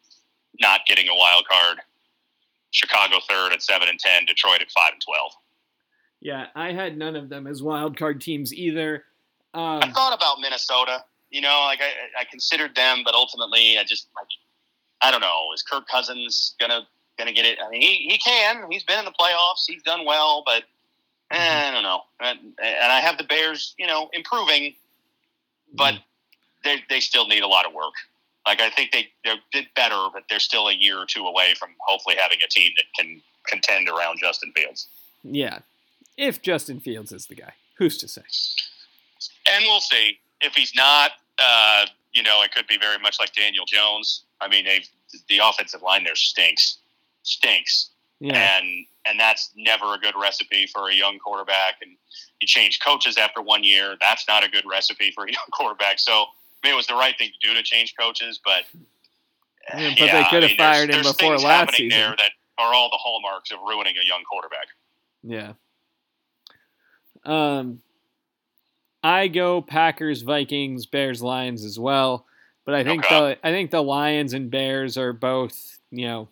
not 0.61 0.81
getting 0.87 1.09
a 1.09 1.14
wild 1.14 1.47
card. 1.49 1.79
Chicago 2.71 3.17
third 3.29 3.53
at 3.53 3.62
seven 3.62 3.89
and 3.89 3.99
ten. 3.99 4.25
Detroit 4.27 4.61
at 4.61 4.71
five 4.71 4.93
and 4.93 5.03
twelve. 5.03 5.33
Yeah, 6.21 6.47
I 6.55 6.73
had 6.73 6.97
none 6.99 7.14
of 7.17 7.29
them 7.29 7.47
as 7.47 7.62
wild 7.62 7.97
card 7.97 8.21
teams 8.21 8.53
either. 8.53 9.05
I 9.55 9.79
Um, 9.83 9.93
thought 9.93 10.14
about 10.14 10.41
Minnesota. 10.41 11.05
You 11.31 11.41
know, 11.41 11.61
like 11.67 11.81
I, 11.81 12.21
I 12.21 12.25
considered 12.25 12.75
them, 12.75 13.03
but 13.05 13.14
ultimately, 13.14 13.77
I 13.79 13.85
just 13.85 14.09
like 14.17 14.29
I 15.03 15.11
don't 15.11 15.21
know. 15.21 15.53
Is 15.55 15.62
Kirk 15.62 15.87
Cousins 15.89 16.55
gonna 16.61 16.87
gonna 17.19 17.33
get 17.33 17.45
it? 17.47 17.59
I 17.64 17.69
mean, 17.71 17.81
he, 17.83 18.09
he 18.11 18.19
can. 18.19 18.64
He's 18.71 18.85
been 18.85 18.99
in 18.99 19.05
the 19.05 19.12
playoffs. 19.19 19.64
He's 19.67 19.83
done 19.83 20.05
well, 20.05 20.43
but 20.45 20.64
Mm-hmm. 21.33 21.43
Eh, 21.43 21.68
I 21.68 21.72
don't 21.72 21.83
know. 21.83 22.01
And, 22.20 22.39
and 22.62 22.93
I 22.93 23.01
have 23.01 23.18
the 23.18 23.24
Bears, 23.24 23.74
you 23.79 23.87
know, 23.87 24.09
improving, 24.12 24.74
but 25.74 25.95
mm-hmm. 25.95 26.03
they 26.64 26.83
they 26.89 27.01
still 27.01 27.27
need 27.27 27.43
a 27.43 27.49
lot 27.49 27.66
of 27.66 27.72
work. 27.72 27.95
Like 28.47 28.61
I 28.61 28.70
think 28.70 28.93
they 28.93 29.09
they 29.24 29.35
did 29.53 29.66
better, 29.74 30.07
but 30.12 30.24
they're 30.31 30.39
still 30.39 30.68
a 30.68 30.74
year 30.74 30.99
or 30.99 31.07
two 31.07 31.27
away 31.27 31.55
from 31.59 31.70
hopefully 31.81 32.16
having 32.18 32.39
a 32.45 32.49
team 32.49 32.72
that 32.77 32.85
can 32.97 33.20
contend 33.47 33.89
around 33.89 34.18
Justin 34.20 34.53
Fields. 34.55 34.89
yeah, 35.22 35.61
if 36.16 36.43
Justin 36.43 36.81
Fields 36.81 37.12
is 37.12 37.27
the 37.27 37.35
guy, 37.35 37.55
who's 37.79 37.99
to 37.99 38.09
say? 38.09 38.22
And 39.53 39.64
we'll 39.64 39.81
see 39.81 40.18
if 40.41 40.55
he's 40.55 40.74
not. 40.74 41.12
Uh, 41.39 41.87
you 42.12 42.22
know, 42.22 42.43
it 42.43 42.53
could 42.53 42.66
be 42.66 42.79
very 42.79 42.99
much 42.99 43.18
like 43.18 43.33
Daniel 43.35 43.64
Jones. 43.66 44.22
I 44.41 44.49
mean, 44.49 44.64
they 44.64 44.85
the 45.29 45.41
offensive 45.43 45.83
line 45.83 46.05
there 46.05 46.14
stinks, 46.14 46.79
stinks, 47.22 47.91
Yeah, 48.21 48.59
and 48.59 48.87
and 49.05 49.21
that's 49.21 49.51
never 49.57 49.95
a 49.95 49.99
good 49.99 50.14
recipe 50.21 50.67
for 50.67 50.89
a 50.89 50.95
young 50.95 51.19
quarterback. 51.19 51.77
And 51.83 51.93
you 52.41 52.47
change 52.47 52.81
coaches 52.81 53.17
after 53.19 53.41
one 53.43 53.62
year, 53.64 53.97
that's 54.01 54.27
not 54.27 54.43
a 54.45 54.49
good 54.49 54.64
recipe 54.69 55.11
for 55.14 55.25
a 55.27 55.33
young 55.33 55.47
quarterback. 55.53 55.99
So, 55.99 56.12
I 56.12 56.27
mean, 56.64 56.73
it 56.73 56.77
was 56.77 56.87
the 56.87 56.95
right 56.95 57.17
thing 57.19 57.31
to 57.41 57.49
do 57.49 57.55
to 57.55 57.62
change 57.62 57.95
coaches, 57.99 58.41
but 58.45 58.64
Yeah, 59.77 59.91
but 59.99 60.07
they 60.11 60.25
could 60.31 60.43
have 60.43 60.57
there's- 60.57 60.57
fired 60.57 60.91
him 60.91 61.03
there's 61.03 61.12
before 61.12 61.33
things 61.35 61.45
last 61.45 61.59
happening 61.71 61.91
season. 61.91 61.99
There 62.01 62.17
that 62.17 62.31
are 62.59 62.73
all 62.75 62.89
the 62.91 62.97
hallmarks 62.99 63.51
of 63.53 63.59
ruining 63.61 63.97
a 63.99 64.05
young 64.07 64.25
quarterback. 64.25 64.67
yeah. 65.23 65.53
Um, 67.25 67.83
I 69.03 69.29
go 69.29 69.61
Packers, 69.61 70.23
Vikings, 70.23 70.87
Bears, 70.87 71.23
Lions 71.23 71.64
as 71.64 71.79
well. 71.79 72.25
But 72.64 72.75
I 72.75 72.85
think 72.85 73.05
Okay. 73.05 73.19
the 73.43 73.47
I 73.47 73.53
think 73.53 73.71
the 73.71 73.83
Lions 73.83 74.33
and 74.33 74.51
Bears 74.51 74.97
are 74.99 75.12
both 75.12 75.79
you 75.91 76.07
know 76.07 76.29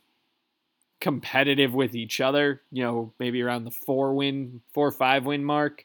competitive 1.04 1.74
with 1.74 1.94
each 1.94 2.20
other. 2.20 2.62
You 2.72 2.82
know, 2.82 3.12
maybe 3.20 3.42
around 3.42 3.64
the 3.64 3.70
four 3.70 4.14
win, 4.14 4.60
four 4.72 4.88
or 4.88 4.92
five 4.92 5.24
win 5.26 5.44
mark. 5.44 5.84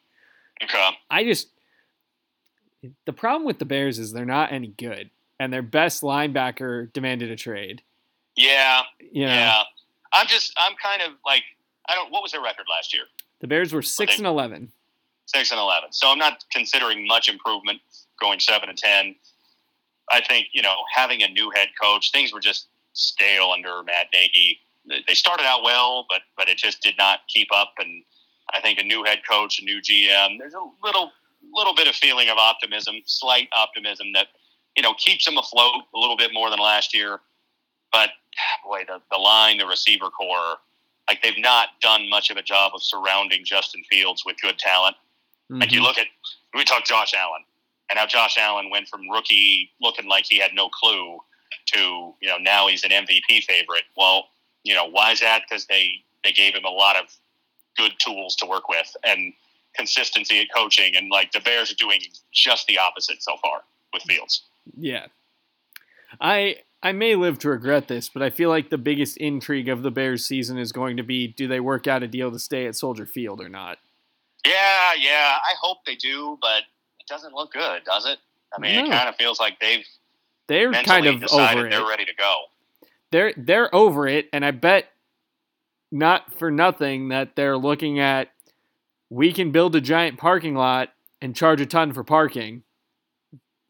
Okay. 0.63 0.89
I 1.11 1.23
just 1.25 1.49
the 3.05 3.13
problem 3.13 3.45
with 3.45 3.59
the 3.59 3.65
Bears 3.65 3.99
is 3.99 4.13
they're 4.13 4.25
not 4.25 4.51
any 4.51 4.67
good, 4.67 5.09
and 5.39 5.51
their 5.53 5.61
best 5.61 6.01
linebacker 6.01 6.91
demanded 6.93 7.29
a 7.29 7.35
trade. 7.35 7.81
Yeah. 8.35 8.83
You 8.99 9.25
know, 9.25 9.33
Yeah. 9.33 9.63
I'm 10.13 10.25
just. 10.27 10.53
I'm 10.57 10.73
kind 10.81 11.01
of 11.01 11.11
like. 11.25 11.43
I 11.87 11.95
don't. 11.95 12.11
What 12.11 12.23
was 12.23 12.31
their 12.31 12.41
record 12.41 12.65
last 12.69 12.93
year? 12.93 13.03
the 13.41 13.47
Bears 13.47 13.71
were 13.73 13.81
six 13.81 14.17
and 14.17 14.25
eleven. 14.27 14.71
Six 15.25 15.51
and 15.51 15.59
eleven. 15.59 15.91
So 15.91 16.09
I'm 16.09 16.17
not 16.17 16.43
considering 16.51 17.05
much 17.05 17.29
improvement 17.29 17.79
going 18.19 18.39
seven 18.39 18.69
and 18.69 18.77
ten. 18.77 19.15
I 20.11 20.21
think 20.21 20.47
you 20.53 20.61
know 20.61 20.75
having 20.95 21.21
a 21.21 21.27
new 21.27 21.51
head 21.51 21.67
coach, 21.81 22.11
things 22.11 22.33
were 22.33 22.39
just 22.39 22.67
stale 22.93 23.51
under 23.53 23.83
Matt 23.83 24.07
Nagy. 24.13 24.59
They 24.85 25.13
started 25.13 25.45
out 25.45 25.63
well, 25.63 26.05
but 26.09 26.21
but 26.37 26.49
it 26.49 26.57
just 26.57 26.81
did 26.81 26.95
not 26.97 27.19
keep 27.27 27.47
up. 27.53 27.73
And 27.79 28.03
I 28.53 28.61
think 28.61 28.79
a 28.79 28.83
new 28.83 29.03
head 29.03 29.19
coach, 29.29 29.59
a 29.59 29.63
new 29.65 29.81
GM, 29.81 30.37
there's 30.39 30.53
a 30.53 30.65
little 30.83 31.11
little 31.53 31.73
bit 31.75 31.87
of 31.87 31.95
feeling 31.95 32.29
of 32.29 32.37
optimism, 32.37 32.95
slight 33.05 33.47
optimism 33.55 34.07
that 34.13 34.27
you 34.75 34.83
know 34.83 34.93
keeps 34.95 35.25
them 35.25 35.37
afloat 35.37 35.83
a 35.93 35.97
little 35.99 36.17
bit 36.17 36.31
more 36.33 36.49
than 36.49 36.59
last 36.59 36.93
year. 36.93 37.19
But 37.91 38.09
boy, 38.63 38.83
the 38.87 39.01
the 39.11 39.17
line, 39.17 39.57
the 39.57 39.65
receiver 39.67 40.09
corps, 40.09 40.57
like 41.07 41.21
they've 41.21 41.37
not 41.39 41.69
done 41.81 42.09
much 42.09 42.29
of 42.29 42.37
a 42.37 42.43
job 42.43 42.71
of 42.73 42.81
surrounding 42.81 43.43
Justin 43.45 43.83
Fields 43.89 44.23
with 44.25 44.37
good 44.41 44.57
talent. 44.57 44.95
Like 45.51 45.71
you 45.71 45.79
Mhm. 45.79 45.83
look 45.83 45.97
at, 45.97 46.05
we 46.53 46.63
talk 46.63 46.85
Josh 46.85 47.13
Allen, 47.15 47.43
and 47.89 47.97
how 47.97 48.05
Josh 48.05 48.37
Allen 48.37 48.69
went 48.69 48.87
from 48.87 49.09
rookie 49.09 49.71
looking 49.81 50.07
like 50.07 50.25
he 50.27 50.37
had 50.37 50.53
no 50.53 50.69
clue 50.69 51.19
to 51.67 52.15
you 52.21 52.27
know 52.29 52.37
now 52.37 52.67
he's 52.67 52.83
an 52.83 52.91
MVP 52.91 53.41
favorite. 53.41 53.83
Well, 53.97 54.29
you 54.63 54.73
know 54.75 54.85
why 54.89 55.11
is 55.11 55.19
that? 55.21 55.43
Because 55.47 55.65
they 55.65 56.03
they 56.23 56.31
gave 56.31 56.53
him 56.53 56.65
a 56.65 56.69
lot 56.69 56.95
of 56.95 57.05
good 57.77 57.93
tools 57.99 58.35
to 58.37 58.45
work 58.45 58.67
with 58.67 58.95
and 59.05 59.33
consistency 59.75 60.39
at 60.41 60.47
coaching, 60.55 60.95
and 60.95 61.09
like 61.09 61.31
the 61.31 61.39
Bears 61.39 61.71
are 61.71 61.75
doing 61.75 62.01
just 62.33 62.67
the 62.67 62.77
opposite 62.77 63.21
so 63.23 63.37
far 63.37 63.61
with 63.93 64.03
Fields. 64.03 64.43
Yeah. 64.77 65.05
I 66.19 66.57
I 66.81 66.91
may 66.91 67.15
live 67.15 67.39
to 67.39 67.49
regret 67.49 67.87
this, 67.87 68.09
but 68.09 68.21
I 68.21 68.29
feel 68.29 68.49
like 68.49 68.69
the 68.69 68.77
biggest 68.77 69.17
intrigue 69.17 69.69
of 69.69 69.83
the 69.83 69.91
Bears 69.91 70.25
season 70.25 70.57
is 70.57 70.71
going 70.71 70.97
to 70.97 71.03
be 71.03 71.27
do 71.27 71.47
they 71.47 71.59
work 71.59 71.87
out 71.87 72.03
a 72.03 72.07
deal 72.07 72.31
to 72.31 72.39
stay 72.39 72.65
at 72.67 72.75
Soldier 72.75 73.05
Field 73.05 73.41
or 73.41 73.49
not? 73.49 73.77
Yeah, 74.45 74.93
yeah, 74.97 75.37
I 75.43 75.53
hope 75.61 75.79
they 75.85 75.95
do, 75.95 76.37
but 76.41 76.63
it 76.99 77.07
doesn't 77.07 77.33
look 77.33 77.51
good, 77.51 77.83
does 77.83 78.05
it? 78.05 78.19
I 78.55 78.59
mean, 78.61 78.75
No. 78.75 78.85
it 78.85 78.89
kind 78.89 79.09
of 79.09 79.15
feels 79.15 79.39
like 79.39 79.59
they've 79.59 79.85
They're 80.47 80.71
kind 80.71 81.05
of 81.05 81.23
over 81.31 81.67
it. 81.67 81.71
they're 81.71 81.85
ready 81.85 82.05
to 82.05 82.13
go. 82.15 82.43
They're 83.11 83.33
they're 83.37 83.73
over 83.73 84.07
it 84.07 84.27
and 84.33 84.45
I 84.45 84.51
bet 84.51 84.85
not 85.91 86.33
for 86.37 86.51
nothing 86.51 87.09
that 87.09 87.35
they're 87.35 87.57
looking 87.57 87.99
at 87.99 88.29
we 89.09 89.33
can 89.33 89.51
build 89.51 89.75
a 89.75 89.81
giant 89.81 90.19
parking 90.19 90.53
lot 90.55 90.89
and 91.21 91.35
charge 91.35 91.59
a 91.61 91.65
ton 91.65 91.93
for 91.93 92.03
parking. 92.03 92.61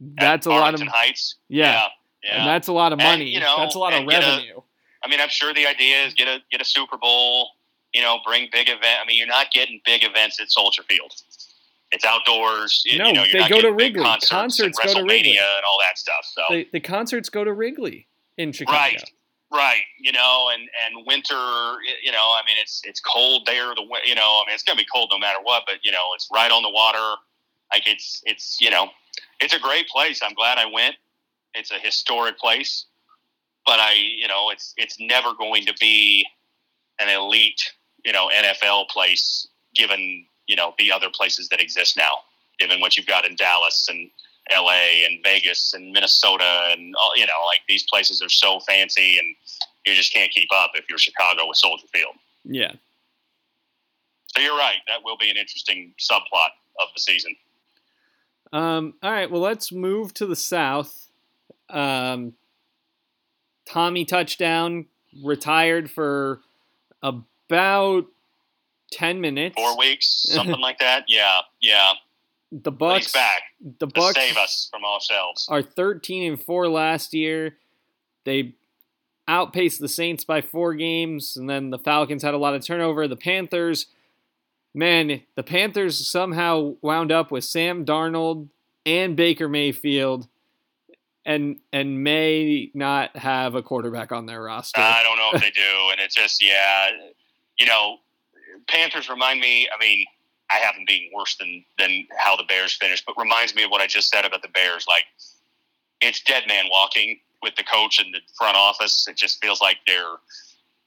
That's 0.02 0.46
a 0.46 0.50
At 0.50 0.54
lot 0.54 0.60
of 0.60 0.64
Arlington 0.82 0.88
Heights. 0.88 1.36
yeah, 1.48 1.72
yeah. 1.72 1.88
yeah. 2.24 2.40
and 2.40 2.48
that's 2.48 2.68
a 2.68 2.74
lot 2.74 2.92
of 2.94 3.00
And, 3.00 3.08
money. 3.08 3.30
you 3.30 3.40
know, 3.40 3.56
that's 3.58 3.76
a 3.76 3.80
lot 3.80 3.94
of 3.94 4.00
and 4.02 4.10
get 4.10 4.24
a- 4.24 4.28
revenue. 4.28 4.60
I 5.04 5.08
mean, 5.08 5.22
I'm 5.22 5.30
sure 5.30 5.54
the 5.54 5.66
idea 5.66 6.04
is 6.06 6.14
get 6.14 6.28
a 6.28 6.40
get 6.52 6.62
a 6.62 6.66
Super 6.66 6.98
Bowl. 6.98 7.50
You 7.94 8.02
know, 8.02 8.18
bring 8.26 8.50
big 8.52 8.68
event. 8.70 9.00
I 9.02 9.08
mean, 9.08 9.18
you're 9.18 9.28
not 9.28 9.48
getting 9.52 9.82
big 9.86 10.04
events 10.04 10.40
at 10.40 10.52
Soldier 10.52 10.84
Field. 10.84 11.14
It's 11.92 12.06
outdoors. 12.06 12.84
You, 12.86 13.00
No, 13.00 13.08
you 13.08 13.14
know, 13.14 13.24
you're 13.24 13.32
they 13.34 13.40
not 13.40 13.50
go 13.50 13.62
to 13.62 13.72
Wrigley. 13.72 14.04
Concerts, 14.04 14.30
Concerts 14.30 14.78
go 14.78 14.94
to 14.94 15.04
Wrigley. 15.04 15.38
And 15.38 15.66
all 15.66 15.80
that 15.80 15.98
stuff. 15.98 16.24
So 16.24 16.44
the, 16.50 16.68
the 16.74 16.80
concerts 16.82 17.30
go 17.30 17.44
to 17.44 17.52
Wrigley 17.52 18.08
in 18.38 18.52
Chicago. 18.52 18.78
right, 18.78 19.04
right. 19.52 19.82
You 20.00 20.12
know, 20.12 20.50
and 20.54 20.70
and 20.86 21.06
winter. 21.06 21.36
You 22.04 22.12
know, 22.12 22.18
I 22.18 22.42
mean, 22.46 22.58
it's 22.62 22.82
it's 22.86 23.00
cold 23.00 23.44
there. 23.46 23.74
The 23.76 23.82
you 24.06 24.16
know, 24.16 24.42
I 24.42 24.44
mean, 24.48 24.54
it's 24.54 24.64
gonna 24.64 24.78
be 24.78 24.88
cold 24.92 25.10
no 25.12 25.20
matter 25.20 25.40
what. 25.42 25.64
But 25.66 25.84
you 25.84 25.92
know, 25.92 26.14
it's 26.16 26.28
right 26.34 26.52
on 26.52 26.64
the 26.64 26.70
water. 26.70 27.16
Like 27.72 27.88
it's 27.88 28.22
it's 28.26 28.60
you 28.60 28.70
know, 28.70 28.90
it's 29.40 29.54
a 29.54 29.60
great 29.60 29.88
place. 29.88 30.22
I'm 30.24 30.34
glad 30.34 30.58
I 30.58 30.66
went. 30.66 30.96
It's 31.56 31.72
a 31.72 31.80
historic 31.80 32.38
place, 32.38 32.86
but 33.66 33.80
I 33.80 33.94
you 33.94 34.28
know, 34.28 34.50
it's 34.50 34.74
it's 34.78 34.98
never 35.00 35.34
going 35.34 35.66
to 35.66 35.74
be 35.80 36.26
an 37.00 37.10
elite 37.10 37.72
you 38.06 38.14
know 38.14 38.30
NFL 38.34 38.90
place 38.90 39.48
given 39.76 40.26
you 40.48 40.56
know 40.56 40.74
the 40.78 40.92
other 40.92 41.10
places 41.14 41.50
that 41.50 41.62
exist 41.62 41.98
now. 41.98 42.20
Given 42.60 42.82
what 42.82 42.98
you've 42.98 43.08
got 43.08 43.26
in 43.26 43.36
Dallas 43.36 43.88
and 43.90 44.10
L.A. 44.52 45.06
and 45.06 45.20
Vegas 45.24 45.74
and 45.74 45.92
Minnesota 45.92 46.70
and 46.72 46.96
all, 46.96 47.12
you 47.16 47.26
know 47.26 47.34
like 47.48 47.62
these 47.68 47.84
places 47.84 48.22
are 48.22 48.30
so 48.30 48.60
fancy 48.62 49.18
and 49.18 49.36
you 49.86 49.96
just 49.96 50.14
can't 50.14 50.32
keep 50.32 50.50
up 50.54 50.72
if 50.76 50.86
you're 50.90 51.00
Chicago 51.00 51.48
with 51.48 51.58
Soldier 51.58 51.88
Field. 51.94 52.16
Yeah. 52.44 52.74
So 54.28 54.42
you're 54.42 54.58
right. 54.58 54.78
That 54.88 55.04
will 55.04 55.18
be 55.18 55.30
an 55.30 55.38
interesting 55.38 55.94
subplot 56.00 56.50
of 56.80 56.88
the 56.94 57.00
season. 57.00 57.36
Um, 58.52 58.96
all 59.04 59.12
right, 59.12 59.30
well, 59.30 59.42
let's 59.42 59.72
move 59.72 60.14
to 60.16 60.26
the 60.26 60.36
South. 60.36 61.12
Um, 61.70 62.34
Tommy 63.66 64.06
touchdown 64.06 64.88
retired 65.24 65.92
for 65.92 66.42
about 67.04 68.06
ten 68.92 69.22
minutes. 69.22 69.56
Four 69.56 69.78
weeks, 69.78 70.26
something 70.30 70.60
like 70.60 70.80
that. 70.80 71.06
Yeah, 71.08 71.42
yeah. 71.62 71.92
The 72.52 72.72
Bucks 72.72 73.12
back 73.12 73.42
The 73.80 73.88
Bucks 73.88 74.16
save 74.16 74.38
us 74.38 74.70
from 74.72 74.84
ourselves. 74.84 75.48
are 75.50 75.62
thirteen 75.62 76.32
and 76.32 76.42
four 76.42 76.68
last 76.68 77.14
year. 77.14 77.58
They 78.26 78.56
outpaced 79.28 79.80
the 79.80 79.88
Saints 79.88 80.24
by 80.24 80.42
four 80.42 80.74
games, 80.74 81.38
and 81.38 81.50
then 81.50 81.70
the 81.70 81.78
Falcons 81.78 82.24
had 82.24 82.34
a 82.34 82.38
lot 82.38 82.56
of 82.56 82.66
turnover. 82.66 83.08
The 83.08 83.16
Panthers, 83.16 83.86
man, 84.74 85.22
the 85.36 85.44
Panthers 85.44 86.10
somehow 86.10 86.76
wound 86.82 87.12
up 87.12 87.32
with 87.32 87.44
Sam 87.44 87.86
Darnold 87.86 88.50
and 88.86 89.16
Baker 89.16 89.48
Mayfield, 89.48 90.28
and 91.26 91.60
and 91.72 92.04
may 92.04 92.72
not 92.74 93.16
have 93.16 93.54
a 93.54 93.62
quarterback 93.62 94.12
on 94.12 94.26
their 94.26 94.42
roster. 94.42 94.82
I 94.82 95.04
don't 95.04 95.18
know 95.18 95.30
if 95.34 95.42
they 95.42 95.52
do, 95.52 95.92
and 95.92 96.00
it's 96.00 96.16
just 96.16 96.44
yeah, 96.44 96.90
you 97.60 97.68
know, 97.68 97.98
Panthers 98.68 99.08
remind 99.10 99.40
me. 99.40 99.68
I 99.68 99.80
mean, 99.80 100.06
I 100.52 100.58
have 100.58 100.76
them 100.76 100.86
being 100.88 101.12
worse 101.14 101.36
than 101.38 101.64
than 101.78 102.08
how 102.18 102.36
the 102.36 102.44
Bears 102.44 102.74
finished, 102.74 103.04
but 103.06 103.16
reminds 103.18 103.56
me 103.56 103.64
of 103.64 103.72
what 103.72 103.82
I 103.82 103.88
just 103.88 104.10
said 104.10 104.26
about 104.26 104.42
the 104.42 104.48
Bears. 104.50 104.86
Like 104.88 105.06
it's 106.02 106.22
dead 106.22 106.44
man 106.48 106.66
walking 106.72 107.20
with 107.42 107.56
the 107.56 107.64
coach 107.64 108.00
and 108.00 108.14
the 108.14 108.20
front 108.38 108.58
office. 108.58 109.08
It 109.08 109.16
just 109.16 109.42
feels 109.42 109.62
like 109.62 109.78
they're 109.88 110.18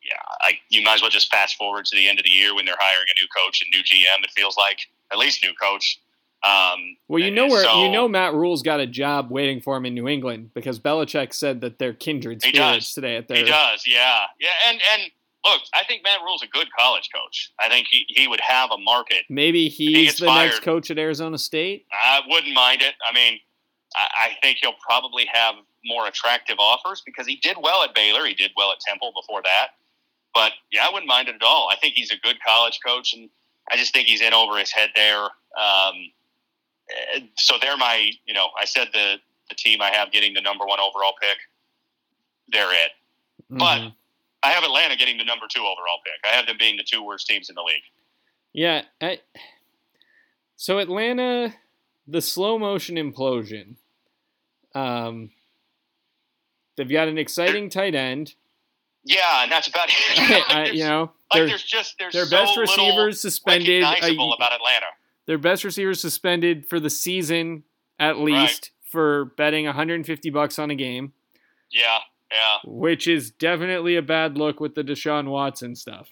yeah. 0.02 0.18
Like 0.44 0.58
you 0.68 0.82
might 0.82 0.94
as 0.94 1.00
well 1.02 1.10
just 1.10 1.30
fast 1.30 1.56
forward 1.56 1.84
to 1.86 1.96
the 1.96 2.08
end 2.08 2.18
of 2.18 2.24
the 2.24 2.30
year 2.30 2.54
when 2.54 2.64
they're 2.64 2.74
hiring 2.78 3.06
a 3.08 3.20
new 3.20 3.28
coach 3.28 3.62
and 3.62 3.70
new 3.70 3.82
GM. 3.82 4.24
It 4.24 4.30
feels 4.32 4.56
like 4.56 4.80
at 5.12 5.18
least 5.18 5.42
new 5.44 5.52
coach. 5.54 6.00
Um, 6.44 6.96
well, 7.06 7.20
you 7.20 7.30
know 7.30 7.46
where 7.46 7.62
so- 7.62 7.84
you 7.84 7.88
know 7.88 8.08
Matt 8.08 8.34
Rhule's 8.34 8.62
got 8.62 8.80
a 8.80 8.86
job 8.86 9.30
waiting 9.30 9.60
for 9.60 9.76
him 9.76 9.86
in 9.86 9.94
New 9.94 10.08
England 10.08 10.50
because 10.54 10.80
Belichick 10.80 11.32
said 11.32 11.60
that 11.60 11.78
they're 11.78 11.92
kindred 11.92 12.42
spirits 12.42 12.94
today 12.94 13.16
at 13.16 13.28
their 13.28 13.36
He 13.38 13.44
does, 13.44 13.84
yeah, 13.86 14.22
yeah. 14.40 14.48
And 14.68 14.80
and 14.94 15.10
look, 15.44 15.60
I 15.74 15.84
think 15.84 16.02
Matt 16.04 16.20
Rhule's 16.24 16.42
a 16.42 16.46
good 16.46 16.68
college 16.78 17.08
coach. 17.14 17.50
I 17.58 17.68
think 17.68 17.88
he, 17.90 18.04
he 18.08 18.28
would 18.28 18.40
have 18.40 18.70
a 18.70 18.78
market. 18.78 19.24
Maybe 19.28 19.68
he's 19.68 20.04
gets 20.06 20.20
the 20.20 20.26
next 20.26 20.62
coach 20.62 20.90
at 20.90 20.98
Arizona 20.98 21.38
State. 21.38 21.86
I 21.92 22.20
wouldn't 22.28 22.54
mind 22.54 22.82
it. 22.82 22.94
I 23.08 23.12
mean, 23.12 23.38
I, 23.96 24.06
I 24.30 24.36
think 24.42 24.58
he'll 24.60 24.74
probably 24.86 25.26
have 25.32 25.56
more 25.84 26.06
attractive 26.06 26.56
offers 26.58 27.02
because 27.04 27.26
he 27.26 27.36
did 27.36 27.56
well 27.60 27.82
at 27.82 27.94
Baylor. 27.94 28.24
He 28.24 28.34
did 28.34 28.52
well 28.56 28.70
at 28.72 28.80
Temple 28.80 29.12
before 29.20 29.42
that. 29.42 29.68
But 30.34 30.52
yeah, 30.70 30.86
I 30.86 30.90
wouldn't 30.92 31.08
mind 31.08 31.28
it 31.28 31.34
at 31.34 31.42
all. 31.42 31.68
I 31.70 31.76
think 31.76 31.94
he's 31.94 32.10
a 32.10 32.16
good 32.18 32.36
college 32.46 32.78
coach, 32.84 33.12
and 33.12 33.28
I 33.70 33.76
just 33.76 33.92
think 33.92 34.06
he's 34.08 34.22
in 34.22 34.32
over 34.32 34.56
his 34.58 34.70
head 34.72 34.90
there. 34.94 35.22
Um, 35.24 35.94
eh, 37.14 37.20
so 37.36 37.56
they're 37.60 37.76
my, 37.76 38.10
you 38.24 38.32
know, 38.32 38.48
I 38.58 38.64
said 38.64 38.88
the 38.92 39.16
the 39.50 39.54
team 39.56 39.82
I 39.82 39.90
have 39.90 40.10
getting 40.12 40.32
the 40.32 40.40
number 40.40 40.64
one 40.64 40.78
overall 40.80 41.12
pick. 41.20 41.36
They're 42.48 42.72
it. 42.72 42.92
But- 43.50 43.80
Mhm. 43.80 43.94
I 44.42 44.50
have 44.50 44.64
Atlanta 44.64 44.96
getting 44.96 45.18
the 45.18 45.24
number 45.24 45.46
two 45.48 45.60
overall 45.60 46.00
pick. 46.04 46.30
I 46.30 46.34
have 46.36 46.46
them 46.46 46.56
being 46.58 46.76
the 46.76 46.84
two 46.84 47.02
worst 47.04 47.26
teams 47.26 47.48
in 47.48 47.54
the 47.54 47.62
league. 47.62 47.82
Yeah. 48.52 48.82
I, 49.00 49.20
so 50.56 50.78
Atlanta, 50.78 51.54
the 52.06 52.20
slow 52.20 52.58
motion 52.58 52.96
implosion. 52.96 53.76
Um, 54.74 55.30
they've 56.76 56.88
got 56.88 57.08
an 57.08 57.18
exciting 57.18 57.70
tight 57.70 57.94
end. 57.94 58.34
Yeah, 59.04 59.42
and 59.42 59.50
that's 59.52 59.66
about 59.68 59.88
it. 59.90 60.44
I, 60.48 60.70
you 60.70 60.84
know, 60.84 61.10
like 61.32 61.48
there's 61.48 61.64
just 61.64 61.96
there's 61.98 62.12
their 62.14 62.24
so 62.24 62.36
best 62.36 62.56
receivers 62.56 63.20
suspended. 63.20 63.82
uh, 63.82 63.88
about 63.88 64.52
Atlanta. 64.52 64.86
their 65.26 65.38
best 65.38 65.64
receivers 65.64 66.00
suspended 66.00 66.66
for 66.66 66.78
the 66.78 66.90
season 66.90 67.64
at 67.98 68.18
least 68.18 68.70
for 68.88 69.26
betting 69.36 69.64
150 69.66 70.30
bucks 70.30 70.58
on 70.58 70.70
a 70.70 70.74
game, 70.74 71.12
Yeah, 71.70 71.98
yeah. 72.32 72.58
which 72.64 73.06
is 73.06 73.30
definitely 73.30 73.96
a 73.96 74.02
bad 74.02 74.38
look 74.38 74.60
with 74.60 74.74
the 74.74 74.82
Deshaun 74.82 75.28
Watson 75.28 75.76
stuff. 75.76 76.08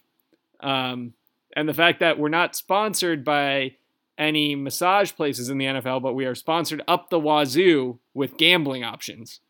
Um, 0.61 1.14
and 1.57 1.68
the 1.68 1.75
fact 1.75 2.01
that 2.01 2.18
we're 2.18 2.29
not 2.29 2.55
sponsored 2.55 3.25
by 3.25 3.77
any 4.18 4.55
massage 4.55 5.12
places 5.12 5.49
in 5.49 5.59
the 5.59 5.64
NFL, 5.64 6.03
but 6.03 6.14
we 6.14 6.27
are 6.27 6.35
sponsored 6.35 6.83
up 6.87 7.09
the 7.09 7.18
wazoo 7.18 7.99
with 8.14 8.37
gambling 8.37 8.85
options. 8.85 9.41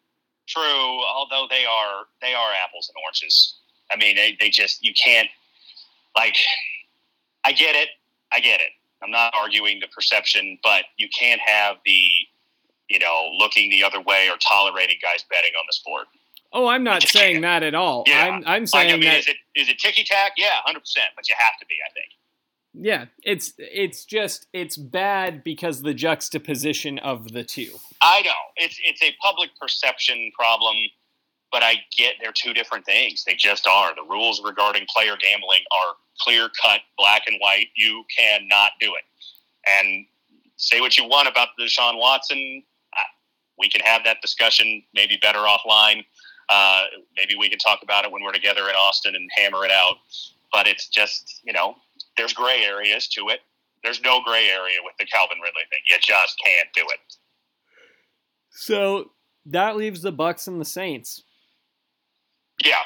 True, 0.46 1.04
although 1.04 1.46
they 1.50 1.64
are 1.64 2.06
they 2.22 2.32
are 2.34 2.50
apples 2.64 2.88
and 2.88 3.02
oranges. 3.04 3.56
I 3.90 3.96
mean, 3.96 4.16
they, 4.16 4.36
they 4.40 4.50
just 4.50 4.82
you 4.82 4.92
can't 4.94 5.28
like. 6.16 6.36
I 7.44 7.52
get 7.52 7.74
it. 7.74 7.88
I 8.32 8.40
get 8.40 8.60
it. 8.60 8.70
I'm 9.02 9.10
not 9.10 9.32
arguing 9.34 9.80
the 9.80 9.88
perception, 9.88 10.58
but 10.62 10.84
you 10.96 11.08
can't 11.16 11.40
have 11.40 11.76
the 11.84 12.08
you 12.88 12.98
know 12.98 13.30
looking 13.38 13.70
the 13.70 13.82
other 13.82 14.00
way 14.00 14.28
or 14.28 14.36
tolerating 14.38 14.96
guys 15.02 15.24
betting 15.30 15.52
on 15.58 15.64
the 15.68 15.72
sport. 15.72 16.06
Oh, 16.52 16.66
I'm 16.66 16.82
not 16.82 17.02
saying 17.02 17.42
that 17.42 17.62
at 17.62 17.74
all. 17.74 18.04
Yeah. 18.06 18.24
I'm 18.24 18.42
I'm 18.46 18.62
Like, 18.62 18.68
saying 18.68 18.90
I 18.90 18.96
mean, 18.96 19.04
that 19.04 19.18
is 19.20 19.28
it 19.28 19.36
is 19.54 19.68
it 19.68 19.78
ticky 19.78 20.04
tack? 20.04 20.32
Yeah, 20.36 20.48
hundred 20.64 20.80
percent. 20.80 21.06
But 21.16 21.28
you 21.28 21.34
have 21.38 21.58
to 21.60 21.66
be. 21.66 21.76
I 21.88 21.92
think. 21.92 22.08
yeah, 22.74 23.04
it's 23.22 23.52
it's 23.58 24.04
just 24.04 24.46
it's 24.52 24.76
bad 24.76 25.44
because 25.44 25.82
the 25.82 25.94
juxtaposition 25.94 26.98
of 26.98 27.32
the 27.32 27.44
two. 27.44 27.72
I 28.02 28.22
know 28.22 28.32
it's 28.56 28.80
it's 28.84 29.02
a 29.02 29.14
public 29.22 29.50
perception 29.60 30.32
problem, 30.36 30.76
but 31.52 31.62
I 31.62 31.74
get 31.96 32.14
they're 32.20 32.32
two 32.32 32.52
different 32.52 32.84
things. 32.84 33.22
They 33.24 33.34
just 33.34 33.66
are. 33.68 33.94
The 33.94 34.02
rules 34.08 34.42
regarding 34.44 34.86
player 34.94 35.16
gambling 35.20 35.62
are 35.72 35.94
clear 36.20 36.48
cut, 36.62 36.80
black 36.98 37.22
and 37.28 37.36
white. 37.40 37.68
You 37.76 38.04
cannot 38.16 38.72
do 38.80 38.92
it. 38.94 39.02
And 39.68 40.04
say 40.56 40.80
what 40.80 40.98
you 40.98 41.04
want 41.04 41.28
about 41.28 41.48
the 41.56 41.64
Deshaun 41.64 41.96
Watson. 41.98 42.64
We 43.58 43.68
can 43.68 43.82
have 43.82 44.04
that 44.04 44.22
discussion 44.22 44.82
maybe 44.94 45.18
better 45.20 45.40
offline. 45.40 46.04
Uh, 46.50 46.84
maybe 47.16 47.34
we 47.38 47.48
can 47.48 47.58
talk 47.58 47.80
about 47.82 48.04
it 48.04 48.10
when 48.10 48.22
we're 48.22 48.32
together 48.32 48.68
in 48.68 48.74
Austin 48.74 49.14
and 49.14 49.30
hammer 49.36 49.64
it 49.64 49.70
out. 49.70 49.96
But 50.52 50.66
it's 50.66 50.88
just, 50.88 51.40
you 51.44 51.52
know, 51.52 51.76
there's 52.16 52.32
gray 52.32 52.64
areas 52.64 53.06
to 53.08 53.28
it. 53.28 53.40
There's 53.84 54.02
no 54.02 54.20
gray 54.22 54.48
area 54.48 54.78
with 54.84 54.94
the 54.98 55.06
Calvin 55.06 55.38
Ridley 55.38 55.62
thing. 55.70 55.78
You 55.88 55.96
just 56.02 56.36
can't 56.44 56.68
do 56.74 56.82
it. 56.88 56.98
So 58.50 59.12
that 59.46 59.76
leaves 59.76 60.02
the 60.02 60.12
Bucks 60.12 60.46
and 60.48 60.60
the 60.60 60.64
Saints. 60.64 61.22
Yeah, 62.64 62.76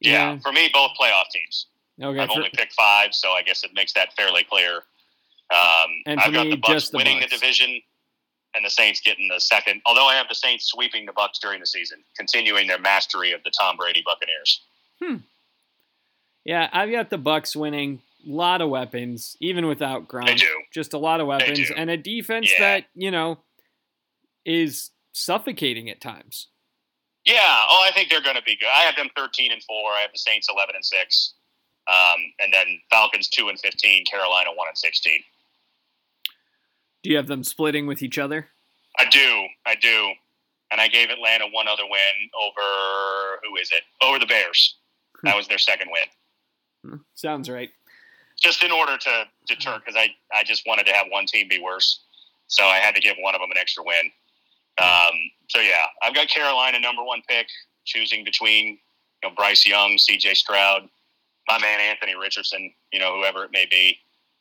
Yeah, 0.00 0.38
for 0.38 0.52
me, 0.52 0.70
both 0.72 0.92
playoff 1.00 1.28
teams. 1.32 1.66
Okay. 2.00 2.18
I've 2.20 2.28
for- 2.28 2.36
only 2.36 2.50
picked 2.54 2.74
five, 2.74 3.12
so 3.12 3.32
I 3.32 3.42
guess 3.42 3.64
it 3.64 3.72
makes 3.74 3.92
that 3.94 4.12
fairly 4.14 4.44
clear. 4.44 4.76
Um, 5.52 5.90
And 6.06 6.20
I've 6.20 6.32
got 6.32 6.44
the 6.44 6.56
Bucks 6.56 6.90
the 6.90 6.98
winning 6.98 7.18
Bucks. 7.18 7.32
the 7.32 7.38
division, 7.38 7.80
and 8.54 8.64
the 8.64 8.70
Saints 8.70 9.00
getting 9.00 9.28
the 9.28 9.40
second. 9.40 9.80
Although 9.86 10.06
I 10.06 10.14
have 10.14 10.28
the 10.28 10.34
Saints 10.34 10.66
sweeping 10.66 11.06
the 11.06 11.12
Bucks 11.12 11.38
during 11.38 11.60
the 11.60 11.66
season, 11.66 11.98
continuing 12.16 12.66
their 12.66 12.78
mastery 12.80 13.32
of 13.32 13.42
the 13.44 13.50
Tom 13.50 13.76
Brady 13.76 14.02
Buccaneers. 14.04 14.60
Hmm. 15.02 15.16
yeah, 16.44 16.68
I've 16.72 16.90
got 16.90 17.10
the 17.10 17.18
Bucks 17.18 17.54
winning. 17.56 18.00
A 18.26 18.30
lot 18.30 18.60
of 18.60 18.68
weapons, 18.68 19.34
even 19.40 19.66
without 19.66 20.06
They 20.26 20.34
do. 20.34 20.46
Just 20.74 20.92
a 20.92 20.98
lot 20.98 21.20
of 21.20 21.26
weapons 21.26 21.70
and 21.74 21.88
a 21.88 21.96
defense 21.96 22.52
Yeah. 22.52 22.58
that 22.60 22.84
you 22.94 23.10
know 23.10 23.38
is 24.44 24.90
suffocating 25.12 25.88
at 25.88 26.00
times. 26.02 26.48
Yeah. 27.24 27.38
Oh, 27.42 27.82
I 27.88 27.92
think 27.92 28.10
they're 28.10 28.20
going 28.22 28.36
to 28.36 28.42
be 28.42 28.56
good. 28.56 28.68
I 28.68 28.80
have 28.82 28.96
them 28.96 29.08
thirteen 29.16 29.52
and 29.52 29.62
four. 29.62 29.90
I 29.92 30.00
have 30.00 30.12
the 30.12 30.18
Saints 30.18 30.48
eleven 30.50 30.74
and 30.74 30.84
six, 30.84 31.32
um, 31.88 32.20
and 32.40 32.52
then 32.52 32.66
Falcons 32.90 33.28
two 33.28 33.48
and 33.48 33.58
fifteen. 33.58 34.04
Carolina 34.04 34.50
one 34.54 34.68
and 34.68 34.76
sixteen. 34.76 35.22
Do 37.02 37.10
you 37.10 37.16
have 37.16 37.26
them 37.26 37.42
splitting 37.44 37.86
with 37.86 38.02
each 38.02 38.18
other? 38.18 38.48
I 38.98 39.04
do. 39.08 39.46
I 39.66 39.74
do. 39.76 40.12
And 40.70 40.80
I 40.80 40.88
gave 40.88 41.10
Atlanta 41.10 41.46
one 41.52 41.66
other 41.68 41.82
win 41.84 42.30
over 42.40 43.40
who 43.44 43.56
is 43.56 43.70
it? 43.72 43.82
Over 44.02 44.18
the 44.18 44.26
Bears. 44.26 44.76
That 45.22 45.36
was 45.36 45.48
their 45.48 45.58
second 45.58 45.90
win. 45.90 46.04
Hmm, 46.92 47.02
Sounds 47.14 47.48
right. 47.50 47.70
Just 48.40 48.62
in 48.62 48.70
order 48.72 48.96
to 48.96 49.24
deter, 49.46 49.78
because 49.78 49.96
I, 49.96 50.08
I 50.34 50.44
just 50.44 50.66
wanted 50.66 50.86
to 50.86 50.92
have 50.92 51.06
one 51.10 51.26
team 51.26 51.46
be 51.48 51.58
worse. 51.60 52.00
So 52.46 52.64
I 52.64 52.76
had 52.78 52.94
to 52.94 53.00
give 53.00 53.16
one 53.20 53.34
of 53.34 53.40
them 53.40 53.50
an 53.50 53.58
extra 53.58 53.84
win. 53.84 54.10
Um, 54.80 55.14
so 55.48 55.60
yeah, 55.60 55.84
I've 56.02 56.14
got 56.14 56.28
Carolina 56.28 56.80
number 56.80 57.02
one 57.02 57.20
pick, 57.28 57.46
choosing 57.84 58.24
between 58.24 58.78
you 59.22 59.28
know 59.28 59.34
Bryce 59.34 59.66
Young, 59.66 59.98
C.J. 59.98 60.34
Stroud, 60.34 60.88
my 61.48 61.58
man 61.58 61.80
Anthony 61.80 62.14
Richardson, 62.16 62.72
you 62.92 62.98
know 62.98 63.14
whoever 63.16 63.44
it 63.44 63.50
may 63.52 63.66
be, 63.70 63.98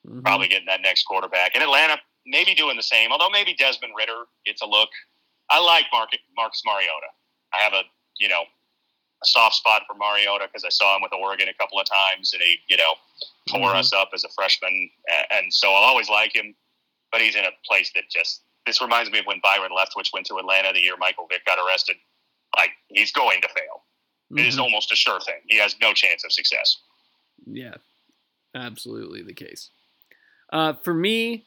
Mhm. 0.07 0.24
probably 0.24 0.47
getting 0.47 0.68
that 0.68 0.82
next 0.82 1.03
quarterback. 1.03 1.51
And 1.55 1.64
Atlanta 1.64 1.99
maybe 2.26 2.53
doing 2.53 2.76
the 2.78 2.84
same, 2.84 3.11
although 3.11 3.30
maybe 3.30 3.53
Desmond 3.53 3.93
Ridder 3.97 4.26
gets 4.45 4.61
a 4.61 4.65
look. 4.65 4.89
I 5.49 5.59
like 5.59 5.86
Mark, 5.91 6.09
Marcus 6.36 6.61
Mariota. 6.65 7.07
I 7.53 7.57
have 7.59 7.74
a 7.74 7.84
you 8.17 8.30
know 8.30 8.43
a 9.22 9.26
soft 9.26 9.55
spot 9.55 9.82
for 9.88 9.95
Mariota 9.95 10.47
because 10.47 10.63
I 10.63 10.70
saw 10.70 10.95
him 10.95 11.01
with 11.01 11.11
Oregon 11.13 11.49
a 11.49 11.53
couple 11.53 11.80
of 11.80 11.86
times, 11.88 12.34
and 12.34 12.41
he 12.41 12.57
you 12.70 12.78
know 12.78 12.93
tore 13.47 13.72
Mhm. 13.74 13.80
us 13.80 13.93
up 13.93 14.09
as 14.13 14.24
a 14.24 14.30
freshman, 14.30 14.89
and 15.32 15.53
so 15.53 15.70
I'll 15.74 15.84
always 15.84 16.09
like 16.09 16.34
him. 16.36 16.55
But 17.11 17.22
he's 17.22 17.36
in 17.36 17.43
a 17.45 17.51
place 17.65 17.91
that 17.95 18.03
just 18.09 18.43
this 18.65 18.82
reminds 18.82 19.09
me 19.11 19.17
of 19.20 19.26
when 19.26 19.39
Byron 19.41 19.72
Leftwich 19.72 20.13
went 20.13 20.28
to 20.28 20.38
Atlanta 20.38 20.72
the 20.74 20.80
year 20.80 20.95
Michael 20.97 21.26
Vick 21.28 21.43
got 21.45 21.57
arrested. 21.57 21.95
Like 22.55 22.72
he's 22.89 23.11
going 23.11 23.41
to 23.41 23.47
fail. 23.49 23.84
It 24.38 24.45
is 24.45 24.57
Mhm. 24.57 24.61
almost 24.63 24.91
a 24.91 24.95
sure 24.95 25.20
thing. 25.22 25.41
He 25.49 25.57
has 25.57 25.80
no 25.80 25.91
chance 25.93 26.24
of 26.24 26.32
success. 26.32 26.78
Yeah, 27.47 27.76
absolutely 28.53 29.24
the 29.24 29.34
case. 29.34 29.72
Uh, 30.53 30.74
for 30.74 30.93
me, 30.93 31.45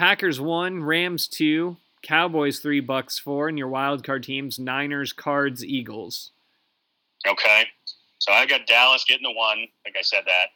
Packers 0.00 0.40
one, 0.40 0.82
Rams 0.82 1.28
two, 1.28 1.76
Cowboys 2.00 2.60
three, 2.60 2.80
Bucks 2.80 3.18
four, 3.18 3.50
and 3.50 3.58
your 3.58 3.68
wild 3.68 4.02
card 4.02 4.22
teams 4.22 4.58
Niners, 4.58 5.12
Cards, 5.12 5.62
Eagles. 5.62 6.30
Okay. 7.28 7.64
So 8.18 8.32
I 8.32 8.46
got 8.46 8.66
Dallas 8.66 9.04
getting 9.06 9.24
the 9.24 9.38
one. 9.38 9.58
Like 9.84 9.96
I 9.98 10.00
said 10.00 10.22
that. 10.24 10.46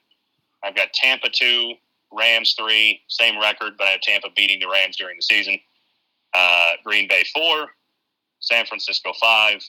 I've 0.66 0.74
got 0.74 0.94
Tampa 0.94 1.28
two, 1.28 1.74
Rams 2.10 2.54
three, 2.58 3.02
same 3.08 3.38
record, 3.38 3.74
but 3.76 3.86
I 3.86 3.90
have 3.90 4.00
Tampa 4.00 4.28
beating 4.34 4.60
the 4.60 4.66
Rams 4.66 4.96
during 4.96 5.18
the 5.18 5.22
season. 5.22 5.60
Uh, 6.32 6.70
Green 6.82 7.06
Bay 7.06 7.22
four, 7.34 7.66
San 8.40 8.64
Francisco 8.64 9.12
five, 9.20 9.62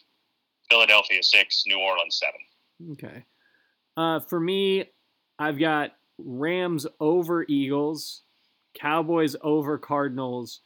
Philadelphia 0.69 1.21
six, 1.21 1.65
New 1.67 1.79
Orleans 1.79 2.17
seven. 2.17 2.93
Okay. 2.93 3.25
Uh, 3.97 4.21
for 4.21 4.39
me, 4.39 4.85
I've 5.37 5.59
got 5.59 5.91
Rams 6.17 6.87
over 7.01 7.43
Eagles, 7.49 8.21
Cowboys 8.79 9.35
over 9.41 9.77
Cardinals, 9.77 10.61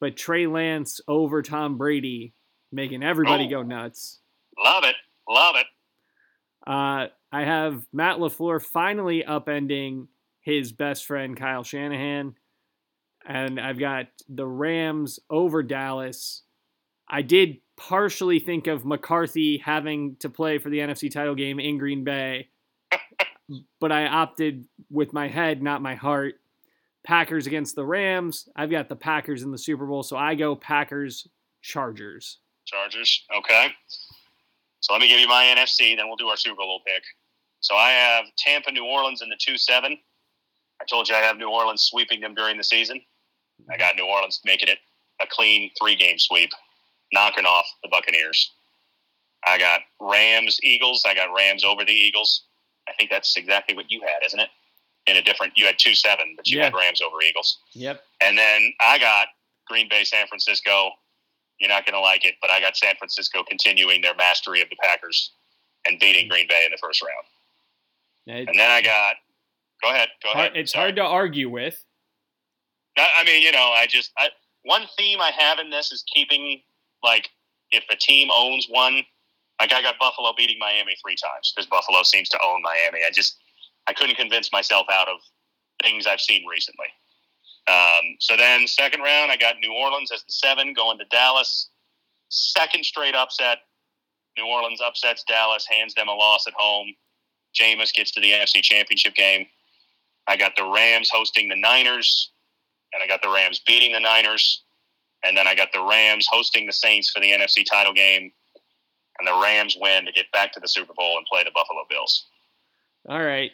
but 0.00 0.16
Trey 0.16 0.46
Lance 0.46 1.00
over 1.08 1.42
Tom 1.42 1.78
Brady, 1.78 2.34
making 2.70 3.02
everybody 3.02 3.44
Oh. 3.46 3.50
go 3.50 3.62
nuts. 3.62 4.20
Love 4.62 4.84
it. 4.84 4.96
Love 5.28 5.56
it. 5.56 5.66
Uh, 6.66 7.06
I 7.32 7.44
have 7.44 7.86
Matt 7.92 8.18
LaFleur 8.18 8.62
finally 8.62 9.22
upending 9.26 10.08
his 10.40 10.72
best 10.72 11.06
friend 11.06 11.36
Kyle 11.36 11.62
Shanahan. 11.64 12.34
And 13.24 13.60
I've 13.60 13.78
got 13.78 14.08
the 14.28 14.46
Rams 14.46 15.20
over 15.30 15.62
Dallas. 15.62 16.42
I 17.08 17.22
did 17.22 17.58
partially 17.76 18.38
think 18.40 18.66
of 18.66 18.84
McCarthy 18.84 19.58
having 19.58 20.16
to 20.20 20.28
play 20.28 20.58
for 20.58 20.70
the 20.70 20.78
NFC 20.80 21.10
title 21.10 21.34
game 21.34 21.60
in 21.60 21.78
Green 21.78 22.04
Bay, 22.04 22.48
but 23.80 23.92
I 23.92 24.06
opted 24.06 24.66
with 24.90 25.12
my 25.12 25.28
head, 25.28 25.62
not 25.62 25.82
my 25.82 25.94
heart. 25.94 26.34
Packers 27.04 27.46
against 27.46 27.74
the 27.74 27.84
Rams. 27.84 28.48
I've 28.54 28.70
got 28.70 28.88
the 28.88 28.96
Packers 28.96 29.42
in 29.42 29.50
the 29.50 29.58
Super 29.58 29.86
Bowl, 29.86 30.02
so 30.02 30.16
I 30.16 30.34
go 30.34 30.54
Packers 30.54 31.26
Chargers. 31.62 32.38
Chargers. 32.64 33.24
Okay. 33.36 33.68
So 34.80 34.92
let 34.92 35.00
me 35.00 35.08
give 35.08 35.20
you 35.20 35.28
my 35.28 35.44
NFC, 35.56 35.96
then 35.96 36.08
we'll 36.08 36.16
do 36.16 36.28
our 36.28 36.36
Super 36.36 36.56
Bowl 36.56 36.80
pick. 36.86 37.02
So 37.60 37.76
I 37.76 37.90
have 37.90 38.24
Tampa, 38.36 38.72
New 38.72 38.84
Orleans 38.84 39.22
in 39.22 39.28
the 39.28 39.38
2 39.38 39.56
7. 39.56 39.96
I 40.80 40.84
told 40.86 41.08
you 41.08 41.14
I 41.14 41.20
have 41.20 41.36
New 41.36 41.48
Orleans 41.48 41.82
sweeping 41.82 42.20
them 42.20 42.34
during 42.34 42.56
the 42.56 42.64
season. 42.64 43.00
I 43.70 43.76
got 43.76 43.94
New 43.96 44.06
Orleans 44.06 44.40
making 44.44 44.68
it 44.68 44.78
a 45.20 45.26
clean 45.30 45.70
three 45.80 45.94
game 45.94 46.18
sweep, 46.18 46.50
knocking 47.12 47.44
off 47.44 47.66
the 47.82 47.88
Buccaneers. 47.88 48.50
I 49.46 49.58
got 49.58 49.80
Rams, 50.00 50.58
Eagles. 50.62 51.04
I 51.06 51.14
got 51.14 51.32
Rams 51.34 51.64
over 51.64 51.84
the 51.84 51.92
Eagles. 51.92 52.44
I 52.88 52.92
think 52.98 53.10
that's 53.10 53.36
exactly 53.36 53.76
what 53.76 53.90
you 53.90 54.00
had, 54.00 54.26
isn't 54.26 54.40
it? 54.40 54.48
In 55.06 55.16
a 55.16 55.22
different, 55.22 55.52
you 55.56 55.66
had 55.66 55.78
2 55.78 55.94
7, 55.96 56.34
but 56.36 56.46
you 56.48 56.58
Yeah. 56.58 56.64
had 56.66 56.74
Rams 56.74 57.00
over 57.00 57.20
Eagles. 57.22 57.58
Yep. 57.72 58.04
And 58.22 58.38
then 58.38 58.72
I 58.80 58.98
got 58.98 59.28
Green 59.66 59.88
Bay, 59.88 60.04
San 60.04 60.26
Francisco. 60.28 60.92
You're 61.58 61.68
not 61.70 61.84
going 61.84 61.94
to 61.94 62.00
like 62.00 62.24
it, 62.24 62.36
but 62.40 62.50
I 62.50 62.60
got 62.60 62.76
San 62.76 62.94
Francisco 62.96 63.42
continuing 63.42 64.00
their 64.00 64.14
mastery 64.14 64.62
of 64.62 64.68
the 64.70 64.76
Packers 64.76 65.32
and 65.86 65.98
beating 65.98 66.28
Green 66.28 66.46
Bay 66.48 66.64
in 66.64 66.70
the 66.70 66.76
first 66.78 67.02
round. 67.02 68.46
And 68.48 68.58
then 68.58 68.70
I 68.70 68.80
got. 68.80 69.16
Go 69.82 69.90
ahead. 69.90 70.08
Go 70.22 70.30
ahead. 70.32 70.52
it's 70.54 70.72
Sorry. 70.72 70.84
hard 70.84 70.96
to 70.96 71.02
argue 71.02 71.48
with. 71.50 71.84
I 72.96 73.08
I 73.18 73.24
mean, 73.24 73.42
you 73.42 73.50
know, 73.50 73.72
I 73.74 73.86
just 73.88 74.12
I, 74.16 74.28
one 74.62 74.86
theme 74.96 75.20
I 75.20 75.32
have 75.36 75.58
in 75.58 75.70
this 75.70 75.90
is 75.90 76.04
keeping 76.14 76.62
like 77.02 77.28
if 77.72 77.82
a 77.90 77.96
team 77.96 78.30
owns 78.32 78.66
one. 78.68 79.02
Like 79.60 79.72
I 79.72 79.82
got 79.82 79.98
Buffalo 79.98 80.32
beating 80.36 80.58
Miami 80.60 80.94
three 81.04 81.16
times 81.16 81.52
because 81.54 81.68
Buffalo 81.68 82.02
seems 82.04 82.28
to 82.30 82.38
own 82.44 82.62
Miami. 82.62 83.00
I 83.06 83.10
just 83.12 83.38
I 83.86 83.92
couldn't 83.92 84.16
convince 84.16 84.52
myself 84.52 84.86
out 84.90 85.08
of 85.08 85.16
things 85.82 86.06
I've 86.06 86.20
seen 86.20 86.46
recently. 86.46 86.86
Um, 87.68 88.16
so 88.18 88.36
then 88.36 88.66
second 88.66 89.02
round, 89.02 89.30
I 89.30 89.36
got 89.36 89.56
New 89.60 89.72
Orleans 89.72 90.10
as 90.12 90.22
the 90.22 90.32
seven 90.32 90.74
going 90.74 90.98
to 90.98 91.04
Dallas. 91.06 91.70
Second 92.28 92.84
straight 92.84 93.14
upset. 93.14 93.58
New 94.36 94.46
Orleans 94.46 94.80
upsets 94.80 95.24
Dallas, 95.24 95.66
hands 95.66 95.94
them 95.94 96.08
a 96.08 96.14
loss 96.14 96.46
at 96.46 96.54
home. 96.56 96.94
Jameis 97.54 97.92
gets 97.92 98.10
to 98.12 98.20
the 98.20 98.30
NFC 98.32 98.62
Championship 98.62 99.14
game. 99.14 99.46
I 100.26 100.36
got 100.36 100.56
the 100.56 100.64
Rams 100.64 101.10
hosting 101.12 101.48
the 101.48 101.56
Niners. 101.56 102.30
and 102.92 103.02
I 103.02 103.06
got 103.06 103.22
the 103.22 103.30
Rams 103.30 103.60
beating 103.66 103.92
the 103.92 104.00
Niners, 104.00 104.62
and 105.24 105.36
then 105.36 105.46
I 105.46 105.54
got 105.54 105.72
the 105.72 105.82
Rams 105.82 106.26
hosting 106.30 106.66
the 106.66 106.72
Saints 106.72 107.10
for 107.10 107.20
the 107.20 107.30
NFC 107.32 107.64
title 107.64 107.92
game, 107.92 108.32
and 109.18 109.28
the 109.28 109.40
Rams 109.42 109.76
win 109.80 110.04
to 110.04 110.12
get 110.12 110.30
back 110.32 110.52
to 110.52 110.60
the 110.60 110.68
Super 110.68 110.92
Bowl 110.94 111.16
and 111.16 111.26
play 111.26 111.42
the 111.44 111.50
Buffalo 111.54 111.84
Bills. 111.88 112.26
All 113.08 113.22
right. 113.22 113.52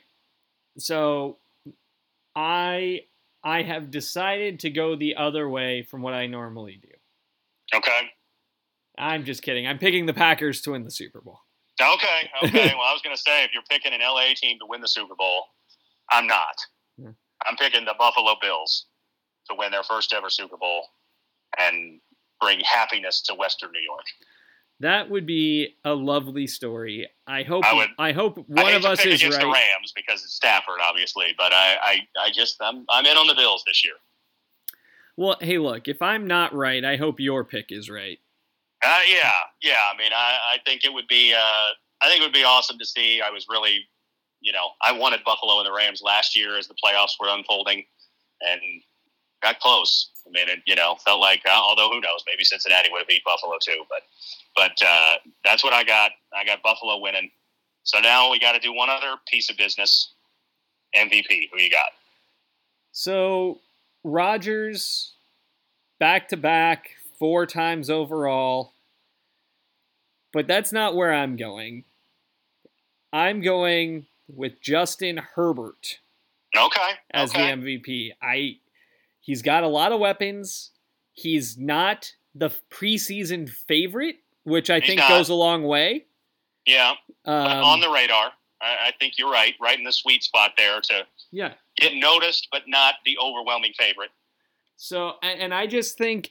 So 0.78 1.38
I 2.34 3.02
I 3.42 3.62
have 3.62 3.90
decided 3.90 4.60
to 4.60 4.70
go 4.70 4.96
the 4.96 5.16
other 5.16 5.48
way 5.48 5.82
from 5.82 6.02
what 6.02 6.14
I 6.14 6.26
normally 6.26 6.78
do. 6.80 6.88
Okay. 7.76 8.00
I'm 8.98 9.24
just 9.24 9.42
kidding. 9.42 9.66
I'm 9.66 9.78
picking 9.78 10.06
the 10.06 10.14
Packers 10.14 10.60
to 10.62 10.72
win 10.72 10.82
the 10.84 10.90
Super 10.90 11.20
Bowl. 11.20 11.40
Okay. 11.80 12.30
Okay. 12.42 12.72
well, 12.74 12.86
I 12.86 12.92
was 12.92 13.02
going 13.02 13.14
to 13.14 13.20
say 13.20 13.44
if 13.44 13.50
you're 13.52 13.62
picking 13.70 13.92
an 13.92 14.00
LA 14.00 14.34
team 14.36 14.58
to 14.60 14.66
win 14.68 14.80
the 14.80 14.88
Super 14.88 15.14
Bowl, 15.16 15.44
I'm 16.10 16.26
not. 16.26 16.54
Yeah. 16.96 17.10
I'm 17.46 17.56
picking 17.56 17.84
the 17.84 17.94
Buffalo 17.98 18.34
Bills 18.40 18.86
to 19.50 19.56
win 19.56 19.70
their 19.70 19.82
first 19.82 20.12
ever 20.12 20.30
Super 20.30 20.56
Bowl 20.56 20.84
and 21.58 22.00
bring 22.40 22.60
happiness 22.60 23.22
to 23.22 23.34
Western 23.34 23.72
New 23.72 23.80
York. 23.80 24.04
That 24.80 25.10
would 25.10 25.26
be 25.26 25.76
a 25.84 25.92
lovely 25.92 26.46
story. 26.46 27.08
I 27.26 27.42
hope. 27.42 27.64
I 27.64 27.88
I, 27.98 28.12
hope 28.12 28.36
one 28.46 28.66
hate 28.66 28.76
of 28.76 28.84
us 28.84 29.04
is 29.04 29.20
against 29.20 29.40
the. 29.40 29.46
Rams 29.46 29.92
because 29.94 30.22
it's 30.22 30.34
Stafford, 30.34 30.78
obviously, 30.80 31.34
but 31.36 31.52
I, 31.52 31.76
I, 31.82 32.26
I 32.26 32.30
just 32.32 32.56
I'm, 32.60 32.84
I'm 32.88 33.04
in 33.04 33.16
on 33.16 33.26
the 33.26 33.34
Bills 33.34 33.64
this 33.66 33.84
year. 33.84 33.94
Well, 35.16 35.36
hey, 35.40 35.58
look. 35.58 35.88
If 35.88 36.00
I'm 36.00 36.28
not 36.28 36.54
right, 36.54 36.84
I 36.84 36.96
hope 36.96 37.18
your 37.18 37.44
pick 37.44 37.72
is 37.72 37.90
right. 37.90 38.20
Uh, 38.84 39.00
yeah, 39.10 39.32
yeah. 39.60 39.82
I 39.92 39.98
mean, 39.98 40.12
I, 40.14 40.38
I 40.54 40.58
think 40.64 40.84
it 40.84 40.92
would 40.92 41.08
be, 41.08 41.34
uh, 41.34 41.72
I 42.00 42.08
think 42.08 42.20
it 42.20 42.24
would 42.24 42.32
be 42.32 42.44
awesome 42.44 42.78
to 42.78 42.86
see. 42.86 43.20
I 43.20 43.30
was 43.30 43.46
really, 43.48 43.80
you 44.40 44.52
know, 44.52 44.68
I 44.80 44.92
wanted 44.92 45.24
Buffalo 45.24 45.58
and 45.58 45.66
the 45.66 45.72
Rams 45.72 46.00
last 46.04 46.36
year 46.36 46.56
as 46.56 46.68
the 46.68 46.74
playoffs 46.74 47.18
were 47.18 47.26
unfolding, 47.28 47.84
and 48.42 48.60
got 49.42 49.60
close. 49.60 50.10
I 50.26 50.30
mean, 50.30 50.48
it, 50.48 50.60
you 50.66 50.74
know, 50.74 50.96
felt 51.04 51.20
like, 51.20 51.42
uh, 51.46 51.52
although 51.52 51.88
who 51.88 52.00
knows, 52.00 52.22
maybe 52.26 52.44
Cincinnati 52.44 52.90
would 52.92 53.00
have 53.00 53.08
beat 53.08 53.24
Buffalo 53.24 53.54
too. 53.60 53.82
But, 53.88 54.02
but 54.56 54.72
uh, 54.86 55.14
that's 55.44 55.64
what 55.64 55.72
I 55.72 55.84
got. 55.84 56.12
I 56.36 56.44
got 56.44 56.62
Buffalo 56.62 56.98
winning. 56.98 57.30
So 57.84 57.98
now 58.00 58.30
we 58.30 58.38
got 58.38 58.52
to 58.52 58.58
do 58.58 58.72
one 58.74 58.90
other 58.90 59.16
piece 59.30 59.48
of 59.50 59.56
business. 59.56 60.12
MVP. 60.96 61.48
Who 61.52 61.60
you 61.60 61.70
got? 61.70 61.90
So 62.92 63.58
Rodgers, 64.04 65.12
back 65.98 66.28
to 66.28 66.36
back, 66.36 66.90
four 67.18 67.46
times 67.46 67.90
overall. 67.90 68.72
But 70.32 70.46
that's 70.46 70.72
not 70.72 70.94
where 70.94 71.12
I'm 71.12 71.36
going. 71.36 71.84
I'm 73.12 73.40
going 73.40 74.06
with 74.28 74.60
Justin 74.60 75.16
Herbert 75.34 75.98
Okay. 76.56 76.90
as 77.10 77.30
okay. 77.30 77.54
the 77.54 77.62
MVP. 77.62 78.10
I 78.20 78.56
he's 79.28 79.42
got 79.42 79.62
a 79.62 79.68
lot 79.68 79.92
of 79.92 80.00
weapons. 80.00 80.70
He's 81.12 81.58
not 81.58 82.14
the 82.34 82.50
preseason 82.70 83.46
favorite, 83.50 84.16
which 84.44 84.70
I 84.70 84.80
He's 84.80 84.88
think 84.88 85.00
not. 85.00 85.10
goes 85.10 85.28
a 85.28 85.34
long 85.34 85.64
way. 85.64 86.06
Yeah, 86.64 86.94
Um, 87.26 87.34
on 87.34 87.80
the 87.80 87.90
radar. 87.90 88.32
I, 88.60 88.88
I 88.88 88.92
think 88.98 89.14
you're 89.18 89.30
right. 89.30 89.52
Right 89.60 89.78
in 89.78 89.84
the 89.84 89.92
sweet 89.92 90.22
spot 90.22 90.52
there 90.56 90.80
to 90.80 91.06
yeah. 91.30 91.52
get 91.76 91.94
noticed, 91.94 92.48
but 92.50 92.62
not 92.66 92.94
the 93.04 93.18
overwhelming 93.22 93.72
favorite. 93.78 94.10
So, 94.76 95.14
and, 95.22 95.52
I 95.52 95.66
just 95.66 95.98
think, 95.98 96.30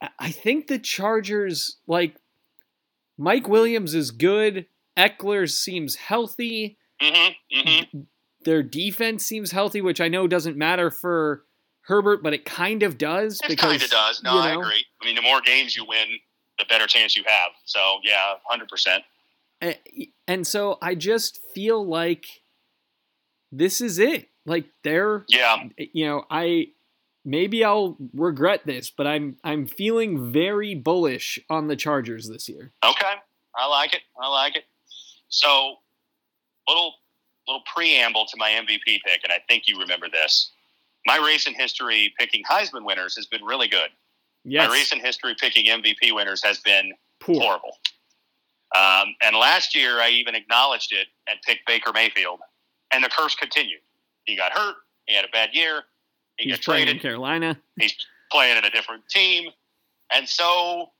I- 0.00 0.10
I 0.18 0.30
think 0.30 0.68
the 0.68 0.78
Chargers, 0.78 1.76
like, 1.88 2.16
Mike 3.18 3.48
Williams 3.48 3.94
is 3.94 4.10
good. 4.12 4.66
Ekeler 4.96 5.50
seems 5.50 5.96
healthy. 5.96 6.76
Mm-hmm. 7.00 7.58
Mm-hmm. 7.68 8.00
Their 8.44 8.62
defense 8.62 9.24
seems 9.26 9.50
healthy, 9.52 9.80
which 9.80 10.00
I 10.00 10.08
know 10.08 10.26
doesn't 10.28 10.56
matter 10.56 10.90
for 10.90 11.45
Herbert, 11.86 12.22
but 12.22 12.34
it 12.34 12.44
kind 12.44 12.82
of 12.82 12.98
does. 12.98 13.40
It 13.42 13.48
because, 13.48 13.70
kind 13.70 13.82
of 13.82 13.90
does. 13.90 14.22
No, 14.22 14.34
you 14.34 14.38
I 14.40 14.50
agree. 14.52 14.84
I 15.00 15.06
mean, 15.06 15.14
the 15.14 15.22
more 15.22 15.40
games 15.40 15.76
you 15.76 15.84
win, 15.84 16.18
the 16.58 16.64
better 16.68 16.86
chance 16.86 17.16
you 17.16 17.24
have. 17.26 17.52
So 17.64 17.98
yeah, 18.02 18.34
hundred 18.44 18.68
percent. 18.68 19.04
And 20.28 20.46
so 20.46 20.78
I 20.82 20.94
just 20.94 21.40
feel 21.54 21.86
like 21.86 22.26
this 23.52 23.80
is 23.80 23.98
it. 23.98 24.28
Like 24.44 24.66
they're 24.84 25.24
Yeah, 25.28 25.64
you 25.78 26.06
know, 26.06 26.24
I 26.30 26.68
maybe 27.24 27.64
I'll 27.64 27.96
regret 28.14 28.62
this, 28.66 28.90
but 28.90 29.06
I'm 29.06 29.36
I'm 29.44 29.66
feeling 29.66 30.32
very 30.32 30.74
bullish 30.74 31.38
on 31.48 31.68
the 31.68 31.76
Chargers 31.76 32.28
this 32.28 32.48
year. 32.48 32.72
okay. 32.84 33.14
I 33.58 33.66
like 33.68 33.94
it. 33.94 34.02
I 34.20 34.28
like 34.28 34.56
it. 34.56 34.64
So, 35.28 35.76
little 36.68 36.94
little 37.48 37.62
preamble 37.74 38.26
to 38.26 38.36
my 38.36 38.50
MVP 38.50 39.00
pick, 39.04 39.20
and 39.24 39.32
I 39.32 39.38
think 39.48 39.64
you 39.66 39.78
remember 39.78 40.08
this. 40.10 40.50
My 41.06 41.16
recent 41.18 41.56
history 41.56 42.12
picking 42.18 42.42
Heisman 42.44 42.84
winners 42.84 43.14
has 43.16 43.26
been 43.26 43.44
really 43.44 43.68
good. 43.68 43.90
Yes, 44.44 44.68
My 44.68 44.74
recent 44.74 45.02
history 45.02 45.34
picking 45.40 45.66
MVP 45.66 46.12
winners 46.14 46.42
has 46.44 46.58
been 46.58 46.92
poor. 47.20 47.40
horrible. 47.40 47.78
Um, 48.76 49.14
and 49.22 49.36
last 49.36 49.74
year, 49.74 50.00
I 50.00 50.08
even 50.10 50.34
acknowledged 50.34 50.92
it 50.92 51.06
and 51.28 51.38
picked 51.42 51.66
Baker 51.66 51.92
Mayfield, 51.92 52.40
and 52.92 53.02
the 53.02 53.08
curse 53.08 53.34
continued. 53.34 53.80
He 54.24 54.36
got 54.36 54.52
hurt. 54.52 54.76
He 55.06 55.14
had 55.14 55.24
a 55.24 55.28
bad 55.28 55.50
year. 55.52 55.84
He 56.36 56.44
He's 56.50 56.56
got 56.58 56.64
playing 56.64 56.82
in 56.82 56.86
traded, 56.98 57.02
Carolina. 57.02 57.60
playing 58.30 58.58
in 58.58 58.64
a 58.64 58.70
different 58.70 59.08
team. 59.08 59.50
And 60.12 60.28
so, 60.28 60.90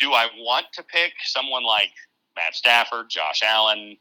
do 0.00 0.12
I 0.12 0.28
want 0.38 0.66
to 0.74 0.82
pick 0.84 1.12
someone 1.24 1.64
like 1.64 1.90
Matt 2.36 2.54
Stafford, 2.54 3.10
Josh 3.10 3.42
Allen, 3.44 3.96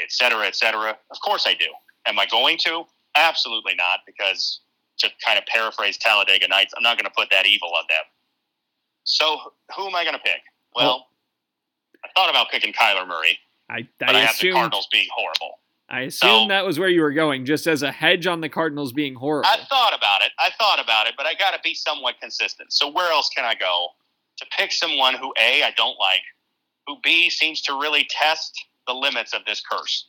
et 0.00 0.10
cetera, 0.10 0.46
et 0.46 0.54
cetera? 0.56 0.96
Of 1.10 1.20
course 1.20 1.46
I 1.46 1.54
do. 1.54 1.66
Am 2.06 2.18
I 2.18 2.26
going 2.26 2.58
to? 2.64 2.84
Absolutely 3.14 3.74
not, 3.74 4.00
because 4.06 4.60
to 4.98 5.08
kind 5.24 5.38
of 5.38 5.46
paraphrase 5.46 5.98
Talladega 5.98 6.48
Nights, 6.48 6.72
I'm 6.76 6.82
not 6.82 6.96
going 6.96 7.04
to 7.10 7.14
put 7.16 7.28
that 7.30 7.46
evil 7.46 7.68
on 7.76 7.84
them. 7.88 8.04
So, 9.04 9.38
who 9.76 9.86
am 9.86 9.94
I 9.94 10.04
going 10.04 10.14
to 10.14 10.20
pick? 10.20 10.40
Well, 10.74 11.08
I 12.04 12.08
thought 12.16 12.30
about 12.30 12.50
picking 12.50 12.72
Kyler 12.72 13.06
Murray, 13.06 13.38
I 13.68 13.86
but 13.98 14.14
I 14.14 14.20
I, 14.20 14.22
have 14.22 14.38
the 14.38 14.52
Cardinals 14.52 14.88
being 14.90 15.08
horrible. 15.14 15.58
I 15.88 16.02
assume 16.02 16.44
So- 16.44 16.48
that 16.48 16.64
was 16.64 16.78
where 16.78 16.88
you 16.88 17.02
were 17.02 17.12
going, 17.12 17.44
just 17.44 17.66
as 17.66 17.82
a 17.82 17.92
hedge 17.92 18.26
on 18.26 18.40
the 18.40 18.48
Cardinals 18.48 18.92
being 18.92 19.14
horrible. 19.14 19.48
I 19.48 19.58
thought 19.68 19.94
about 19.94 20.22
it. 20.22 20.32
I 20.38 20.50
thought 20.58 20.82
about 20.82 21.06
it, 21.06 21.14
but 21.16 21.26
I 21.26 21.34
got 21.34 21.50
to 21.52 21.60
be 21.62 21.74
somewhat 21.74 22.14
consistent. 22.20 22.72
So 22.72 22.88
where 22.88 23.10
else 23.12 23.28
can 23.28 23.44
I 23.44 23.54
go 23.54 23.88
to 24.38 24.46
pick 24.56 24.72
someone 24.72 25.14
who 25.14 25.34
a 25.38 25.62
I 25.62 25.72
don't 25.76 25.98
like, 25.98 26.22
who 26.86 26.96
b 27.02 27.28
seems 27.28 27.60
to 27.62 27.74
really 27.74 28.06
test 28.08 28.54
the 28.86 28.94
limits 28.94 29.34
of 29.34 29.44
this 29.44 29.60
curse? 29.60 30.08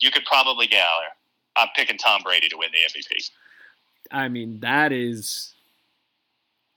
You 0.00 0.10
could 0.10 0.24
probably 0.24 0.66
get 0.66 0.80
out 0.80 1.00
there. 1.02 1.16
I'm 1.56 1.68
picking 1.76 1.98
Tom 1.98 2.22
Brady 2.24 2.48
to 2.48 2.56
win 2.56 2.70
the 2.72 2.78
MVP, 2.78 3.30
I 4.10 4.28
mean, 4.28 4.60
that 4.60 4.92
is 4.92 5.54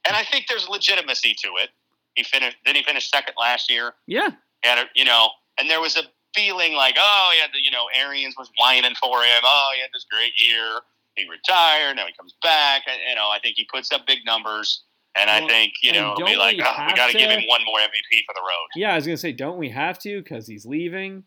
and 0.07 0.15
I 0.15 0.23
think 0.23 0.45
there's 0.47 0.67
legitimacy 0.69 1.36
to 1.43 1.49
it. 1.61 1.69
He 2.15 2.23
finished. 2.23 2.57
Then 2.65 2.75
he 2.75 2.84
finished 2.84 3.11
second 3.11 3.36
last 3.38 3.69
year? 3.69 3.93
yeah. 4.07 4.30
And 4.63 4.88
you 4.95 5.05
know, 5.05 5.30
and 5.59 5.69
there 5.69 5.82
was 5.82 5.97
a 5.97 6.03
feeling 6.36 6.73
like, 6.73 6.95
oh, 6.97 7.34
yeah, 7.39 7.47
the, 7.53 7.59
you 7.63 7.71
know, 7.71 7.86
Arians 7.95 8.36
was 8.38 8.49
whining 8.57 8.95
for 9.01 9.21
him. 9.21 9.41
Oh, 9.43 9.69
he 9.75 9.82
had 9.82 9.89
this 9.93 10.05
great 10.09 10.34
year. 10.38 10.82
He 11.15 11.28
retired. 11.30 11.95
Now 11.95 12.05
he 12.05 12.13
comes 12.13 12.36
back. 12.43 12.84
And, 12.88 12.97
you 13.09 13.15
know, 13.15 13.30
I 13.30 13.39
think 13.41 13.55
he 13.55 13.67
puts 13.71 13.91
up 13.91 14.05
big 14.07 14.19
numbers. 14.25 14.84
And 15.19 15.30
I 15.32 15.47
think, 15.47 15.73
you 15.82 15.93
know, 15.93 16.15
be 16.15 16.36
like, 16.36 16.57
we 16.57 16.63
oh, 16.63 16.86
we 16.88 16.93
got 16.93 17.11
to 17.11 17.17
give 17.17 17.32
him 17.32 17.43
one 17.47 17.61
more 17.65 17.80
MVP 17.80 18.21
for 18.25 18.36
the 18.36 18.41
road. 18.41 18.67
Yeah, 18.75 18.93
I 18.93 18.95
was 18.97 19.05
gonna 19.07 19.17
say, 19.17 19.32
don't 19.32 19.57
we 19.57 19.69
have 19.69 19.97
to? 19.99 20.21
Because 20.21 20.45
he's 20.45 20.63
leaving. 20.63 21.23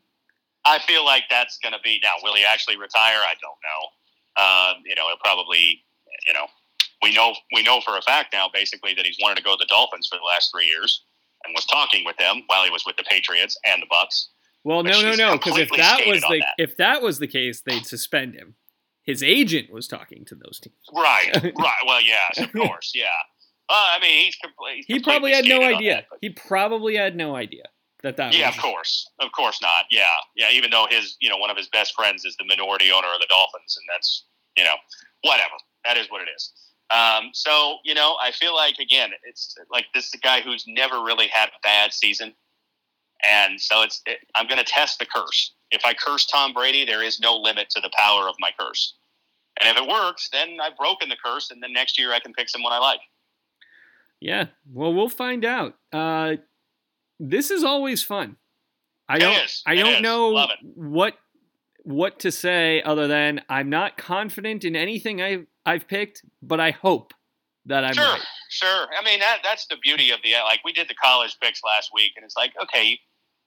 I 0.66 0.78
feel 0.80 1.04
like 1.04 1.24
that's 1.30 1.58
going 1.58 1.72
to 1.72 1.80
be 1.82 2.00
now. 2.02 2.14
Will 2.22 2.34
he 2.34 2.44
actually 2.44 2.76
retire? 2.76 3.18
I 3.18 3.34
don't 3.40 3.58
know. 3.64 3.82
Um, 4.36 4.82
you 4.84 4.94
know, 4.94 5.06
it'll 5.06 5.18
probably, 5.24 5.82
you 6.26 6.32
know, 6.32 6.46
we 7.02 7.14
know 7.14 7.34
we 7.54 7.62
know 7.62 7.80
for 7.80 7.96
a 7.96 8.02
fact 8.02 8.32
now, 8.32 8.48
basically, 8.52 8.94
that 8.94 9.06
he's 9.06 9.16
wanted 9.20 9.36
to 9.36 9.42
go 9.42 9.52
to 9.52 9.58
the 9.58 9.66
Dolphins 9.68 10.06
for 10.10 10.16
the 10.16 10.24
last 10.24 10.50
three 10.52 10.66
years, 10.66 11.02
and 11.44 11.54
was 11.54 11.64
talking 11.66 12.04
with 12.04 12.16
them 12.18 12.42
while 12.46 12.64
he 12.64 12.70
was 12.70 12.84
with 12.86 12.96
the 12.96 13.04
Patriots 13.04 13.58
and 13.64 13.82
the 13.82 13.86
Bucks. 13.90 14.28
Well, 14.64 14.82
no, 14.82 15.00
no, 15.00 15.14
no. 15.14 15.32
Because 15.38 15.56
if 15.56 15.70
that 15.70 16.06
was 16.06 16.20
the 16.20 16.40
that. 16.40 16.54
if 16.62 16.76
that 16.76 17.02
was 17.02 17.18
the 17.18 17.26
case, 17.26 17.62
they'd 17.62 17.86
suspend 17.86 18.34
him. 18.34 18.56
His 19.02 19.22
agent 19.22 19.72
was 19.72 19.88
talking 19.88 20.24
to 20.26 20.34
those 20.34 20.60
teams. 20.60 20.76
Right, 20.94 21.30
right. 21.42 21.82
Well, 21.86 22.02
yes, 22.02 22.38
of 22.38 22.52
course, 22.52 22.92
yeah. 22.94 23.06
Uh, 23.68 23.96
I 23.96 23.98
mean, 24.00 24.26
he's, 24.26 24.36
compl- 24.36 24.74
he's 24.74 24.84
He 24.86 25.00
probably 25.00 25.32
had 25.32 25.44
no 25.44 25.62
idea. 25.62 26.04
that, 26.10 26.18
He 26.20 26.30
probably 26.30 26.96
had 26.96 27.16
no 27.16 27.34
idea 27.34 27.64
that 28.02 28.16
that 28.16 28.34
yeah, 28.34 28.48
was. 28.48 28.56
of 28.56 28.62
course, 28.62 29.10
of 29.20 29.32
course 29.32 29.60
not. 29.62 29.84
Yeah, 29.90 30.04
yeah. 30.36 30.50
Even 30.52 30.70
though 30.70 30.86
his, 30.88 31.16
you 31.20 31.28
know, 31.28 31.36
one 31.36 31.50
of 31.50 31.56
his 31.56 31.68
best 31.68 31.94
friends 31.94 32.24
is 32.24 32.36
the 32.36 32.44
minority 32.44 32.90
owner 32.90 33.08
of 33.08 33.20
the 33.20 33.26
Dolphins, 33.28 33.76
and 33.76 33.86
that's, 33.92 34.24
you 34.56 34.64
know, 34.64 34.74
whatever. 35.22 35.54
That 35.84 35.96
is 35.96 36.10
what 36.10 36.22
it 36.22 36.28
is. 36.34 36.52
Um, 36.90 37.30
so, 37.32 37.76
you 37.84 37.94
know, 37.94 38.16
I 38.20 38.32
feel 38.32 38.54
like 38.54 38.78
again, 38.78 39.10
it's 39.24 39.54
like 39.70 39.86
this 39.94 40.06
is 40.06 40.14
a 40.14 40.18
guy 40.18 40.40
who's 40.40 40.64
never 40.66 41.02
really 41.02 41.28
had 41.28 41.48
a 41.48 41.60
bad 41.62 41.92
season, 41.92 42.34
and 43.28 43.60
so 43.60 43.82
it's. 43.82 44.02
It, 44.06 44.18
I'm 44.34 44.46
going 44.46 44.58
to 44.58 44.64
test 44.64 44.98
the 44.98 45.06
curse. 45.06 45.54
If 45.70 45.82
I 45.84 45.94
curse 45.94 46.26
Tom 46.26 46.52
Brady, 46.52 46.84
there 46.84 47.02
is 47.02 47.20
no 47.20 47.36
limit 47.36 47.70
to 47.70 47.80
the 47.80 47.90
power 47.96 48.28
of 48.28 48.34
my 48.40 48.50
curse. 48.58 48.96
And 49.60 49.68
if 49.68 49.82
it 49.82 49.88
works, 49.88 50.28
then 50.32 50.56
I've 50.62 50.76
broken 50.76 51.08
the 51.08 51.16
curse, 51.22 51.50
and 51.50 51.62
then 51.62 51.72
next 51.72 51.98
year 51.98 52.12
I 52.12 52.20
can 52.20 52.32
pick 52.32 52.48
someone 52.48 52.72
I 52.72 52.78
like. 52.78 53.00
Yeah. 54.20 54.46
Well, 54.70 54.92
we'll 54.92 55.08
find 55.08 55.44
out. 55.44 55.74
Uh, 55.92 56.36
this 57.20 57.50
is 57.50 57.62
always 57.62 58.02
fun. 58.02 58.36
I 59.08 59.18
don't. 59.18 59.36
is. 59.44 59.62
I 59.66 59.74
don't 59.74 60.02
know 60.02 60.48
what 60.74 61.14
what 61.82 62.20
to 62.20 62.32
say 62.32 62.82
other 62.82 63.06
than 63.06 63.42
I'm 63.48 63.68
not 63.68 63.96
confident 63.96 64.64
in 64.64 64.74
anything 64.74 65.20
I've 65.20 65.46
I've 65.66 65.86
picked, 65.86 66.24
but 66.42 66.60
I 66.60 66.70
hope 66.70 67.12
that 67.66 67.84
I'm 67.84 67.94
sure, 67.94 68.04
right. 68.04 68.22
Sure. 68.48 68.86
I 68.98 69.04
mean, 69.04 69.20
that 69.20 69.38
that's 69.44 69.66
the 69.66 69.76
beauty 69.82 70.10
of 70.10 70.20
the 70.24 70.32
like 70.44 70.60
we 70.64 70.72
did 70.72 70.88
the 70.88 70.94
college 70.94 71.36
picks 71.42 71.60
last 71.62 71.90
week, 71.92 72.12
and 72.16 72.24
it's 72.24 72.36
like 72.36 72.52
okay, 72.62 72.98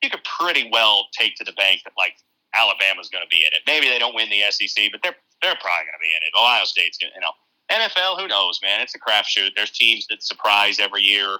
you 0.01 0.09
could 0.09 0.23
pretty 0.23 0.69
well 0.71 1.07
take 1.17 1.35
to 1.37 1.43
the 1.43 1.53
bank 1.53 1.81
that 1.85 1.93
like 1.97 2.13
Alabama's 2.53 3.09
going 3.09 3.23
to 3.23 3.29
be 3.29 3.41
in 3.41 3.53
it. 3.53 3.63
Maybe 3.65 3.89
they 3.89 3.99
don't 3.99 4.15
win 4.15 4.29
the 4.29 4.41
SEC, 4.51 4.91
but 4.91 5.01
they're 5.01 5.15
they're 5.41 5.57
probably 5.59 5.85
going 5.85 5.97
to 5.97 6.03
be 6.03 6.13
in 6.13 6.21
it. 6.23 6.39
Ohio 6.39 6.65
State's 6.65 6.97
going 6.97 7.11
to, 7.11 7.15
you 7.15 7.21
know. 7.21 7.33
NFL, 7.71 8.19
who 8.19 8.27
knows, 8.27 8.59
man? 8.61 8.81
It's 8.81 8.93
a 8.93 8.99
crapshoot. 8.99 9.51
There's 9.55 9.71
teams 9.71 10.05
that 10.07 10.21
surprise 10.21 10.79
every 10.79 11.01
year. 11.01 11.37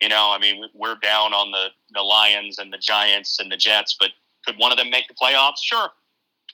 You 0.00 0.08
know, 0.08 0.32
I 0.32 0.38
mean, 0.38 0.64
we're 0.74 0.96
down 0.96 1.32
on 1.32 1.50
the 1.50 1.68
the 1.92 2.02
Lions 2.02 2.58
and 2.58 2.72
the 2.72 2.78
Giants 2.78 3.40
and 3.40 3.50
the 3.50 3.56
Jets, 3.56 3.96
but 3.98 4.10
could 4.46 4.56
one 4.56 4.72
of 4.72 4.78
them 4.78 4.90
make 4.90 5.08
the 5.08 5.14
playoffs? 5.14 5.58
Sure. 5.62 5.88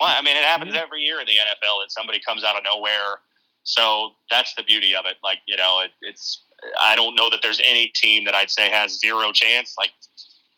Well, 0.00 0.14
I 0.16 0.22
mean, 0.22 0.36
it 0.36 0.44
happens 0.44 0.72
mm-hmm. 0.72 0.82
every 0.82 1.02
year 1.02 1.20
in 1.20 1.26
the 1.26 1.32
NFL 1.32 1.82
that 1.82 1.90
somebody 1.90 2.20
comes 2.26 2.42
out 2.42 2.56
of 2.56 2.64
nowhere. 2.64 3.20
So 3.62 4.10
that's 4.30 4.54
the 4.54 4.62
beauty 4.62 4.94
of 4.94 5.04
it. 5.06 5.16
Like, 5.22 5.38
you 5.46 5.56
know, 5.56 5.80
it, 5.84 5.90
it's 6.02 6.44
I 6.80 6.96
don't 6.96 7.14
know 7.14 7.30
that 7.30 7.40
there's 7.42 7.60
any 7.66 7.88
team 7.88 8.24
that 8.24 8.34
I'd 8.34 8.50
say 8.50 8.70
has 8.70 8.98
zero 8.98 9.32
chance. 9.32 9.74
Like, 9.78 9.90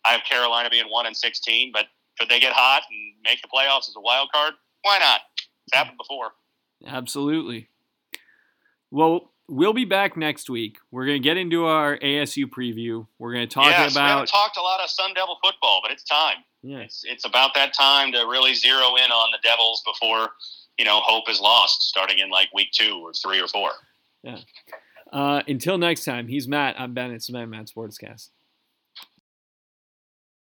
I 0.05 0.12
have 0.12 0.22
Carolina 0.24 0.70
being 0.70 0.87
one 0.87 1.07
and 1.07 1.16
sixteen, 1.16 1.72
but 1.72 1.87
could 2.18 2.28
they 2.28 2.41
get 2.41 2.53
hot 2.53 2.82
and 2.91 3.14
make 3.24 3.43
the 3.43 3.49
playoffs 3.49 3.89
as 3.89 3.95
a 3.97 4.01
wild 4.01 4.30
card? 4.32 4.55
Why 4.82 4.99
not? 4.99 5.20
It's 5.66 5.76
happened 5.76 5.99
before. 5.99 6.30
Absolutely. 6.87 7.68
Well, 8.91 9.32
we'll 9.49 9.72
be 9.72 9.84
back 9.84 10.16
next 10.16 10.51
week. 10.51 10.78
We're 10.90 11.07
going 11.07 11.22
to 11.22 11.26
get 11.26 11.36
into 11.36 11.66
our 11.66 11.99
ASU 11.99 12.47
preview. 12.47 13.07
We're 13.18 13.32
going 13.32 13.49
to 13.49 13.53
talk 13.53 13.66
yes, 13.66 13.92
about. 13.92 14.05
We 14.05 14.11
haven't 14.11 14.26
talked 14.28 14.57
a 14.57 14.62
lot 14.62 14.80
of 14.80 14.90
Sun 14.90 15.14
Devil 15.14 15.38
football, 15.42 15.80
but 15.82 15.92
it's 15.92 16.05
time. 16.05 16.36
Yeah. 16.62 16.78
It's 16.78 17.05
it's 17.05 17.24
about 17.24 17.55
that 17.55 17.72
time 17.72 18.12
to 18.12 18.18
really 18.26 18.55
zero 18.55 18.97
in 18.97 19.11
on 19.11 19.30
the 19.30 19.38
Devils 19.42 19.82
before 19.86 20.30
you 20.78 20.84
know 20.84 21.01
hope 21.03 21.30
is 21.30 21.40
lost, 21.40 21.82
starting 21.82 22.18
in 22.18 22.30
like 22.30 22.49
week 22.53 22.72
two 22.72 23.01
or 23.05 23.12
three 23.12 23.40
or 23.40 23.49
four. 23.49 23.70
Yeah. 24.22 24.38
Uh, 25.12 25.42
until 25.47 25.78
next 25.78 26.05
time, 26.05 26.26
he's 26.26 26.49
Matt. 26.49 26.74
I'm 26.78 26.92
Ben. 26.92 27.12
It's 27.12 27.28
the 27.28 27.34
Man 27.34 27.51
Matt 27.51 27.66
Sportscast. 27.66 28.30